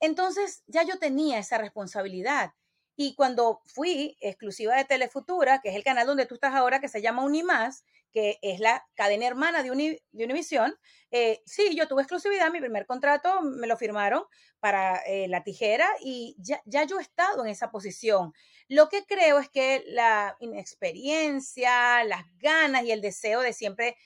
Entonces 0.00 0.62
ya 0.66 0.82
yo 0.82 0.98
tenía 0.98 1.38
esa 1.38 1.58
responsabilidad. 1.58 2.52
Y 3.00 3.14
cuando 3.14 3.60
fui 3.64 4.16
exclusiva 4.20 4.74
de 4.74 4.84
Telefutura, 4.84 5.60
que 5.60 5.68
es 5.68 5.76
el 5.76 5.84
canal 5.84 6.06
donde 6.06 6.26
tú 6.26 6.34
estás 6.34 6.54
ahora, 6.54 6.80
que 6.80 6.88
se 6.88 7.00
llama 7.00 7.22
Unimás, 7.22 7.84
que 8.12 8.40
es 8.42 8.58
la 8.58 8.84
cadena 8.94 9.26
hermana 9.26 9.62
de, 9.62 9.70
Univisión, 9.70 10.74
eh, 11.12 11.40
sí, 11.46 11.76
yo 11.76 11.86
tuve 11.86 12.02
exclusividad, 12.02 12.50
mi 12.50 12.58
primer 12.58 12.86
contrato 12.86 13.40
me 13.42 13.68
lo 13.68 13.76
firmaron 13.76 14.24
para 14.58 14.96
eh, 15.06 15.28
la 15.28 15.44
tijera 15.44 15.86
y 16.00 16.34
ya, 16.38 16.60
ya 16.64 16.82
yo 16.84 16.98
he 16.98 17.02
estado 17.02 17.44
en 17.44 17.50
esa 17.50 17.70
posición. 17.70 18.32
Lo 18.66 18.88
que 18.88 19.04
creo 19.04 19.38
es 19.38 19.48
que 19.48 19.84
la 19.86 20.36
inexperiencia, 20.40 22.02
las 22.02 22.24
ganas 22.38 22.82
y 22.82 22.90
el 22.90 23.00
deseo 23.00 23.40
de 23.42 23.52
siempre 23.52 23.96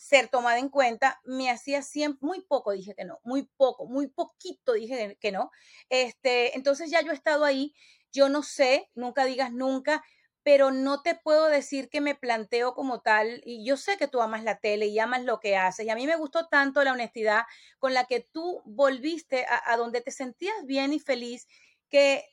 ser 0.00 0.28
tomada 0.28 0.58
en 0.58 0.70
cuenta, 0.70 1.20
me 1.24 1.50
hacía 1.50 1.82
siempre, 1.82 2.26
muy 2.26 2.40
poco 2.40 2.72
dije 2.72 2.94
que 2.94 3.04
no, 3.04 3.20
muy 3.22 3.42
poco, 3.58 3.84
muy 3.86 4.06
poquito 4.06 4.72
dije 4.72 5.18
que 5.20 5.30
no. 5.30 5.50
Este, 5.90 6.56
entonces 6.56 6.90
ya 6.90 7.02
yo 7.02 7.12
he 7.12 7.14
estado 7.14 7.44
ahí, 7.44 7.74
yo 8.10 8.30
no 8.30 8.42
sé, 8.42 8.88
nunca 8.94 9.26
digas 9.26 9.52
nunca, 9.52 10.02
pero 10.42 10.70
no 10.70 11.02
te 11.02 11.16
puedo 11.16 11.48
decir 11.48 11.90
que 11.90 12.00
me 12.00 12.14
planteo 12.14 12.72
como 12.72 13.02
tal, 13.02 13.42
y 13.44 13.62
yo 13.66 13.76
sé 13.76 13.98
que 13.98 14.08
tú 14.08 14.22
amas 14.22 14.42
la 14.42 14.58
tele 14.58 14.86
y 14.86 14.98
amas 14.98 15.22
lo 15.22 15.38
que 15.38 15.58
haces, 15.58 15.84
y 15.84 15.90
a 15.90 15.94
mí 15.94 16.06
me 16.06 16.16
gustó 16.16 16.48
tanto 16.48 16.82
la 16.82 16.92
honestidad 16.92 17.42
con 17.78 17.92
la 17.92 18.06
que 18.06 18.20
tú 18.20 18.62
volviste 18.64 19.44
a, 19.44 19.70
a 19.70 19.76
donde 19.76 20.00
te 20.00 20.12
sentías 20.12 20.64
bien 20.64 20.94
y 20.94 20.98
feliz, 20.98 21.46
que 21.90 22.24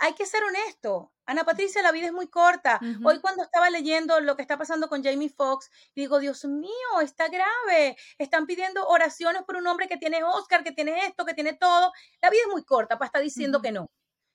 hay 0.00 0.14
que 0.14 0.26
ser 0.26 0.42
honesto. 0.42 1.12
Ana 1.26 1.44
Patricia, 1.44 1.82
la 1.82 1.92
vida 1.92 2.06
es 2.06 2.12
muy 2.12 2.26
corta. 2.26 2.80
Hoy 3.04 3.20
cuando 3.20 3.44
estaba 3.44 3.70
leyendo 3.70 4.18
lo 4.18 4.34
que 4.34 4.42
está 4.42 4.58
pasando 4.58 4.88
con 4.88 5.04
Jamie 5.04 5.28
Foxx, 5.28 5.70
digo, 5.94 6.18
Dios 6.18 6.44
mío, 6.46 7.00
está 7.02 7.28
grave. 7.28 7.96
Están 8.18 8.46
pidiendo 8.46 8.84
oraciones 8.88 9.42
por 9.44 9.56
un 9.56 9.66
hombre 9.68 9.86
que 9.88 9.98
tiene 9.98 10.24
Oscar, 10.24 10.64
que 10.64 10.72
tiene 10.72 11.06
esto, 11.06 11.24
que 11.24 11.34
tiene 11.34 11.52
todo. 11.52 11.92
La 12.20 12.30
vida 12.30 12.42
es 12.46 12.52
muy 12.52 12.64
corta 12.64 12.98
para 12.98 13.06
estar 13.06 13.22
diciendo 13.22 13.60
que 13.62 13.70
no. 13.70 13.90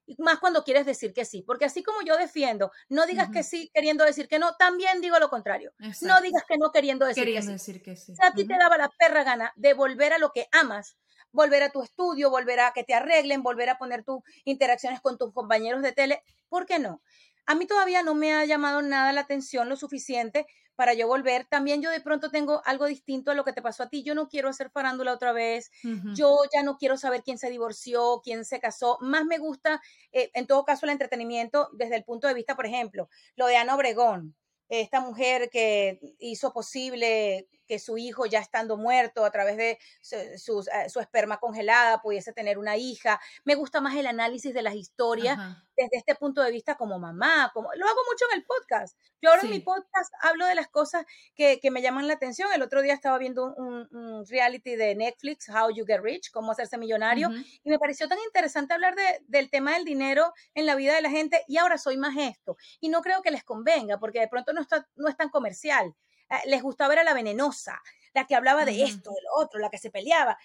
Y 0.08 0.16
más 0.22 0.38
cuando 0.38 0.64
quieres 0.64 0.86
decir 0.86 1.14
que 1.14 1.26
sí, 1.26 1.42
porque 1.42 1.66
así 1.66 1.82
como 1.82 2.04
yo 2.04 2.16
defiendo, 2.16 2.72
no 2.90 3.08
digas 3.08 3.30
que 3.32 3.42
sí 3.42 3.72
queriendo 3.74 4.06
decir 4.06 4.28
que 4.28 4.38
no, 4.38 4.56
también 4.56 5.02
digo 5.02 5.18
lo 5.18 5.30
contrario. 5.30 5.74
No 6.02 6.22
digas 6.22 6.44
que 6.48 6.60
no 6.60 6.72
queriendo 6.72 7.08
decir 7.08 7.26
que 7.26 7.42
sí. 7.42 7.52
Decir 7.52 7.82
que 7.82 7.96
sí. 7.96 8.14
a 8.22 8.32
ti 8.32 8.46
te 8.46 8.56
daba 8.56 8.78
la 8.78 8.90
perra 8.90 9.24
gana 9.24 9.52
de 9.56 9.74
volver 9.74 10.14
a 10.14 10.20
lo 10.20 10.32
que 10.32 10.48
amas, 10.52 10.96
volver 11.36 11.62
a 11.64 11.70
tu 11.70 11.84
estudio, 11.84 12.30
volver 12.30 12.60
a 12.62 12.72
que 12.74 12.84
te 12.84 12.94
arreglen, 12.94 13.44
volver 13.44 13.70
a 13.70 13.78
poner 13.78 14.04
tus 14.04 14.20
interacciones 14.46 15.02
con 15.02 15.18
tus 15.18 15.32
compañeros 15.34 15.82
de 15.82 15.92
tele. 15.92 16.24
¿Por 16.50 16.66
qué 16.66 16.80
no? 16.80 17.02
A 17.46 17.54
mí 17.54 17.68
todavía 17.68 18.02
no 18.02 18.16
me 18.16 18.34
ha 18.34 18.46
llamado 18.46 18.82
nada 18.82 19.14
la 19.14 19.22
atención 19.22 19.70
lo 19.70 19.76
suficiente 19.76 20.48
para 20.76 20.94
yo 20.94 21.08
volver. 21.08 21.46
También 21.46 21.82
yo 21.82 21.90
de 21.90 22.02
pronto 22.02 22.32
tengo 22.32 22.62
algo 22.66 22.86
distinto 22.86 23.32
a 23.32 23.36
lo 23.36 23.44
que 23.44 23.54
te 23.54 23.62
pasó 23.62 23.84
a 23.84 23.90
ti. 23.90 24.04
Yo 24.04 24.16
no 24.16 24.28
quiero 24.28 24.50
hacer 24.50 24.70
farándula 24.72 25.14
otra 25.14 25.32
vez. 25.32 25.70
Yo 26.16 26.38
ya 26.54 26.64
no 26.64 26.78
quiero 26.78 26.98
saber 26.98 27.22
quién 27.24 27.38
se 27.38 27.50
divorció, 27.50 28.22
quién 28.24 28.46
se 28.46 28.60
casó. 28.60 28.98
Más 29.02 29.26
me 29.26 29.38
gusta, 29.38 29.82
eh, 30.12 30.32
en 30.34 30.48
todo 30.48 30.66
caso, 30.66 30.86
el 30.86 30.92
entretenimiento 30.92 31.70
desde 31.74 31.96
el 31.96 32.04
punto 32.04 32.28
de 32.28 32.34
vista, 32.34 32.56
por 32.56 32.66
ejemplo, 32.66 33.10
lo 33.36 33.48
de 33.48 33.58
Ana 33.58 33.76
Obregón 33.76 34.36
esta 34.70 35.00
mujer 35.00 35.50
que 35.52 36.00
hizo 36.20 36.54
posible 36.54 37.48
que 37.68 37.80
su 37.80 37.98
hijo, 37.98 38.26
ya 38.26 38.40
estando 38.40 38.78
muerto, 38.78 39.26
a 39.26 39.32
través 39.32 39.58
de 39.58 39.80
su, 40.02 40.62
eh, 40.62 40.88
esperma 41.02 41.38
congelada, 41.40 42.02
pudiese 42.02 42.34
tener 42.34 42.58
una 42.58 42.78
hija. 42.78 43.20
Me 43.44 43.56
gusta 43.56 43.82
más 43.82 43.96
el 43.96 44.08
análisis 44.08 44.54
de 44.54 44.62
las 44.62 44.76
historias 44.76 45.40
desde 45.76 45.98
este 45.98 46.16
punto 46.16 46.42
de 46.42 46.52
vista 46.52 46.76
como 46.76 47.00
mamá, 47.00 47.52
como 47.54 47.70
lo 47.76 47.86
hago 47.86 48.00
mucho 48.12 48.26
en 48.32 48.40
el 48.40 48.46
podcast. 48.46 48.98
Yo 49.22 49.30
ahora 49.30 49.42
en 49.44 49.50
mi 49.50 49.60
podcast 49.60 50.14
hablo 50.22 50.46
de 50.46 50.56
las 50.56 50.68
cosas 50.68 51.06
que, 51.36 51.60
me 51.72 51.82
llaman 51.82 52.08
la 52.08 52.14
atención. 52.14 52.50
El 52.54 52.62
otro 52.62 52.82
día 52.82 52.94
estaba 52.94 53.18
viendo 53.18 53.54
un, 53.56 54.26
reality 54.28 54.76
de 54.76 54.96
Netflix, 54.96 55.50
How 55.50 55.72
You 55.72 55.86
Get 55.86 56.02
Rich, 56.02 56.32
cómo 56.32 56.52
hacerse 56.52 56.78
millonario, 56.78 57.30
y 57.64 57.70
me 57.70 57.80
pareció 57.80 58.08
tan 58.08 58.18
interesante 58.26 58.74
hablar 58.74 58.96
del 59.28 59.50
tema 59.50 59.74
del 59.74 59.86
dinero 59.86 60.34
en 60.54 60.66
la 60.66 60.76
vida 60.76 60.96
de 60.96 61.02
la 61.02 61.10
gente 61.10 61.44
y 61.48 61.58
ahora 61.58 61.78
soy 61.78 61.98
más 61.98 62.16
esto. 62.18 62.58
Y 62.80 62.90
no 62.90 63.02
creo 63.02 63.22
que 63.22 63.32
les 63.32 63.44
convenga, 63.44 64.00
porque 64.00 64.20
de 64.20 64.28
pronto 64.28 64.54
no, 64.54 64.62
está, 64.62 64.88
no 64.96 65.10
es 65.10 65.18
tan 65.18 65.30
comercial. 65.30 65.96
Eh, 66.30 66.36
les 66.48 66.62
gustaba 66.62 66.90
ver 66.90 67.00
a 67.00 67.04
la 67.04 67.14
venenosa, 67.14 67.82
la 68.14 68.26
que 68.26 68.36
hablaba 68.36 68.66
de 68.66 68.84
esto, 68.84 69.12
de 69.12 69.22
lo 69.22 69.44
otro, 69.44 69.60
la 69.60 69.70
que 69.70 69.78
se 69.78 69.92
peleaba 69.92 70.38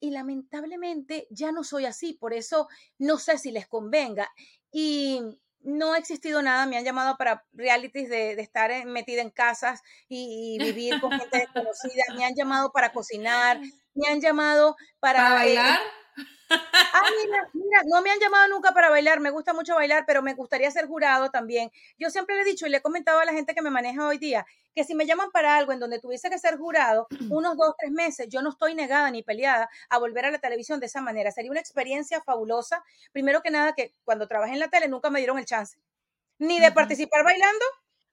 y 0.00 0.10
lamentablemente 0.10 1.26
ya 1.30 1.52
no 1.52 1.64
soy 1.64 1.84
así, 1.84 2.14
por 2.14 2.32
eso 2.32 2.68
no 2.98 3.18
sé 3.18 3.38
si 3.38 3.50
les 3.50 3.66
convenga. 3.66 4.30
Y 4.70 5.20
no 5.62 5.92
ha 5.92 5.98
existido 5.98 6.42
nada, 6.42 6.66
me 6.66 6.76
han 6.76 6.84
llamado 6.84 7.16
para 7.16 7.44
realities 7.52 8.08
de, 8.08 8.32
estar 8.40 8.70
metida 8.86 9.22
en 9.22 9.30
casas 9.30 9.82
y, 10.08 10.58
vivir 10.58 11.00
con 11.00 11.10
gente 11.12 11.38
desconocida, 11.38 12.04
me 12.16 12.24
han 12.24 12.34
llamado 12.34 12.70
para 12.72 12.92
cocinar, 12.92 13.60
me 13.94 14.08
han 14.08 14.20
llamado 14.20 14.76
para... 15.00 15.20
¿Para 15.20 15.46
eh, 15.46 15.56
bailar? 15.56 15.80
Ah, 16.50 17.02
mira, 17.24 17.48
mira, 17.52 17.82
no 17.86 18.00
me 18.02 18.10
han 18.10 18.18
llamado 18.18 18.48
nunca 18.48 18.72
para 18.72 18.88
bailar, 18.88 19.20
me 19.20 19.30
gusta 19.30 19.52
mucho 19.52 19.74
bailar, 19.74 20.04
pero 20.06 20.22
me 20.22 20.34
gustaría 20.34 20.70
ser 20.70 20.86
jurado 20.86 21.30
también. 21.30 21.70
Yo 21.98 22.10
siempre 22.10 22.36
le 22.36 22.42
he 22.42 22.44
dicho 22.44 22.66
y 22.66 22.70
le 22.70 22.78
he 22.78 22.82
comentado 22.82 23.20
a 23.20 23.24
la 23.24 23.32
gente 23.32 23.54
que 23.54 23.62
me 23.62 23.70
maneja 23.70 24.06
hoy 24.06 24.18
día 24.18 24.46
que 24.78 24.84
si 24.84 24.94
me 24.94 25.06
llaman 25.06 25.32
para 25.32 25.56
algo 25.56 25.72
en 25.72 25.80
donde 25.80 25.98
tuviese 25.98 26.30
que 26.30 26.38
ser 26.38 26.56
jurado, 26.56 27.08
unos 27.32 27.56
dos, 27.56 27.74
tres 27.76 27.90
meses, 27.90 28.28
yo 28.28 28.42
no 28.42 28.50
estoy 28.50 28.76
negada 28.76 29.10
ni 29.10 29.24
peleada 29.24 29.68
a 29.90 29.98
volver 29.98 30.24
a 30.26 30.30
la 30.30 30.38
televisión 30.38 30.78
de 30.78 30.86
esa 30.86 31.00
manera. 31.00 31.32
Sería 31.32 31.50
una 31.50 31.58
experiencia 31.58 32.22
fabulosa. 32.22 32.84
Primero 33.12 33.42
que 33.42 33.50
nada, 33.50 33.72
que 33.74 33.92
cuando 34.04 34.28
trabajé 34.28 34.52
en 34.52 34.60
la 34.60 34.68
tele 34.68 34.86
nunca 34.86 35.10
me 35.10 35.18
dieron 35.18 35.38
el 35.38 35.46
chance, 35.46 35.78
ni 36.38 36.60
de 36.60 36.70
participar 36.70 37.24
bailando, 37.24 37.64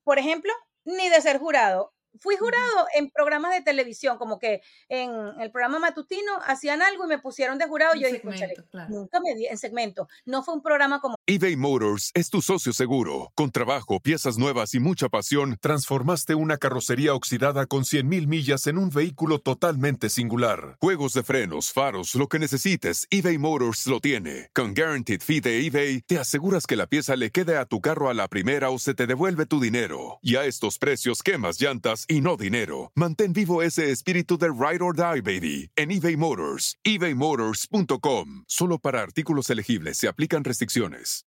por 0.03 0.18
ejemplo, 0.18 0.51
ni 0.86 1.08
de 1.10 1.22
ser 1.22 1.38
jurado 1.38 1.93
fui 2.20 2.36
jurado 2.38 2.88
en 2.95 3.09
programas 3.09 3.51
de 3.53 3.61
televisión, 3.61 4.18
como 4.18 4.39
que 4.39 4.61
en 4.89 5.11
el 5.39 5.51
programa 5.51 5.80
matutino 5.80 6.32
hacían 6.45 6.82
algo 6.82 7.05
y 7.05 7.07
me 7.07 7.20
pusieron 7.20 7.57
de 7.57 7.68
jurado. 7.68 7.95
y 7.95 8.01
yo 8.01 8.07
dije, 8.07 8.22
nunca 8.89 9.20
me 9.20 9.36
di 9.36 9.45
en 9.47 9.57
segmento. 9.57 10.07
No 10.26 10.43
fue 10.43 10.53
un 10.53 10.61
programa 10.61 10.99
como. 10.99 11.16
eBay 11.26 11.55
Motors 11.55 12.11
es 12.13 12.30
tu 12.30 12.41
socio 12.41 12.74
seguro. 12.74 13.32
Con 13.36 13.51
trabajo, 13.51 13.99
piezas 13.99 14.38
nuevas 14.38 14.74
y 14.74 14.80
mucha 14.80 15.09
pasión, 15.09 15.57
transformaste 15.59 16.36
una 16.36 16.57
carrocería 16.57 17.13
oxidada 17.13 17.66
con 17.66 17.84
100.000 17.84 18.28
millas 18.28 18.68
en 18.68 18.78
un 18.78 18.89
vehículo 18.89 19.39
totalmente 19.39 20.09
singular. 20.09 20.78
Juegos 20.80 21.13
de 21.13 21.24
frenos, 21.24 21.72
faros, 21.72 22.16
lo 22.16 22.28
que 22.28 22.39
necesites, 22.39 23.07
eBay 23.09 23.38
Motors 23.38 23.88
lo 23.88 23.99
tiene. 23.99 24.49
Con 24.53 24.74
Guaranteed 24.74 25.22
Fee 25.22 25.41
de 25.41 25.66
eBay, 25.66 26.01
te 26.01 26.20
aseguras 26.20 26.66
que 26.68 26.76
la 26.76 26.88
pieza 26.88 27.16
le 27.16 27.32
quede 27.32 27.57
a 27.57 27.66
tu 27.66 27.82
carro 27.82 28.09
a 28.09 28.13
la 28.13 28.28
primera 28.28 28.70
o 28.70 28.80
se 28.80 28.93
te 28.93 29.07
devuelve 29.07 29.45
tu 29.45 29.59
dinero. 29.59 30.20
Y 30.22 30.36
a 30.36 30.45
estos 30.45 30.78
precios, 30.78 31.24
quemas 31.24 31.59
llantas 31.59 32.05
y 32.08 32.22
no 32.22 32.38
dinero. 32.38 32.91
Mantén 32.95 33.34
vivo 33.34 33.62
ese 33.62 33.91
espíritu 33.91 34.38
de 34.38 34.51
ride 34.51 34.82
or 34.82 34.93
die, 34.93 35.22
baby, 35.22 35.70
en 35.76 35.91
eBay 35.91 36.16
Motors. 36.16 36.76
ebaymotors.com. 36.86 38.43
Solo 38.47 38.78
para 38.78 39.01
artículos 39.01 39.49
elegibles 39.49 39.97
se 39.97 40.08
aplican 40.08 40.43
restricciones. 40.43 41.24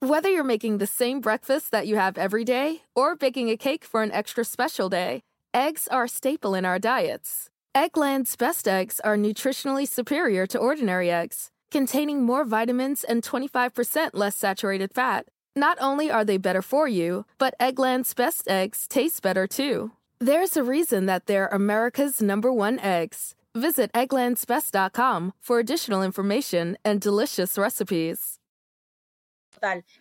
Whether 0.00 0.28
you're 0.28 0.42
making 0.42 0.78
the 0.78 0.86
same 0.86 1.20
breakfast 1.20 1.70
that 1.70 1.86
you 1.86 1.94
have 1.96 2.18
every 2.18 2.44
day 2.44 2.82
or 2.96 3.14
baking 3.14 3.50
a 3.50 3.56
cake 3.56 3.84
for 3.84 4.02
an 4.02 4.10
extra 4.10 4.44
special 4.44 4.88
day, 4.88 5.22
eggs 5.54 5.86
are 5.88 6.04
a 6.04 6.08
staple 6.08 6.54
in 6.54 6.64
our 6.64 6.80
diets. 6.80 7.48
Eggland's 7.74 8.34
best 8.34 8.66
eggs 8.66 8.98
are 9.04 9.16
nutritionally 9.16 9.86
superior 9.86 10.44
to 10.48 10.58
ordinary 10.58 11.10
eggs, 11.10 11.50
containing 11.70 12.22
more 12.22 12.44
vitamins 12.44 13.04
and 13.04 13.22
25% 13.22 14.10
less 14.14 14.34
saturated 14.34 14.92
fat 14.92 15.26
not 15.54 15.78
only 15.80 16.10
are 16.10 16.24
they 16.24 16.38
better 16.38 16.62
for 16.62 16.88
you, 16.88 17.24
but 17.38 17.54
Eggland's 17.58 18.14
best 18.14 18.48
eggs 18.48 18.86
taste 18.88 19.22
better 19.22 19.46
too. 19.46 19.92
There's 20.18 20.56
a 20.56 20.62
reason 20.62 21.06
that 21.06 21.26
they're 21.26 21.48
America's 21.48 22.22
number 22.22 22.52
one 22.52 22.78
eggs. 22.78 23.34
Visit 23.54 23.92
egglandsbest.com 23.92 25.32
for 25.40 25.58
additional 25.58 26.02
information 26.02 26.78
and 26.84 27.00
delicious 27.00 27.58
recipes. 27.58 28.38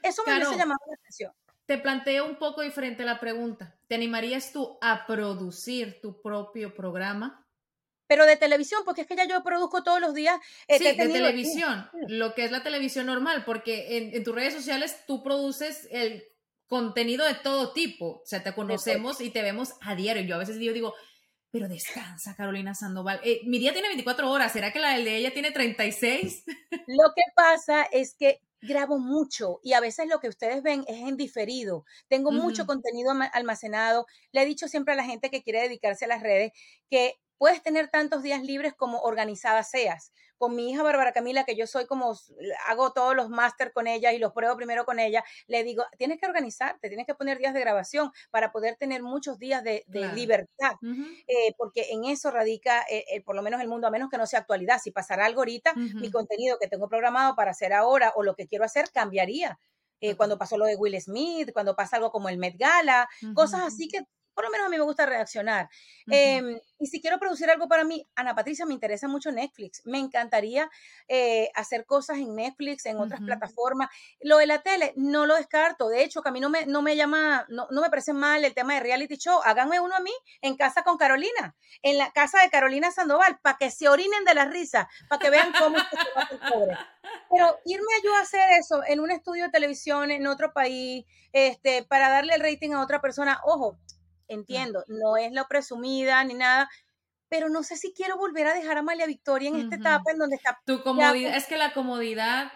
Eso 0.03 0.23
me 0.25 0.33
claro, 0.33 0.51
llamado 0.51 0.79
la 0.87 0.95
atención. 0.95 1.31
Te 1.65 1.77
planteo 1.77 2.25
un 2.25 2.35
poco 2.35 2.61
diferente 2.61 3.03
la 3.05 3.19
pregunta. 3.19 3.75
¿Te 3.87 3.95
animarías 3.95 4.51
tú 4.51 4.77
a 4.81 5.05
producir 5.05 6.01
tu 6.01 6.21
propio 6.21 6.73
programa? 6.75 7.40
Pero 8.11 8.25
de 8.25 8.35
televisión, 8.35 8.81
porque 8.83 8.99
es 8.99 9.07
que 9.07 9.15
ya 9.15 9.25
yo 9.25 9.41
produzco 9.41 9.83
todos 9.83 10.01
los 10.01 10.13
días. 10.13 10.37
Eh, 10.67 10.79
sí, 10.79 10.83
de 10.83 10.95
televisión, 10.95 11.89
lo 12.09 12.35
que 12.35 12.43
es 12.43 12.51
la 12.51 12.61
televisión 12.61 13.05
normal, 13.05 13.45
porque 13.45 14.11
en, 14.13 14.21
tus 14.25 14.35
redes 14.35 14.53
sociales 14.53 14.97
tú 15.07 15.23
produces 15.23 15.87
el 15.91 16.21
contenido 16.67 17.25
de 17.25 17.35
todo 17.35 17.71
tipo, 17.71 18.17
o 18.17 18.25
sea, 18.25 18.43
te 18.43 18.53
conocemos 18.53 19.21
y 19.21 19.29
te 19.29 19.41
vemos 19.41 19.75
a 19.79 19.95
diario. 19.95 20.23
Yo 20.23 20.35
a 20.35 20.39
veces 20.39 20.57
digo, 20.59 20.73
digo, 20.73 20.93
pero 21.51 21.69
descansa, 21.69 22.35
Carolina 22.35 22.75
Sandoval. 22.75 23.21
Eh, 23.23 23.43
mi 23.45 23.59
día 23.59 23.71
tiene 23.71 23.87
24 23.87 24.29
horas, 24.29 24.51
¿será 24.51 24.73
que 24.73 24.79
la 24.79 24.97
de 24.97 25.15
ella 25.15 25.31
tiene 25.31 25.51
36? 25.51 26.43
Lo 26.87 27.13
que 27.15 27.23
pasa 27.33 27.83
es 27.93 28.13
que 28.19 28.41
grabo 28.59 28.99
mucho 28.99 29.61
y 29.63 29.71
a 29.71 29.79
veces 29.79 30.09
lo 30.09 30.19
que 30.19 30.27
ustedes 30.27 30.63
ven 30.63 30.83
es 30.89 30.97
en 30.97 31.15
diferido. 31.15 31.85
Tengo 32.09 32.33
mucho 32.33 32.65
contenido 32.65 33.13
almacenado. 33.31 34.05
Le 34.33 34.41
he 34.41 34.45
dicho 34.45 34.67
siempre 34.67 34.95
a 34.95 34.97
la 34.97 35.05
gente 35.05 35.29
que 35.29 35.43
quiere 35.43 35.61
dedicarse 35.61 36.03
a 36.03 36.09
las 36.09 36.21
redes 36.21 36.51
que 36.89 37.15
puedes 37.41 37.63
tener 37.63 37.87
tantos 37.87 38.21
días 38.21 38.43
libres 38.43 38.75
como 38.75 38.99
organizada 38.99 39.63
seas. 39.63 40.13
Con 40.37 40.55
mi 40.55 40.69
hija 40.69 40.83
Bárbara 40.83 41.11
Camila, 41.11 41.43
que 41.43 41.55
yo 41.55 41.65
soy 41.65 41.87
como, 41.87 42.15
hago 42.67 42.93
todos 42.93 43.15
los 43.15 43.29
máster 43.29 43.73
con 43.73 43.87
ella 43.87 44.13
y 44.13 44.19
los 44.19 44.31
pruebo 44.31 44.55
primero 44.55 44.85
con 44.85 44.99
ella, 44.99 45.23
le 45.47 45.63
digo, 45.63 45.83
tienes 45.97 46.19
que 46.19 46.27
organizarte, 46.27 46.87
tienes 46.87 47.07
que 47.07 47.15
poner 47.15 47.39
días 47.39 47.55
de 47.55 47.61
grabación 47.61 48.11
para 48.29 48.51
poder 48.51 48.75
tener 48.75 49.01
muchos 49.01 49.39
días 49.39 49.63
de, 49.63 49.83
libertad, 50.13 50.73
eh, 51.25 51.55
porque 51.57 51.87
en 51.89 52.05
eso 52.05 52.29
radica, 52.29 52.85
eh, 52.87 53.23
por 53.25 53.35
lo 53.35 53.41
menos 53.41 53.59
el 53.59 53.69
mundo, 53.69 53.87
a 53.87 53.91
menos 53.91 54.11
que 54.11 54.19
no 54.19 54.27
sea 54.27 54.41
actualidad. 54.41 54.79
Si 54.79 54.91
pasara 54.91 55.25
algo 55.25 55.41
ahorita, 55.41 55.73
mi 55.73 56.11
contenido 56.11 56.59
que 56.59 56.67
tengo 56.67 56.89
programado 56.89 57.35
para 57.35 57.49
hacer 57.49 57.73
ahora 57.73 58.13
o 58.15 58.21
lo 58.21 58.35
que 58.35 58.45
quiero 58.45 58.65
hacer 58.65 58.91
cambiría. 58.91 59.59
Eh, 59.99 60.15
cuando 60.15 60.37
pasó 60.37 60.59
lo 60.59 60.65
de 60.65 60.75
Will 60.75 60.99
Smith, 61.01 61.51
cuando 61.53 61.75
pasa 61.75 61.95
algo 61.95 62.11
como 62.11 62.29
el 62.29 62.37
Met 62.37 62.55
Gala, 62.57 63.09
cosas 63.33 63.61
así 63.61 63.87
que 63.87 64.01
por 64.33 64.45
lo 64.45 64.49
menos 64.49 64.67
a 64.67 64.69
mí 64.69 64.77
me 64.77 64.83
gusta 64.83 65.05
reaccionar. 65.05 65.69
Em, 66.09 66.59
y 66.79 66.87
si 66.87 67.01
quiero 67.01 67.19
producir 67.19 67.49
algo 67.49 67.67
para 67.67 67.83
mí, 67.83 68.07
Ana 68.15 68.35
Patricia, 68.35 68.65
me 68.65 68.73
interesa 68.73 69.07
mucho 69.07 69.31
Netflix. 69.31 69.81
Me 69.85 69.99
encantaría 69.99 70.69
eh, 71.07 71.51
hacer 71.55 71.85
cosas 71.85 72.17
en 72.17 72.35
Netflix, 72.35 72.85
en 72.85 72.97
otras 72.97 73.21
plataformas. 73.21 73.89
Lo 74.21 74.37
de 74.37 74.47
la 74.47 74.61
tele, 74.61 74.93
no 74.95 75.25
lo 75.25 75.35
descarto. 75.35 75.89
De 75.89 76.03
hecho, 76.03 76.21
que 76.21 76.29
a 76.29 76.31
mí 76.31 76.39
no 76.39 76.49
me, 76.49 76.65
no 76.65 76.81
me 76.81 76.95
llama, 76.95 77.45
no, 77.49 77.67
no 77.71 77.81
me 77.81 77.89
parece 77.89 78.13
mal 78.13 78.43
el 78.43 78.53
tema 78.53 78.75
de 78.75 78.79
reality 78.79 79.17
show. 79.17 79.39
Háganme 79.43 79.79
uno 79.79 79.95
a 79.95 79.99
mí 79.99 80.13
en 80.41 80.55
casa 80.55 80.83
con 80.83 80.97
Carolina, 80.97 81.55
en 81.81 81.97
la 81.97 82.11
casa 82.11 82.41
de 82.41 82.49
Carolina 82.49 82.91
Sandoval, 82.91 83.39
para 83.41 83.57
que 83.57 83.71
se 83.71 83.89
orinen 83.89 84.23
de 84.25 84.33
la 84.33 84.45
risa, 84.45 84.89
para 85.09 85.21
que 85.21 85.29
vean 85.29 85.51
cómo 85.57 85.77
se 85.77 85.97
va 86.15 86.27
el 86.31 86.39
pobre. 86.51 86.77
Pero 87.29 87.59
irme 87.65 87.93
yo 88.03 88.15
a 88.15 88.21
hacer 88.21 88.51
eso 88.59 88.81
en 88.85 88.99
un 88.99 89.11
estudio 89.11 89.45
de 89.45 89.51
televisión 89.51 90.11
en 90.11 90.27
otro 90.27 90.53
país, 90.53 91.05
este, 91.31 91.83
para 91.83 92.09
darle 92.09 92.35
el 92.35 92.41
rating 92.41 92.71
a 92.71 92.81
otra 92.81 93.01
persona, 93.01 93.39
ojo, 93.43 93.77
entiendo, 94.33 94.83
no 94.87 95.17
es 95.17 95.31
la 95.31 95.47
presumida 95.47 96.23
ni 96.23 96.33
nada, 96.33 96.69
pero 97.29 97.49
no 97.49 97.63
sé 97.63 97.77
si 97.77 97.93
quiero 97.93 98.17
volver 98.17 98.47
a 98.47 98.53
dejar 98.53 98.77
a 98.77 98.81
María 98.81 99.05
Victoria 99.05 99.49
en 99.49 99.55
esta 99.55 99.75
etapa 99.75 100.11
en 100.11 100.17
donde 100.17 100.35
está. 100.35 100.59
Tu 100.65 100.83
comodidad, 100.83 101.35
es 101.35 101.45
que 101.45 101.57
la 101.57 101.73
comodidad 101.73 102.51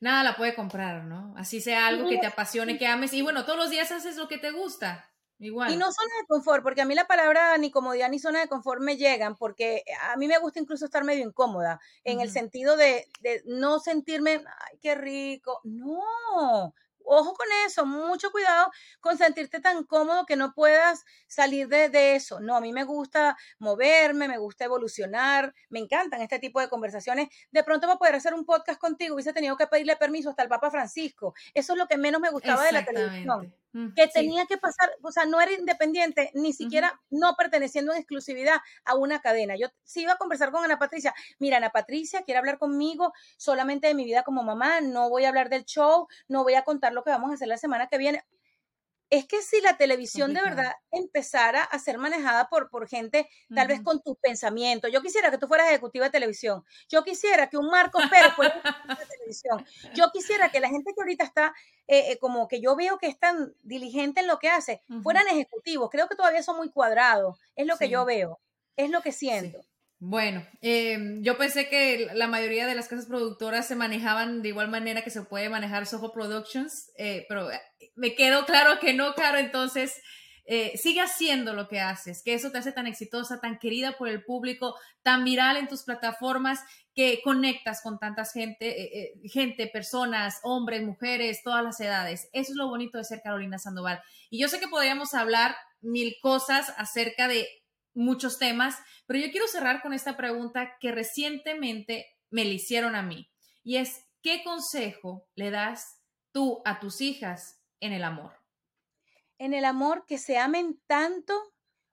nada 0.00 0.22
la 0.22 0.36
puede 0.36 0.54
comprar, 0.54 1.04
¿no? 1.04 1.34
Así 1.36 1.60
sea 1.60 1.86
algo 1.86 2.08
que 2.08 2.18
te 2.18 2.26
apasione, 2.26 2.78
que 2.78 2.86
ames 2.86 3.12
y 3.12 3.22
bueno, 3.22 3.44
todos 3.44 3.58
los 3.58 3.70
días 3.70 3.90
haces 3.92 4.16
lo 4.16 4.28
que 4.28 4.38
te 4.38 4.50
gusta. 4.50 5.10
Igual. 5.38 5.70
Y 5.70 5.76
no 5.76 5.92
zona 5.92 6.14
de 6.20 6.26
confort, 6.28 6.62
porque 6.62 6.80
a 6.80 6.86
mí 6.86 6.94
la 6.94 7.06
palabra 7.06 7.58
ni 7.58 7.70
comodidad 7.70 8.08
ni 8.08 8.18
zona 8.18 8.40
de 8.40 8.48
confort 8.48 8.80
me 8.80 8.96
llegan, 8.96 9.36
porque 9.36 9.82
a 10.10 10.16
mí 10.16 10.28
me 10.28 10.38
gusta 10.38 10.60
incluso 10.60 10.86
estar 10.86 11.04
medio 11.04 11.26
incómoda, 11.26 11.78
en 12.04 12.20
el 12.20 12.30
sentido 12.30 12.76
de, 12.76 13.06
de 13.20 13.42
no 13.44 13.78
sentirme, 13.78 14.42
ay, 14.46 14.78
qué 14.80 14.94
rico. 14.94 15.60
No, 15.64 16.72
ojo 17.06 17.34
con 17.34 17.46
eso, 17.66 17.86
mucho 17.86 18.30
cuidado 18.30 18.70
con 19.00 19.16
sentirte 19.16 19.60
tan 19.60 19.84
cómodo 19.84 20.26
que 20.26 20.36
no 20.36 20.52
puedas 20.52 21.04
salir 21.26 21.68
de, 21.68 22.14
eso. 22.14 22.40
No, 22.40 22.56
a 22.56 22.60
mí 22.60 22.72
me 22.72 22.84
gusta 22.84 23.36
moverme, 23.58 24.28
me 24.28 24.38
gusta 24.38 24.64
evolucionar, 24.64 25.54
me 25.70 25.80
encantan 25.80 26.20
este 26.20 26.38
tipo 26.38 26.60
de 26.60 26.68
conversaciones. 26.68 27.28
De 27.50 27.64
pronto 27.64 27.86
para 27.86 27.98
poder 27.98 28.14
hacer 28.16 28.34
un 28.34 28.44
podcast 28.44 28.80
contigo 28.80 29.14
hubiese 29.14 29.32
tenido 29.32 29.56
que 29.56 29.66
pedirle 29.66 29.96
permiso 29.96 30.30
hasta 30.30 30.42
el 30.42 30.48
Papa 30.48 30.70
Francisco. 30.70 31.34
Eso 31.54 31.72
es 31.72 31.78
lo 31.78 31.86
que 31.86 31.96
menos 31.96 32.20
me 32.20 32.30
gustaba 32.30 32.64
de 32.64 32.72
la 32.72 32.84
televisión 32.84 33.54
que 33.94 34.08
tenía 34.08 34.46
que 34.46 34.56
pasar, 34.58 34.90
o 35.02 35.12
sea, 35.12 35.24
no 35.24 35.40
era 35.40 35.52
independiente, 35.52 36.30
ni 36.34 36.52
siquiera 36.52 37.00
no 37.10 37.34
perteneciendo 37.36 37.92
en 37.92 37.98
exclusividad 37.98 38.56
a 38.84 38.94
una 38.94 39.20
cadena. 39.20 39.56
Yo 39.56 39.68
sí 39.84 40.02
iba 40.02 40.12
a 40.12 40.16
conversar 40.16 40.50
con 40.50 40.64
Ana 40.64 40.78
Patricia, 40.78 41.14
mira, 41.38 41.58
Ana 41.58 41.70
Patricia 41.70 42.22
quiere 42.22 42.38
hablar 42.38 42.58
conmigo 42.58 43.12
solamente 43.36 43.88
de 43.88 43.94
mi 43.94 44.04
vida 44.04 44.22
como 44.22 44.42
mamá, 44.42 44.80
no 44.80 45.10
voy 45.10 45.24
a 45.24 45.28
hablar 45.28 45.48
del 45.48 45.64
show, 45.64 46.06
no 46.28 46.42
voy 46.42 46.54
a 46.54 46.62
contar 46.62 46.92
lo 46.92 47.02
que 47.02 47.10
vamos 47.10 47.30
a 47.30 47.34
hacer 47.34 47.48
la 47.48 47.58
semana 47.58 47.88
que 47.88 47.98
viene 47.98 48.24
es 49.10 49.26
que 49.26 49.42
si 49.42 49.60
la 49.60 49.76
televisión 49.76 50.34
de 50.34 50.42
verdad 50.42 50.72
empezara 50.90 51.62
a 51.62 51.78
ser 51.78 51.98
manejada 51.98 52.48
por, 52.48 52.70
por 52.70 52.88
gente, 52.88 53.28
tal 53.54 53.68
vez 53.68 53.80
con 53.82 54.02
tus 54.02 54.16
pensamientos, 54.18 54.90
yo 54.92 55.00
quisiera 55.00 55.30
que 55.30 55.38
tú 55.38 55.46
fueras 55.46 55.68
ejecutiva 55.68 56.06
de 56.06 56.10
televisión, 56.10 56.64
yo 56.88 57.04
quisiera 57.04 57.48
que 57.48 57.56
un 57.56 57.70
Marcos 57.70 58.02
Pérez 58.10 58.32
fuera 58.34 58.54
ejecutiva 58.54 58.94
de 58.94 59.06
televisión, 59.06 59.66
yo 59.94 60.10
quisiera 60.12 60.50
que 60.50 60.60
la 60.60 60.68
gente 60.68 60.92
que 60.94 61.00
ahorita 61.00 61.24
está, 61.24 61.54
eh, 61.86 62.12
eh, 62.12 62.18
como 62.18 62.48
que 62.48 62.60
yo 62.60 62.74
veo 62.74 62.98
que 62.98 63.06
es 63.06 63.18
tan 63.18 63.54
diligente 63.62 64.20
en 64.20 64.26
lo 64.26 64.38
que 64.38 64.48
hace, 64.48 64.82
fueran 65.02 65.28
ejecutivos, 65.28 65.88
creo 65.90 66.08
que 66.08 66.16
todavía 66.16 66.42
son 66.42 66.56
muy 66.56 66.70
cuadrados, 66.70 67.38
es 67.54 67.66
lo 67.66 67.76
que 67.76 67.88
yo 67.88 68.04
veo, 68.04 68.40
es 68.76 68.90
lo 68.90 69.02
que 69.02 69.12
siento. 69.12 69.60
Bueno, 69.98 70.46
em, 70.60 71.22
yo 71.22 71.38
pensé 71.38 71.68
que 71.68 72.10
la 72.14 72.26
mayoría 72.26 72.66
de 72.66 72.74
las 72.74 72.88
casas 72.88 73.06
productoras 73.06 73.66
se 73.66 73.76
manejaban 73.76 74.42
de 74.42 74.50
igual 74.50 74.68
manera 74.68 75.02
que 75.02 75.10
se 75.10 75.22
puede 75.22 75.48
manejar 75.48 75.86
Soho 75.86 76.12
Productions, 76.12 76.90
eh, 76.98 77.24
pero 77.28 77.50
eh, 77.50 77.60
me 77.94 78.14
quedó 78.14 78.44
claro 78.44 78.78
que 78.78 78.92
no, 78.92 79.14
claro, 79.14 79.38
entonces 79.38 79.94
eh, 80.48 80.76
sigue 80.76 81.00
haciendo 81.00 81.54
lo 81.54 81.66
que 81.66 81.80
haces, 81.80 82.22
que 82.22 82.32
eso 82.32 82.52
te 82.52 82.58
hace 82.58 82.70
tan 82.70 82.86
exitosa, 82.86 83.40
tan 83.40 83.58
querida 83.58 83.96
por 83.98 84.08
el 84.08 84.22
público, 84.24 84.76
tan 85.02 85.24
viral 85.24 85.56
en 85.56 85.66
tus 85.66 85.82
plataformas, 85.82 86.60
que 86.94 87.20
conectas 87.24 87.82
con 87.82 87.98
tanta 87.98 88.24
gente, 88.24 89.00
eh, 89.00 89.14
gente, 89.24 89.66
personas, 89.66 90.38
hombres, 90.44 90.84
mujeres, 90.84 91.42
todas 91.42 91.64
las 91.64 91.80
edades. 91.80 92.28
Eso 92.32 92.52
es 92.52 92.56
lo 92.56 92.68
bonito 92.68 92.96
de 92.96 93.04
ser 93.04 93.22
Carolina 93.22 93.58
Sandoval. 93.58 94.00
Y 94.30 94.40
yo 94.40 94.48
sé 94.48 94.60
que 94.60 94.68
podríamos 94.68 95.14
hablar 95.14 95.56
mil 95.80 96.14
cosas 96.22 96.72
acerca 96.76 97.26
de 97.26 97.48
muchos 97.96 98.38
temas, 98.38 98.76
pero 99.06 99.18
yo 99.18 99.30
quiero 99.32 99.48
cerrar 99.48 99.82
con 99.82 99.92
esta 99.92 100.16
pregunta 100.16 100.76
que 100.78 100.92
recientemente 100.92 102.06
me 102.30 102.44
le 102.44 102.52
hicieron 102.52 102.94
a 102.94 103.02
mí. 103.02 103.30
Y 103.64 103.78
es, 103.78 104.04
¿qué 104.22 104.44
consejo 104.44 105.26
le 105.34 105.50
das 105.50 106.00
tú 106.30 106.62
a 106.64 106.78
tus 106.78 107.00
hijas 107.00 107.60
en 107.80 107.92
el 107.92 108.04
amor? 108.04 108.32
En 109.38 109.54
el 109.54 109.64
amor 109.64 110.04
que 110.06 110.18
se 110.18 110.38
amen 110.38 110.80
tanto 110.86 111.34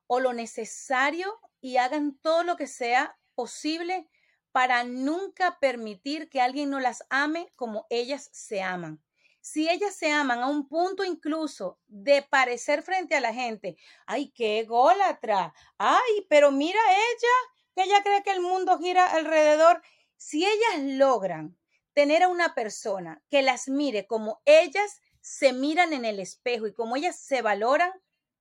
o 0.07 0.19
lo 0.19 0.33
necesario 0.33 1.39
y 1.59 1.77
hagan 1.77 2.17
todo 2.19 2.43
lo 2.43 2.57
que 2.57 2.67
sea 2.67 3.17
posible 3.35 4.09
para 4.51 4.83
nunca 4.83 5.57
permitir 5.59 6.29
que 6.29 6.41
alguien 6.41 6.69
no 6.69 6.79
las 6.79 7.03
ame 7.09 7.51
como 7.55 7.87
ellas 7.89 8.29
se 8.31 8.61
aman. 8.61 9.03
Si 9.43 9.69
ellas 9.69 9.93
se 9.93 10.09
aman 10.09 10.39
a 10.39 10.47
un 10.47 10.69
punto 10.69 11.03
incluso 11.03 11.77
de 11.87 12.21
parecer 12.21 12.81
frente 12.81 13.13
a 13.13 13.19
la 13.19 13.33
gente, 13.33 13.75
ay, 14.05 14.31
qué 14.31 14.59
ególatra, 14.59 15.53
ay, 15.77 16.25
pero 16.29 16.49
mira 16.49 16.79
ella, 16.89 17.51
que 17.75 17.83
ella 17.83 18.01
cree 18.03 18.23
que 18.23 18.31
el 18.31 18.39
mundo 18.39 18.79
gira 18.79 19.05
alrededor. 19.11 19.81
Si 20.15 20.45
ellas 20.45 20.95
logran 20.97 21.57
tener 21.91 22.23
a 22.23 22.29
una 22.29 22.55
persona 22.55 23.21
que 23.29 23.41
las 23.41 23.67
mire 23.67 24.07
como 24.07 24.41
ellas 24.45 25.01
se 25.19 25.51
miran 25.51 25.91
en 25.91 26.05
el 26.05 26.21
espejo 26.21 26.65
y 26.67 26.73
como 26.73 26.95
ellas 26.95 27.17
se 27.19 27.41
valoran, 27.41 27.91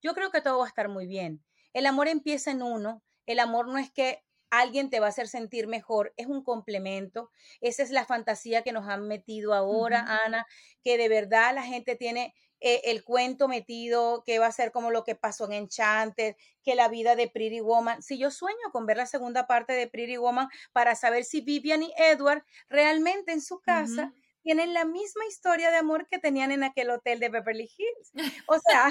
yo 0.03 0.14
creo 0.14 0.30
que 0.30 0.40
todo 0.40 0.59
va 0.59 0.66
a 0.66 0.68
estar 0.68 0.88
muy 0.88 1.09
bien. 1.09 1.44
El 1.72 1.86
amor 1.86 2.07
empieza 2.07 2.53
en 2.53 2.62
uno. 2.62 3.03
El 3.26 3.40
amor 3.40 3.66
no 3.66 3.78
es 3.78 3.90
que 3.90 4.24
alguien 4.53 4.90
te 4.90 5.00
va 5.00 5.07
a 5.07 5.09
hacer 5.09 5.28
sentir 5.28 5.66
mejor, 5.66 6.12
es 6.18 6.26
un 6.26 6.44
complemento. 6.44 7.30
Esa 7.62 7.82
es 7.82 7.90
la 7.90 8.05
fantasía 8.05 8.62
que 8.62 8.72
nos 8.72 8.86
han 8.86 9.09
metido 9.09 9.55
ahora, 9.55 10.07
Ana, 10.24 10.46
que 10.84 10.98
de 10.98 11.09
verdad 11.09 11.55
la 11.55 11.62
gente 11.62 11.96
tiene 11.96 12.34
eh, 12.61 12.82
el 12.84 13.03
cuento 13.03 13.48
metido, 13.48 14.22
que 14.24 14.38
va 14.38 14.46
a 14.46 14.53
ser 14.53 14.70
como 14.70 14.90
lo 14.90 15.05
que 15.05 15.14
pasó 15.14 15.46
en 15.46 15.55
Enchanted, 15.55 16.36
que 16.62 16.74
la 16.74 16.88
vida 16.88 17.16
de 17.16 17.28
Pretty 17.28 17.61
Woman. 17.61 18.03
Si 18.03 18.18
yo 18.18 18.30
sueño 18.30 18.70
con 18.72 18.84
ver 18.84 18.98
la 18.98 19.07
segunda 19.07 19.46
parte 19.46 19.72
de 19.72 19.88
Pretty 19.88 20.18
Woman 20.18 20.48
para 20.72 20.94
saber 20.96 21.24
si 21.24 21.40
Vivian 21.40 21.82
y 21.82 21.92
Edward 21.96 22.44
realmente 22.68 23.32
en 23.32 23.40
su 23.40 23.59
casa 23.61 24.12
tienen 24.42 24.74
la 24.74 24.84
misma 24.84 25.24
historia 25.26 25.70
de 25.70 25.78
amor 25.78 26.07
que 26.09 26.18
tenían 26.18 26.53
en 26.53 26.62
aquel 26.62 26.90
hotel 26.90 27.20
de 27.20 27.30
Beverly 27.30 27.70
Hills. 27.74 28.12
O 28.48 28.59
sea, 28.61 28.90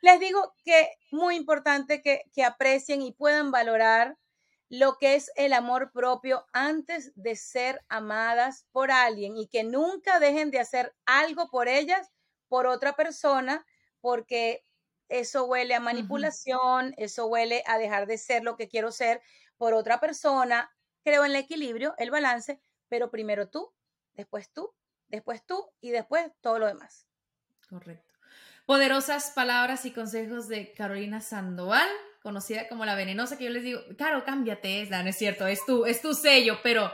les 0.00 0.20
digo 0.20 0.54
que 0.64 0.90
muy 1.10 1.36
importante 1.36 2.02
que, 2.02 2.22
que 2.32 2.44
aprecien 2.44 3.02
y 3.02 3.12
puedan 3.12 3.50
valorar 3.50 4.18
lo 4.68 4.98
que 4.98 5.14
es 5.14 5.30
el 5.36 5.52
amor 5.52 5.92
propio 5.92 6.46
antes 6.52 7.12
de 7.14 7.36
ser 7.36 7.84
amadas 7.88 8.66
por 8.72 8.90
alguien 8.90 9.36
y 9.36 9.48
que 9.48 9.62
nunca 9.64 10.18
dejen 10.18 10.50
de 10.50 10.58
hacer 10.58 10.94
algo 11.04 11.48
por 11.48 11.68
ellas, 11.68 12.10
por 12.48 12.66
otra 12.66 12.94
persona, 12.94 13.64
porque 14.00 14.64
eso 15.08 15.44
huele 15.46 15.74
a 15.74 15.80
manipulación, 15.80 16.94
eso 16.96 17.26
huele 17.26 17.62
a 17.66 17.78
dejar 17.78 18.06
de 18.06 18.18
ser 18.18 18.42
lo 18.42 18.56
que 18.56 18.68
quiero 18.68 18.90
ser 18.90 19.22
por 19.56 19.74
otra 19.74 20.00
persona. 20.00 20.70
Creo 21.04 21.24
en 21.24 21.30
el 21.30 21.36
equilibrio, 21.36 21.94
el 21.98 22.10
balance, 22.10 22.60
pero 22.88 23.10
primero 23.10 23.48
tú, 23.48 23.72
después 24.14 24.50
tú, 24.52 24.74
después 25.08 25.44
tú 25.46 25.70
y 25.80 25.90
después 25.90 26.32
todo 26.40 26.58
lo 26.58 26.66
demás. 26.66 27.06
Correcto. 27.68 28.05
Poderosas 28.66 29.30
palabras 29.30 29.86
y 29.86 29.92
consejos 29.92 30.48
de 30.48 30.72
Carolina 30.72 31.20
Sandoval, 31.20 31.88
conocida 32.20 32.68
como 32.68 32.84
la 32.84 32.96
venenosa, 32.96 33.38
que 33.38 33.44
yo 33.44 33.50
les 33.50 33.62
digo, 33.62 33.80
Caro, 33.96 34.24
cámbiate, 34.24 34.82
es, 34.82 34.90
no 34.90 34.98
es 34.98 35.16
cierto, 35.16 35.46
es 35.46 35.64
tu, 35.64 35.86
es 35.86 36.02
tu 36.02 36.14
sello, 36.14 36.58
pero 36.64 36.90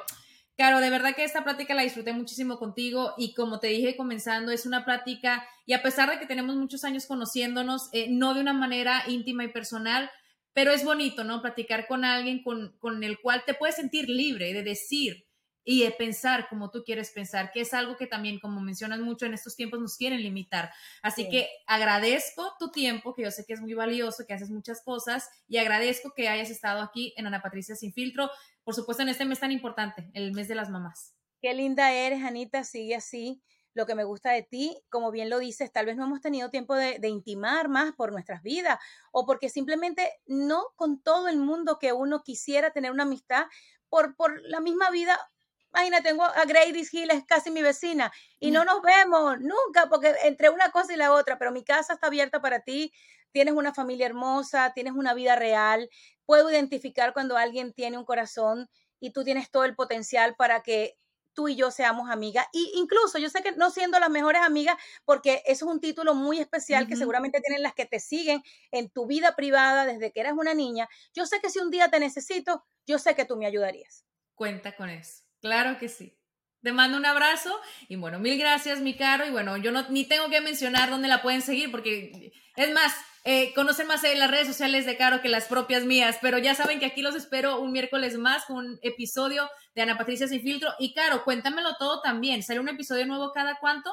Caro, 0.55 0.81
de 0.81 0.91
verdad 0.91 1.15
que 1.17 1.25
esta 1.25 1.45
plática 1.45 1.73
la 1.73 1.81
disfruté 1.81 2.13
muchísimo 2.13 2.59
contigo 2.59 3.15
y 3.17 3.33
como 3.33 3.59
te 3.59 3.69
dije 3.69 3.97
comenzando, 3.97 4.53
es 4.53 4.67
una 4.67 4.85
plática 4.85 5.49
y 5.65 5.73
a 5.73 5.83
pesar 5.83 6.11
de 6.11 6.19
que 6.19 6.27
tenemos 6.27 6.57
muchos 6.57 6.85
años 6.85 7.07
conociéndonos, 7.07 7.89
eh, 7.95 8.09
no 8.11 8.35
de 8.35 8.43
una 8.43 8.53
manera 8.53 9.05
íntima 9.09 9.45
y 9.45 9.49
personal, 9.49 10.11
pero 10.53 10.73
es 10.73 10.85
bonito, 10.85 11.25
¿no? 11.25 11.41
Platicar 11.41 11.87
con 11.87 12.05
alguien 12.05 12.43
con, 12.43 12.77
con 12.81 13.03
el 13.03 13.19
cual 13.19 13.45
te 13.47 13.55
puedes 13.55 13.77
sentir 13.77 14.11
libre 14.11 14.53
de 14.53 14.63
decir, 14.63 15.25
y 15.65 15.85
de 15.85 15.93
pensar 15.93 16.49
como 16.49 16.71
tú 16.71 16.83
quieres 16.85 17.11
pensar, 17.11 17.53
que 17.53 17.61
es 17.61 17.75
algo 17.75 17.97
que 17.97 18.07
también, 18.07 18.41
como 18.41 18.61
mencionas 18.61 19.01
mucho, 19.01 19.27
en 19.27 19.35
estos 19.35 19.57
tiempos 19.57 19.81
nos 19.81 19.97
quieren 19.97 20.23
limitar. 20.23 20.71
Así 21.03 21.29
que 21.29 21.49
agradezco 21.67 22.55
tu 22.59 22.71
tiempo, 22.71 23.15
que 23.15 23.23
yo 23.23 23.31
sé 23.31 23.45
que 23.47 23.53
es 23.53 23.61
muy 23.61 23.75
valioso, 23.75 24.25
que 24.27 24.35
haces 24.35 24.51
muchas 24.51 24.83
cosas, 24.83 25.29
y 25.47 25.59
agradezco 25.59 26.13
que 26.15 26.29
hayas 26.29 26.51
estado 26.51 26.83
aquí 26.83 27.15
en 27.17 27.27
Ana 27.27 27.43
Patricia 27.43 27.77
Sin 27.77 27.93
Filtro, 27.93 28.31
por 28.65 28.75
supuesto 28.75 29.03
en 29.03 29.09
este 29.09 29.25
mes 29.25 29.41
tan 29.41 29.53
importante, 29.53 30.11
el 30.15 30.33
mes 30.33 30.49
de 30.49 30.55
las 30.55 30.71
mamás. 30.71 31.15
Qué 31.41 31.55
linda 31.55 31.93
eres, 31.93 32.23
Anita, 32.23 32.65
sigue 32.65 32.95
así. 32.95 33.43
Lo 33.75 33.87
que 33.87 33.95
me 33.95 34.05
gusta 34.05 34.33
de 34.33 34.43
ti, 34.43 34.77
como 34.91 35.11
bien 35.11 35.31
lo 35.31 35.39
dices, 35.39 35.73
tal 35.73 35.87
vez 35.87 35.97
no 35.97 36.05
hemos 36.05 36.21
tenido 36.21 36.51
tiempo 36.51 36.75
de, 36.75 36.99
de 36.99 37.09
intimar 37.09 37.71
más 37.71 37.93
por 37.93 38.13
nuestras 38.13 38.43
vidas 38.43 38.79
o 39.13 39.25
porque 39.25 39.49
simplemente 39.49 40.13
no 40.27 40.63
con 40.77 41.03
todo 41.03 41.29
el 41.29 41.39
mundo 41.39 41.79
que 41.81 41.95
uno 41.95 42.23
quisiera 42.23 42.73
tener 42.73 42.93
una 42.93 43.05
amistad 43.05 43.47
por, 43.89 44.15
por 44.15 44.41
la 44.43 44.61
misma 44.61 44.91
vida 44.91 45.19
Imagínate, 45.75 46.09
tengo 46.09 46.25
a 46.25 46.45
Grady 46.45 46.87
Hill, 46.91 47.11
es 47.11 47.25
casi 47.25 47.51
mi 47.51 47.63
vecina, 47.63 48.13
y 48.39 48.51
no 48.51 48.65
nos 48.65 48.83
vemos 48.83 49.39
nunca, 49.41 49.89
porque 49.89 50.15
entre 50.25 50.51
una 50.51 50.71
cosa 50.71 50.93
y 50.93 50.97
la 50.97 51.13
otra, 51.13 51.39
pero 51.39 51.51
mi 51.51 51.65
casa 51.65 51.95
está 51.95 52.09
abierta 52.09 52.41
para 52.43 52.61
ti, 52.61 52.93
tienes 53.33 53.55
una 53.55 53.73
familia 53.73 54.07
hermosa, 54.07 54.73
tienes 54.75 54.93
una 54.93 55.15
vida 55.15 55.35
real, 55.37 55.89
puedo 56.27 56.51
identificar 56.51 57.15
cuando 57.15 57.37
alguien 57.37 57.73
tiene 57.73 57.97
un 57.97 58.05
corazón 58.05 58.69
y 59.01 59.13
tú 59.13 59.25
tienes 59.25 59.51
todo 59.51 59.65
el 59.65 59.75
potencial 59.75 60.37
para 60.37 60.63
que 60.63 60.99
tú 61.35 61.49
y 61.49 61.57
yo 61.57 61.71
seamos 61.71 62.11
amigas. 62.11 62.47
Y 62.53 62.73
incluso 62.75 63.19
yo 63.19 63.31
sé 63.31 63.43
que 63.43 63.53
no 63.53 63.71
siendo 63.71 63.99
las 63.99 64.11
mejores 64.11 64.43
amigas, 64.43 64.77
porque 65.07 65.43
eso 65.47 65.65
es 65.65 65.73
un 65.73 65.81
título 65.81 66.15
muy 66.15 66.39
especial 66.39 66.87
que 66.87 66.97
seguramente 66.97 67.41
tienen 67.41 67.63
las 67.63 67.75
que 67.75 67.87
te 67.87 68.01
siguen 68.01 68.43
en 68.71 68.91
tu 68.91 69.07
vida 69.07 69.35
privada 69.35 69.87
desde 69.87 70.13
que 70.13 70.21
eras 70.21 70.35
una 70.37 70.53
niña. 70.53 70.89
Yo 71.15 71.25
sé 71.27 71.41
que 71.41 71.49
si 71.49 71.59
un 71.59 71.71
día 71.71 71.89
te 71.89 72.01
necesito, 72.01 72.65
yo 72.87 72.99
sé 72.99 73.15
que 73.15 73.25
tú 73.25 73.37
me 73.37 73.47
ayudarías. 73.47 74.05
Cuenta 74.35 74.77
con 74.77 74.91
eso. 74.91 75.32
Claro 75.43 75.77
que 75.79 75.89
sí. 75.89 76.17
Te 76.63 76.73
mando 76.73 76.97
un 76.97 77.05
abrazo 77.05 77.61
y 77.89 77.97
bueno, 77.97 78.21
mil 78.21 78.39
gracias, 78.39 78.81
mi 78.81 78.97
caro. 78.97 79.27
Y 79.27 79.31
bueno, 79.31 79.57
yo 79.57 79.73
no 79.73 79.89
ni 79.91 80.05
tengo 80.05 80.31
que 80.31 80.41
mencionar 80.41 80.89
dónde 80.89 81.09
la 81.09 81.21
pueden 81.21 81.43
seguir 81.43 81.73
porque 81.73 82.33
es 82.55 82.73
más, 82.73 82.95
eh, 83.25 83.53
conocen 83.55 83.89
más 83.89 84.05
en 84.05 84.21
las 84.21 84.31
redes 84.31 84.47
sociales 84.47 84.87
de 84.87 84.97
Caro 84.97 85.21
que 85.21 85.29
las 85.29 85.47
propias 85.47 85.85
mías, 85.85 86.19
pero 86.23 86.39
ya 86.39 86.55
saben 86.55 86.79
que 86.79 86.87
aquí 86.87 87.03
los 87.03 87.17
espero 87.17 87.61
un 87.61 87.73
miércoles 87.73 88.17
más 88.17 88.45
con 88.45 88.59
un 88.59 88.79
episodio 88.83 89.51
de 89.75 89.83
Ana 89.83 89.99
Patricia 89.99 90.29
Sin 90.29 90.41
Filtro. 90.41 90.71
Y 90.79 90.95
Caro, 90.95 91.25
cuéntamelo 91.25 91.75
todo 91.77 92.01
también. 92.01 92.45
¿Sale 92.45 92.61
un 92.61 92.69
episodio 92.69 93.07
nuevo 93.07 93.33
cada 93.33 93.59
cuánto? 93.59 93.93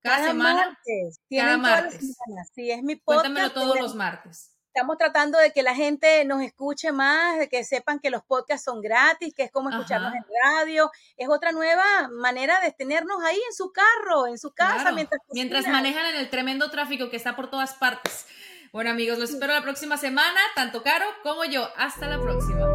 Cada, 0.00 0.28
semana. 0.28 0.66
Martes. 0.66 1.20
Cada 1.28 1.58
martes. 1.58 2.16
Sí, 2.54 2.70
es 2.70 2.82
mi 2.84 2.94
podcast. 2.94 3.24
Cuéntamelo 3.26 3.52
todos 3.52 3.80
los 3.80 3.94
martes 3.96 4.53
estamos 4.74 4.98
tratando 4.98 5.38
de 5.38 5.52
que 5.52 5.62
la 5.62 5.72
gente 5.72 6.24
nos 6.24 6.42
escuche 6.42 6.90
más, 6.90 7.38
de 7.38 7.48
que 7.48 7.62
sepan 7.62 8.00
que 8.00 8.10
los 8.10 8.24
podcasts 8.24 8.64
son 8.64 8.80
gratis, 8.80 9.32
que 9.32 9.44
es 9.44 9.52
como 9.52 9.70
escucharnos 9.70 10.12
en 10.12 10.24
radio. 10.42 10.90
Es 11.16 11.28
otra 11.28 11.52
nueva 11.52 12.08
manera 12.08 12.58
de 12.58 12.72
tenernos 12.72 13.22
ahí 13.22 13.38
en 13.48 13.54
su 13.54 13.72
carro, 13.72 14.26
en 14.26 14.36
su 14.36 14.52
casa, 14.52 14.90
mientras, 14.90 15.20
mientras 15.30 15.68
manejan 15.68 16.06
en 16.06 16.16
el 16.16 16.28
tremendo 16.28 16.72
tráfico 16.72 17.08
que 17.08 17.16
está 17.16 17.36
por 17.36 17.50
todas 17.50 17.74
partes. 17.74 18.26
Bueno 18.72 18.90
amigos, 18.90 19.20
los 19.20 19.30
espero 19.30 19.52
la 19.52 19.62
próxima 19.62 19.96
semana, 19.96 20.40
tanto 20.56 20.82
Caro 20.82 21.06
como 21.22 21.44
yo. 21.44 21.68
Hasta 21.76 22.08
la 22.08 22.20
próxima. 22.20 22.73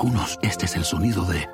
Algunos, 0.00 0.38
este 0.40 0.64
es 0.64 0.76
el 0.76 0.84
sonido 0.84 1.26
de, 1.26 1.46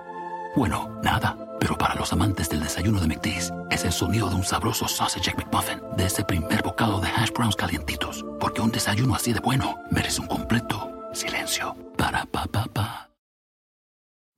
bueno, 0.54 1.00
nada. 1.02 1.36
Pero 1.58 1.76
para 1.76 1.96
los 1.96 2.12
amantes 2.12 2.48
del 2.48 2.60
desayuno 2.60 3.00
de 3.00 3.08
McDee's, 3.08 3.52
es 3.70 3.84
el 3.84 3.90
sonido 3.90 4.28
de 4.28 4.36
un 4.36 4.44
sabroso 4.44 4.86
sausage 4.86 5.34
McMuffin, 5.36 5.80
de 5.96 6.06
ese 6.06 6.22
primer 6.22 6.62
bocado 6.62 7.00
de 7.00 7.08
hash 7.08 7.32
browns 7.32 7.56
calientitos. 7.56 8.24
Porque 8.38 8.60
un 8.60 8.70
desayuno 8.70 9.16
así 9.16 9.32
de 9.32 9.40
bueno 9.40 9.78
merece 9.90 10.20
un 10.20 10.28
completo 10.28 10.92
silencio. 11.12 11.74
Para 11.96 12.24
pa 12.26 12.46
pa 12.46 12.66
pa. 12.72 13.08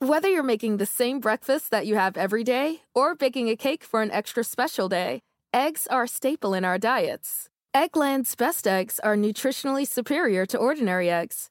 Whether 0.01 0.31
you're 0.31 0.43
making 0.43 0.79
the 0.79 0.87
same 0.87 1.21
breakfast 1.21 1.71
that 1.71 1.85
you 1.85 1.97
have 1.97 2.17
every 2.17 2.45
day 2.45 2.81
or 2.95 3.15
baking 3.15 3.51
a 3.51 3.57
cake 3.57 3.85
for 3.85 4.01
an 4.01 4.11
extra 4.11 4.43
special 4.43 4.89
day, 4.89 5.21
eggs 5.53 5.87
are 5.91 6.05
a 6.05 6.09
staple 6.09 6.55
in 6.55 6.65
our 6.65 6.79
diets. 6.79 7.51
Eggland's 7.75 8.35
best 8.37 8.67
eggs 8.67 8.99
are 9.01 9.17
nutritionally 9.17 9.87
superior 9.87 10.47
to 10.47 10.57
ordinary 10.57 11.11
eggs 11.11 11.51